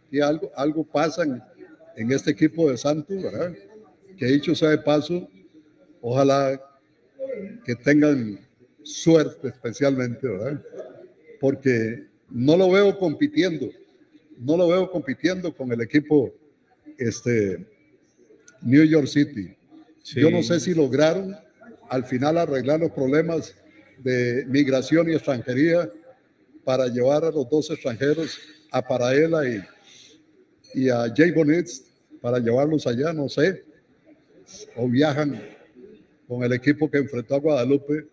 [0.09, 1.43] Y algo, algo pasa en,
[1.97, 3.53] en este equipo de Santos, ¿verdad?
[4.17, 5.27] Que dicho sea de paso,
[5.99, 6.61] ojalá
[7.65, 8.39] que tengan
[8.83, 10.61] suerte especialmente, ¿verdad?
[11.41, 13.67] Porque no lo veo compitiendo,
[14.37, 16.33] no lo veo compitiendo con el equipo
[16.97, 17.65] este,
[18.61, 19.55] New York City.
[20.03, 21.35] Yo no sé si lograron
[21.89, 23.55] al final arreglar los problemas
[23.99, 25.89] de migración y extranjería
[26.63, 28.37] para llevar a los dos extranjeros,
[28.71, 29.61] a Paraela y,
[30.73, 31.83] y a Jay Bonitz,
[32.21, 33.63] para llevarlos allá, no sé,
[34.75, 35.41] o viajan
[36.27, 38.05] con el equipo que enfrentó a Guadalupe.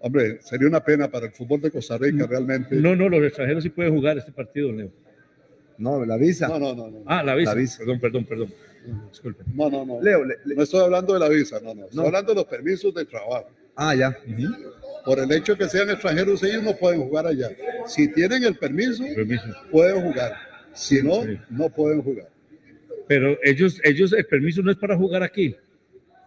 [0.00, 2.76] Hombre, sería una pena para el fútbol de Costa Rica realmente.
[2.76, 4.92] No, no, los extranjeros sí pueden jugar este partido, Leo.
[5.78, 6.48] No, la visa.
[6.48, 6.88] No, no, no.
[6.90, 7.02] no.
[7.06, 7.54] Ah, la visa.
[7.54, 7.78] La visa.
[7.78, 8.54] Perdón, perdón, perdón.
[9.10, 9.44] Disculpe.
[9.54, 10.00] No, no, no.
[10.02, 11.84] Leo, le- le- No estoy hablando de la visa, no, no.
[11.84, 12.06] Estoy No.
[12.06, 13.48] hablando de los permisos de trabajo.
[13.76, 14.16] Ah, ya.
[15.04, 17.50] Por el hecho que sean extranjeros, ellos no pueden jugar allá.
[17.86, 19.44] Si tienen el permiso, Permiso.
[19.70, 20.32] pueden jugar.
[20.72, 21.38] Si no, Sí.
[21.50, 22.28] no pueden jugar.
[23.06, 25.54] Pero ellos, ellos, el permiso no es para jugar aquí.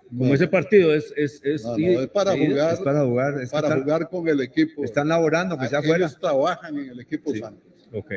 [0.09, 0.33] Como No.
[0.33, 2.73] ese partido es, es, es, No, no, es para jugar.
[2.73, 3.41] Es para jugar.
[3.41, 4.83] es para están, jugar con el equipo.
[4.83, 6.09] están laborando, que sea Ellos afuera.
[6.19, 7.39] trabajan en el equipo Sí.
[7.39, 7.63] Santos.
[7.93, 8.11] Ok.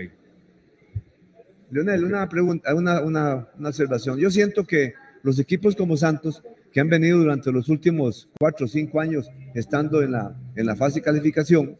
[1.74, 4.16] Leonel, una pregunta, una, una, una observación.
[4.16, 4.94] Yo siento que
[5.24, 6.40] los equipos como Santos,
[6.70, 10.76] que han venido durante los últimos cuatro o cinco años estando en la, en la
[10.76, 11.76] fase de calificación,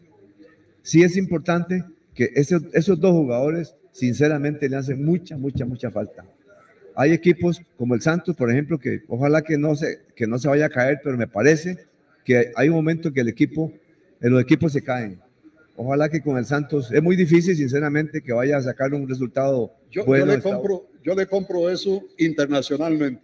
[0.83, 6.25] sí es importante que esos, esos dos jugadores, sinceramente, le hacen mucha, mucha, mucha falta.
[6.97, 10.49] Hay equipos como el Santos, por ejemplo, que ojalá que no se, que no se
[10.49, 11.79] vaya a caer, pero me parece
[12.25, 13.73] que hay un momento que el equipo,
[14.19, 15.21] los equipos se caen.
[15.77, 19.73] Ojalá que con el Santos, es muy difícil, sinceramente, que vaya a sacar un resultado
[19.91, 20.27] Yo, bueno.
[20.27, 23.23] yo, le compro, yo le compro eso internacionalmente,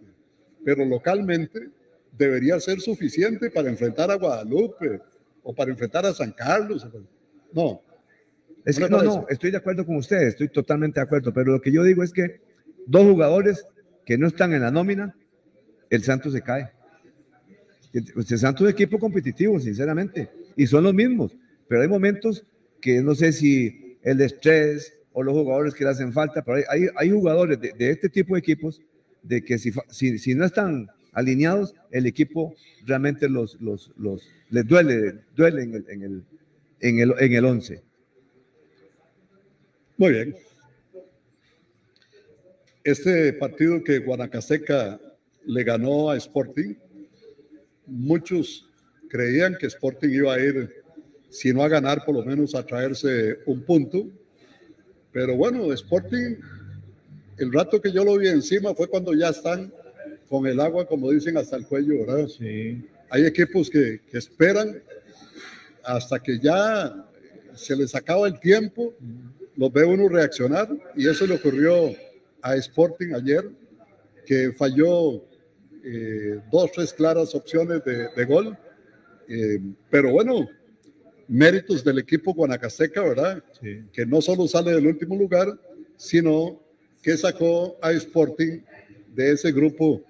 [0.65, 1.69] pero localmente
[2.17, 4.99] debería ser suficiente para enfrentar a Guadalupe
[5.43, 6.85] o para enfrentar a San Carlos.
[7.53, 7.81] No.
[8.65, 11.53] Es ¿No que no, no, estoy de acuerdo con ustedes, estoy totalmente de acuerdo, pero
[11.53, 12.41] lo que yo digo es que
[12.85, 13.65] dos jugadores
[14.05, 15.15] que no están en la nómina,
[15.89, 16.69] el Santos se cae.
[17.93, 21.35] El el Santos es equipo competitivo, sinceramente, y son los mismos,
[21.71, 22.43] pero hay momentos
[22.81, 26.87] que no sé si el estrés o los jugadores que le hacen falta, pero hay,
[26.97, 28.81] hay, jugadores de, este tipo de equipos
[29.23, 29.71] de que si,
[30.19, 32.53] si no están alineados, el equipo
[32.85, 36.23] realmente los, los, los, les duele, duele en el, en el,
[36.81, 37.81] en el, en el once.
[39.95, 40.35] Muy bien.
[42.83, 44.99] Este partido que Guanacasteca
[45.45, 46.75] le ganó a Sporting,
[47.87, 48.67] muchos
[49.07, 50.80] creían que Sporting iba a ir,
[51.31, 54.05] si no a ganar, por lo menos a traerse un punto.
[55.11, 56.35] Pero bueno, Sporting,
[57.37, 59.73] el rato que yo lo vi encima fue cuando ya están
[60.29, 62.27] con el agua, como dicen, hasta el cuello, ¿verdad?
[62.27, 62.85] Sí.
[63.09, 64.81] Hay equipos que, que esperan
[65.83, 67.05] hasta que ya
[67.55, 68.93] se les acaba el tiempo,
[69.55, 71.93] los ve uno reaccionar y eso le ocurrió
[72.41, 73.49] a Sporting ayer,
[74.25, 75.23] que falló
[75.83, 78.57] eh, dos, tres claras opciones de, de gol.
[79.27, 79.59] Eh,
[79.89, 80.47] pero bueno,
[81.27, 83.43] méritos del equipo guanacasteca, ¿verdad?
[83.61, 83.83] Sí.
[83.91, 85.47] Que no solo sale del último lugar,
[85.95, 86.61] sino
[87.01, 88.59] que sacó a Sporting
[89.13, 90.03] de ese grupo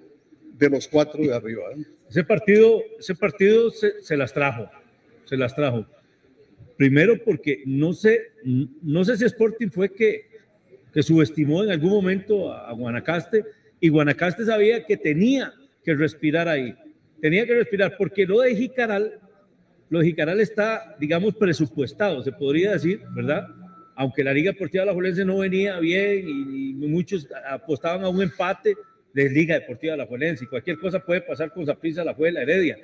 [0.58, 1.64] de los cuatro de arriba.
[1.76, 1.84] ¿eh?
[2.10, 4.70] Ese partido, ese partido se, se las trajo,
[5.26, 5.86] se las trajo.
[6.78, 10.26] Primero porque no sé, no sé si Sporting fue que,
[10.94, 13.44] que subestimó en algún momento a, a Guanacaste
[13.80, 16.76] y Guanacaste sabía que tenía que respirar ahí,
[17.22, 19.20] tenía que respirar porque lo de Jicaral,
[19.92, 23.46] lo de Jicaral está, digamos, presupuestado, se podría decir, ¿verdad?
[23.96, 28.76] Aunque la Liga Deportiva Alajuelense no venía bien y, y muchos apostaban a un empate
[29.14, 32.78] de Liga Deportiva Alajuelense y cualquier cosa puede pasar con Zaprisa, la la Heredia.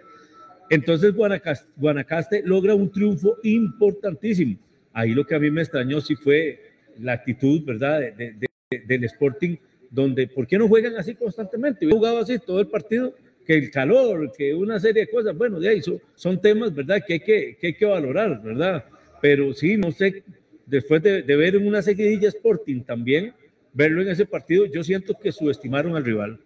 [0.70, 4.58] Entonces Guanacaste, Guanacaste logra un triunfo importantísimo.
[4.92, 6.60] Ahí lo que a mí me extrañó sí fue
[7.00, 8.34] la actitud, ¿verdad?, de- de-
[8.72, 9.56] de- del Sporting,
[9.90, 11.86] donde, ¿por qué no juegan así constantemente?
[11.86, 13.16] Yo jugado así todo el partido,
[13.48, 15.82] que el calor, que una serie de cosas, bueno, de ahí
[16.16, 18.84] son, temas, ¿verdad?, que hay que, que hay que valorar, ¿verdad?
[19.22, 20.22] Pero sí, no sé,
[20.66, 23.34] después de, de ver en una seguidilla Sporting también,
[23.72, 26.38] verlo en ese partido, yo siento que subestimaron al rival.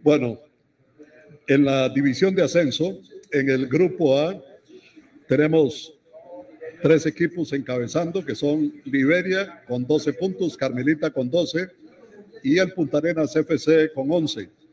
[0.00, 0.40] Bueno,
[1.46, 2.98] en la división de ascenso,
[3.30, 4.42] en el grupo A,
[5.28, 5.94] tenemos
[6.82, 11.68] tres equipos encabezando, que son Liberia con 12 puntos, Carmelita con 12
[12.42, 14.63] y el Punta Arenas FC con 11.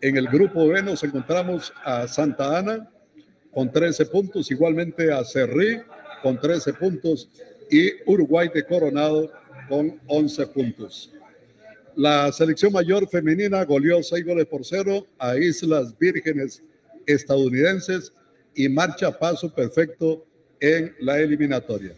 [0.00, 2.90] En el grupo B nos encontramos a Santa Ana
[3.50, 5.80] con 13 puntos, igualmente a Cerrí
[6.22, 7.30] con 13 puntos
[7.70, 9.30] y Uruguay de Coronado
[9.68, 11.12] con 11 puntos.
[11.94, 16.62] La selección mayor femenina goleó 6 goles por cero a Islas Vírgenes
[17.06, 18.12] estadounidenses
[18.54, 20.26] y marcha paso perfecto
[20.60, 21.94] en la eliminatoria.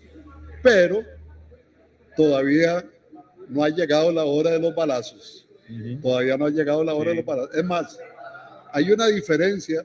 [0.62, 1.02] Pero
[2.16, 2.88] todavía
[3.48, 5.47] no ha llegado la hora de los balazos.
[6.00, 7.54] Todavía no ha llegado la hora de los balazos.
[7.54, 7.98] Es más,
[8.72, 9.84] hay una diferencia,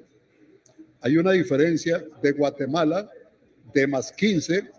[1.01, 3.09] hay una diferencia de Guatemala
[3.73, 4.69] de más 15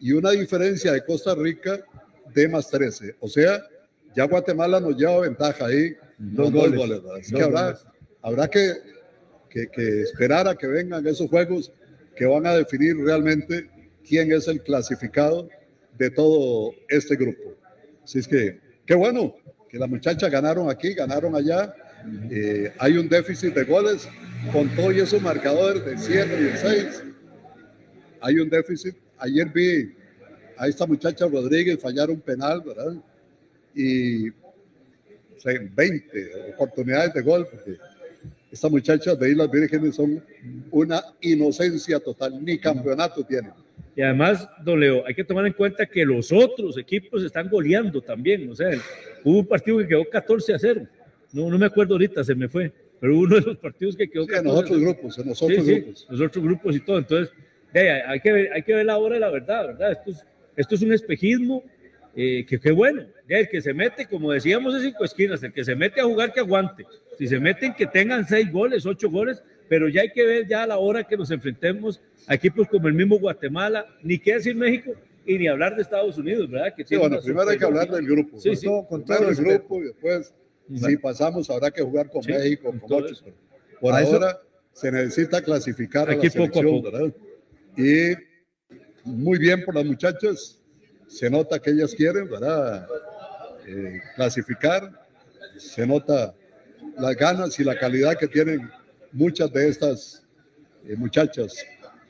[0.00, 1.84] y una diferencia de Costa Rica
[2.34, 3.16] de más 13.
[3.20, 3.62] O sea,
[4.14, 5.94] ya Guatemala nos lleva ventaja ahí.
[6.18, 7.00] Dos goles.
[7.18, 7.78] Así que habrá,
[8.22, 8.74] habrá que,
[9.48, 11.72] que, que esperar a que vengan esos juegos
[12.16, 13.70] que van a definir realmente
[14.06, 15.48] quién es el clasificado
[15.96, 17.56] de todo este grupo.
[18.04, 19.34] Así es que, qué bueno
[19.70, 21.74] que las muchachas ganaron aquí, ganaron allá.
[22.30, 24.08] Eh, hay un déficit de goles
[24.52, 27.02] con todos esos marcadores de 7 y 6.
[28.20, 28.96] Hay un déficit.
[29.18, 29.94] Ayer vi
[30.56, 32.94] a esta muchacha Rodríguez fallar un penal, ¿verdad?
[33.74, 34.34] Y o
[35.38, 37.78] sea, 20 oportunidades de gol, porque
[38.50, 40.22] estas muchachas de Islas Vírgenes son
[40.72, 43.52] una inocencia total, ni campeonato tienen.
[44.00, 48.00] Y además, don Leo, hay que tomar en cuenta que los otros equipos están goleando
[48.00, 48.50] también.
[48.50, 48.70] O sea,
[49.22, 50.86] hubo un partido que quedó 14 a 0.
[51.34, 52.72] No, no me acuerdo ahorita, se me fue.
[52.98, 55.58] Pero uno de los partidos que quedó Sí, en los otros grupos, en los otros
[55.58, 56.06] Sí, sí, grupos.
[56.08, 56.96] los otros grupos y todo.
[56.96, 57.34] Entonces,
[58.06, 59.92] hay, que ver, hay que ver la hora de la verdad, ¿verdad?
[59.92, 61.62] Esto es, esto es un espejismo
[62.16, 63.04] eh, que qué bueno.
[63.28, 65.42] Ya el que se mete, como decíamos, es cinco esquinas.
[65.42, 66.86] El que se mete a jugar, que aguante.
[67.18, 70.64] Si se meten, que tengan seis goles, ocho goles, pero ya hay que ver ya
[70.64, 74.56] a la hora que nos enfrentemos a equipos como el mismo Guatemala, ni qué decir
[74.56, 74.94] México
[75.24, 76.74] y ni hablar de Estados Unidos, ¿verdad?
[76.76, 78.40] Que Sí, bueno, primero hay que hablar del grupo.
[78.40, 78.66] Sí, sí.
[78.88, 80.34] Con todo el grupo y después,
[80.74, 83.24] si pasamos, habrá que jugar con Sí, México, con otros.
[83.80, 84.40] Por A eso- ahora
[84.72, 86.90] se necesita clasificar a Aquí la poco a poco.
[86.90, 87.12] ¿verdad?
[87.76, 88.14] Y
[89.04, 90.60] muy bien por las muchachas.
[91.06, 92.88] Se nota que ellas quieren, ¿verdad?
[93.68, 95.06] Eh, clasificar.
[95.58, 96.34] Se nota
[96.98, 98.68] las ganas y la calidad que tienen
[99.12, 100.22] muchas de estas
[100.86, 101.54] eh, muchachas.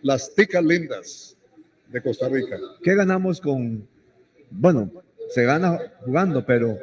[0.02, 1.36] Las ticas lindas
[1.88, 2.56] de Costa Rica.
[2.82, 3.86] ¿Qué ganamos con,
[4.50, 4.90] bueno,
[5.30, 6.78] se gana jugando, pero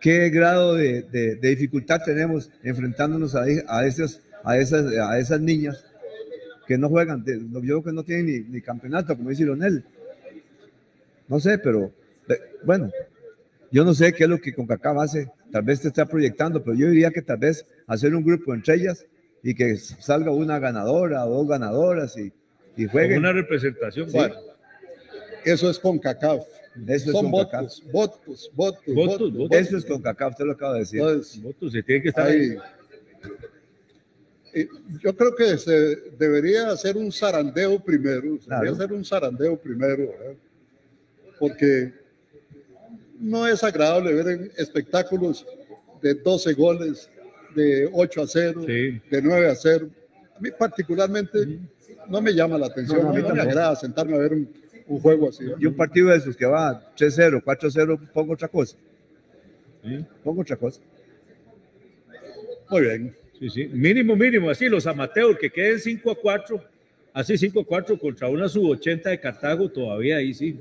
[0.00, 5.84] qué grado de, dificultad tenemos enfrentándonos a, a, esas, a, esas, niñas
[6.66, 9.84] que no juegan, de- yo que no tienen ni, campeonato, como dice Lionel.
[11.26, 11.92] No sé, pero
[12.64, 12.90] bueno,
[13.70, 16.76] yo no sé qué es lo que CONCACAF hace, tal vez te está proyectando, pero
[16.76, 19.06] yo diría que tal vez hacer un grupo entre ellas
[19.48, 22.30] y que salga una ganadora o dos ganadoras y,
[22.76, 23.18] y Con jueguen.
[23.20, 24.10] una representación.
[24.12, 24.34] Bueno,
[25.44, 26.44] eso es con CACAF.
[26.86, 27.62] Eso es Son CONCACAF.
[27.62, 29.56] votos, votos, votos, Votos, votos, votos.
[29.58, 31.00] Eso es CONCACAF, usted lo acaba de decir.
[31.00, 32.56] Entonces, Votos, se tiene que estar ahí.
[34.54, 34.68] eh,
[35.02, 38.64] yo creo que se debería hacer un zarandeo primero, se Claro.
[38.64, 40.34] debería hacer un zarandeo primero, ¿verdad?
[41.38, 41.92] porque
[43.18, 45.46] no es agradable ver en espectáculos
[46.02, 47.08] de 12 goles,
[47.54, 49.00] de 8 a 0, Sí.
[49.10, 49.88] de 9 a 0.
[50.36, 51.58] A mí particularmente
[52.08, 54.32] no me llama la atención, No, no, a mí no, me agrada sentarme a ver
[54.32, 54.48] un,
[54.86, 55.44] un juego así.
[55.58, 58.76] Y un partido de esos que va 3-0, 4-0, pongo otra cosa.
[60.22, 60.80] Pongo otra cosa.
[62.70, 63.16] Muy bien.
[63.38, 63.66] Sí, sí.
[63.72, 66.64] Mínimo, mínimo, así los amateurs que queden 5 a 4,
[67.12, 70.58] así 5 a 4 contra una sub 80 de Cartago, todavía ahí sí.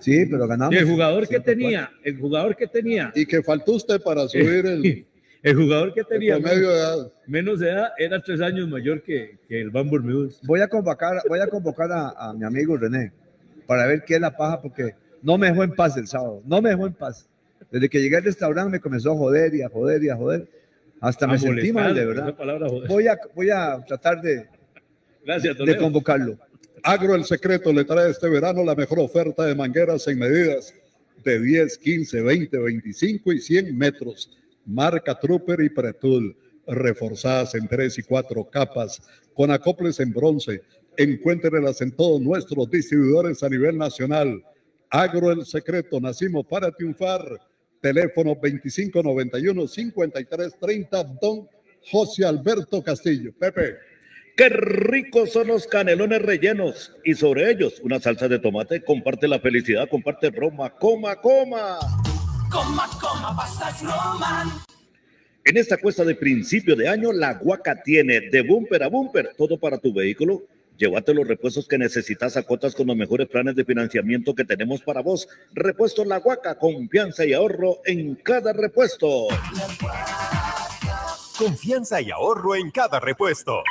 [0.00, 0.74] Sí, pero ganamos.
[0.74, 4.66] Y el jugador que tenía, el jugador que tenía, Y que faltó usted para subir
[4.66, 5.06] el,
[5.44, 7.12] el jugador que tenía promedio de edad.
[7.26, 10.40] menos de edad era tres años mayor que, que el Van Bermúdez.
[10.42, 13.12] Voy a convocar, voy a, convocar a, a mi amigo René
[13.66, 16.42] para ver qué es la paja, porque no me dejó en paz el sábado.
[16.46, 17.28] No me dejó en paz.
[17.70, 20.48] Desde que llegué al restaurante me comenzó a joder y a joder y a joder.
[21.00, 22.34] Hasta me A sentí molestar, mal, de verdad.
[22.34, 22.66] palabra.
[22.88, 24.46] Voy a, voy a tratar de,
[25.24, 26.38] Gracias, de convocarlo.
[26.82, 30.74] Agro El Secreto le trae este verano la mejor oferta de mangueras en medidas
[31.22, 34.30] de 10, 15, 20, 25 y 100 metros.
[34.66, 36.36] Marca Trooper y Pretul,
[36.66, 39.02] reforzadas en 3 y 4 capas,
[39.34, 40.62] con acoples en bronce.
[40.96, 44.44] Encuéntrelas en todos nuestros distribuidores a nivel nacional.
[44.90, 47.20] Agro El Secreto, nacimos para triunfar.
[47.80, 51.48] Teléfono 2591-5330, don
[51.90, 53.32] José Alberto Castillo.
[53.38, 53.74] Pepe.
[54.36, 58.82] Qué ricos son los canelones rellenos y sobre ellos una salsa de tomate.
[58.82, 61.78] Comparte la felicidad, comparte Roma, coma, coma.
[62.54, 63.36] Coma, coma,
[63.82, 64.48] Roman.
[65.44, 69.58] En esta cuesta de principio de año, la Guaca tiene de bumper a bumper todo
[69.58, 70.44] para tu vehículo
[70.76, 74.82] Llévate los repuestos que necesitas a cotas con los mejores planes de financiamiento que tenemos
[74.82, 75.28] para vos.
[75.52, 79.28] Repuesto La Huaca, confianza y ahorro en cada repuesto.
[81.38, 83.62] Confianza y ahorro en cada repuesto.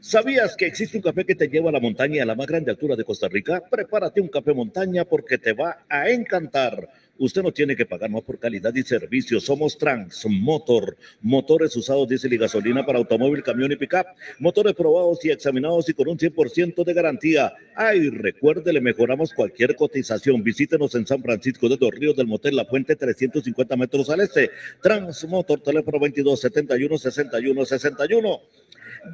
[0.00, 2.72] ¿Sabías que existe un café que te lleva a la montaña a la más grande
[2.72, 3.62] altura de Costa Rica?
[3.70, 6.88] Prepárate un café montaña porque te va a encantar.
[7.18, 9.40] Usted no tiene que pagar más por calidad y servicio.
[9.40, 10.96] Somos Transmotor.
[11.22, 14.06] Motores usados diésel y gasolina para automóvil, camión y pickup.
[14.38, 17.54] Motores probados y examinados y con un 100% de garantía.
[17.74, 20.42] Ay, recuerde, le mejoramos cualquier cotización.
[20.42, 24.50] Visítenos en San Francisco de los Ríos del Motel La Fuente, 350 metros al este.
[24.82, 28.40] Transmotor, teléfono 22 71 61 61.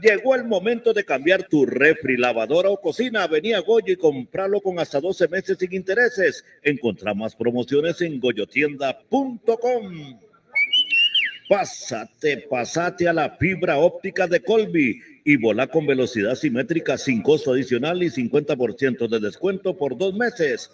[0.01, 3.27] Llegó el momento de cambiar tu refri, lavadora o cocina.
[3.27, 6.45] Venía a Goyo y compralo con hasta 12 meses sin intereses.
[6.63, 10.21] Encontrá más promociones en goyotienda.com.
[11.49, 17.53] Pásate, pásate a la fibra óptica de Colby y volá con velocidad simétrica sin costo
[17.53, 20.71] adicional y 50% de descuento por dos meses.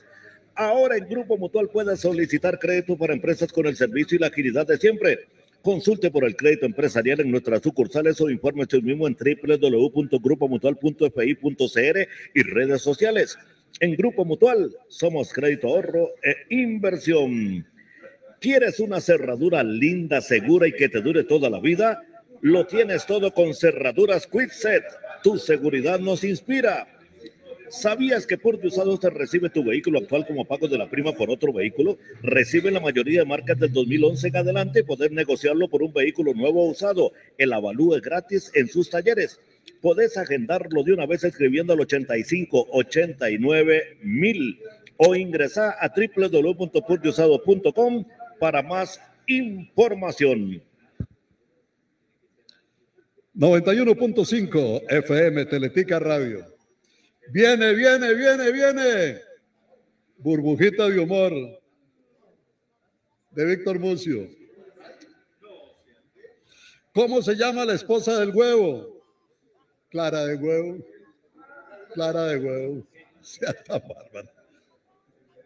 [0.54, 4.66] Ahora en Grupo Mutual puedes solicitar crédito para empresas con el servicio y la agilidad
[4.66, 5.26] de siempre.
[5.62, 12.42] Consulte por el crédito empresarial en nuestras sucursales o infórmese hoy mismo en www.grupomutual.fi.cr y
[12.42, 13.38] redes sociales.
[13.80, 17.66] En Grupo Mutual somos crédito ahorro e inversión.
[18.40, 22.02] ¿Quieres una cerradura linda, segura y que te dure toda la vida?
[22.40, 24.84] Lo tienes todo con Cerraduras Quickset.
[25.24, 26.86] Tu seguridad nos inspira.
[27.70, 31.28] ¿Sabías que por Usados te recibe tu vehículo actual como pago de la prima por
[31.30, 31.98] otro vehículo?
[32.22, 36.32] Recibe la mayoría de marcas del 2011 en adelante y poder negociarlo por un vehículo
[36.34, 37.12] nuevo o usado.
[37.36, 39.40] El avalúo es gratis en sus talleres.
[39.80, 44.58] Podés agendarlo de una vez escribiendo al 85 89 mil
[44.96, 48.04] o ingresar a www.purdeusado.com
[48.40, 50.62] para más información.
[53.36, 56.57] 91.5 FM Teletica Radio.
[57.30, 59.20] Viene, viene, viene, viene.
[60.18, 61.32] Burbujita de humor
[63.30, 64.28] de Víctor Mucio.
[66.92, 69.04] ¿Cómo se llama la esposa del huevo?
[69.90, 70.78] Clara de huevo.
[71.94, 72.86] Clara de huevo.
[73.22, 74.28] Sea tan bárbaro.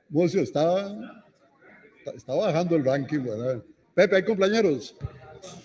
[0.09, 1.24] Mucio estaba,
[2.14, 3.24] está bajando el ranking.
[3.24, 3.62] ¿verdad?
[3.94, 4.96] Pepe, ¿hay compañeros?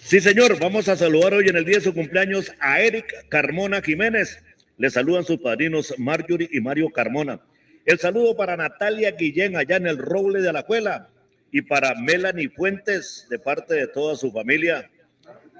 [0.01, 0.59] Sí, señor.
[0.59, 4.43] Vamos a saludar hoy en el día de su cumpleaños a Eric Carmona Jiménez.
[4.77, 7.41] Le saludan sus padrinos Marjorie y Mario Carmona.
[7.85, 11.09] El saludo para Natalia Guillén allá en el Roble de Alajuela
[11.51, 14.89] y para Melanie Fuentes de parte de toda su familia.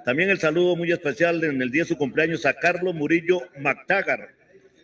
[0.04, 4.30] También el saludo muy especial en el día de su cumpleaños a Carlos Murillo McTaggart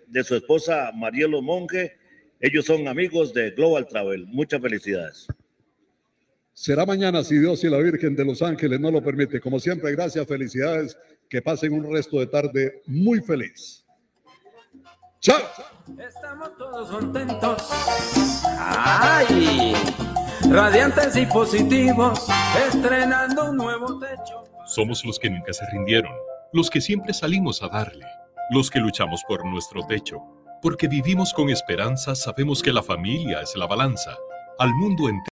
[0.09, 1.97] de su esposa Marielo Monge.
[2.41, 4.27] Ellos son amigos de Global Travel.
[4.27, 5.29] Muchas felicidades.
[6.53, 9.41] Será mañana si Dios y la Virgen de los Ángeles no lo permite.
[9.41, 10.97] Como siempre, gracias, felicidades.
[11.29, 13.84] Que pasen un resto de tarde muy feliz.
[15.25, 15.41] ¡Chao!
[16.07, 17.71] Estamos todos contentos.
[18.59, 19.73] ¡Ay!
[20.51, 22.27] Radiantes y positivos,
[22.69, 24.45] estrenando un nuevo techo.
[24.67, 26.13] Somos los que nunca se rindieron,
[26.53, 28.05] los que siempre salimos a darle,
[28.51, 30.19] los que luchamos por nuestro techo.
[30.61, 34.15] Porque vivimos con esperanza, sabemos que la familia es la balanza.
[34.59, 35.23] Al mundo entero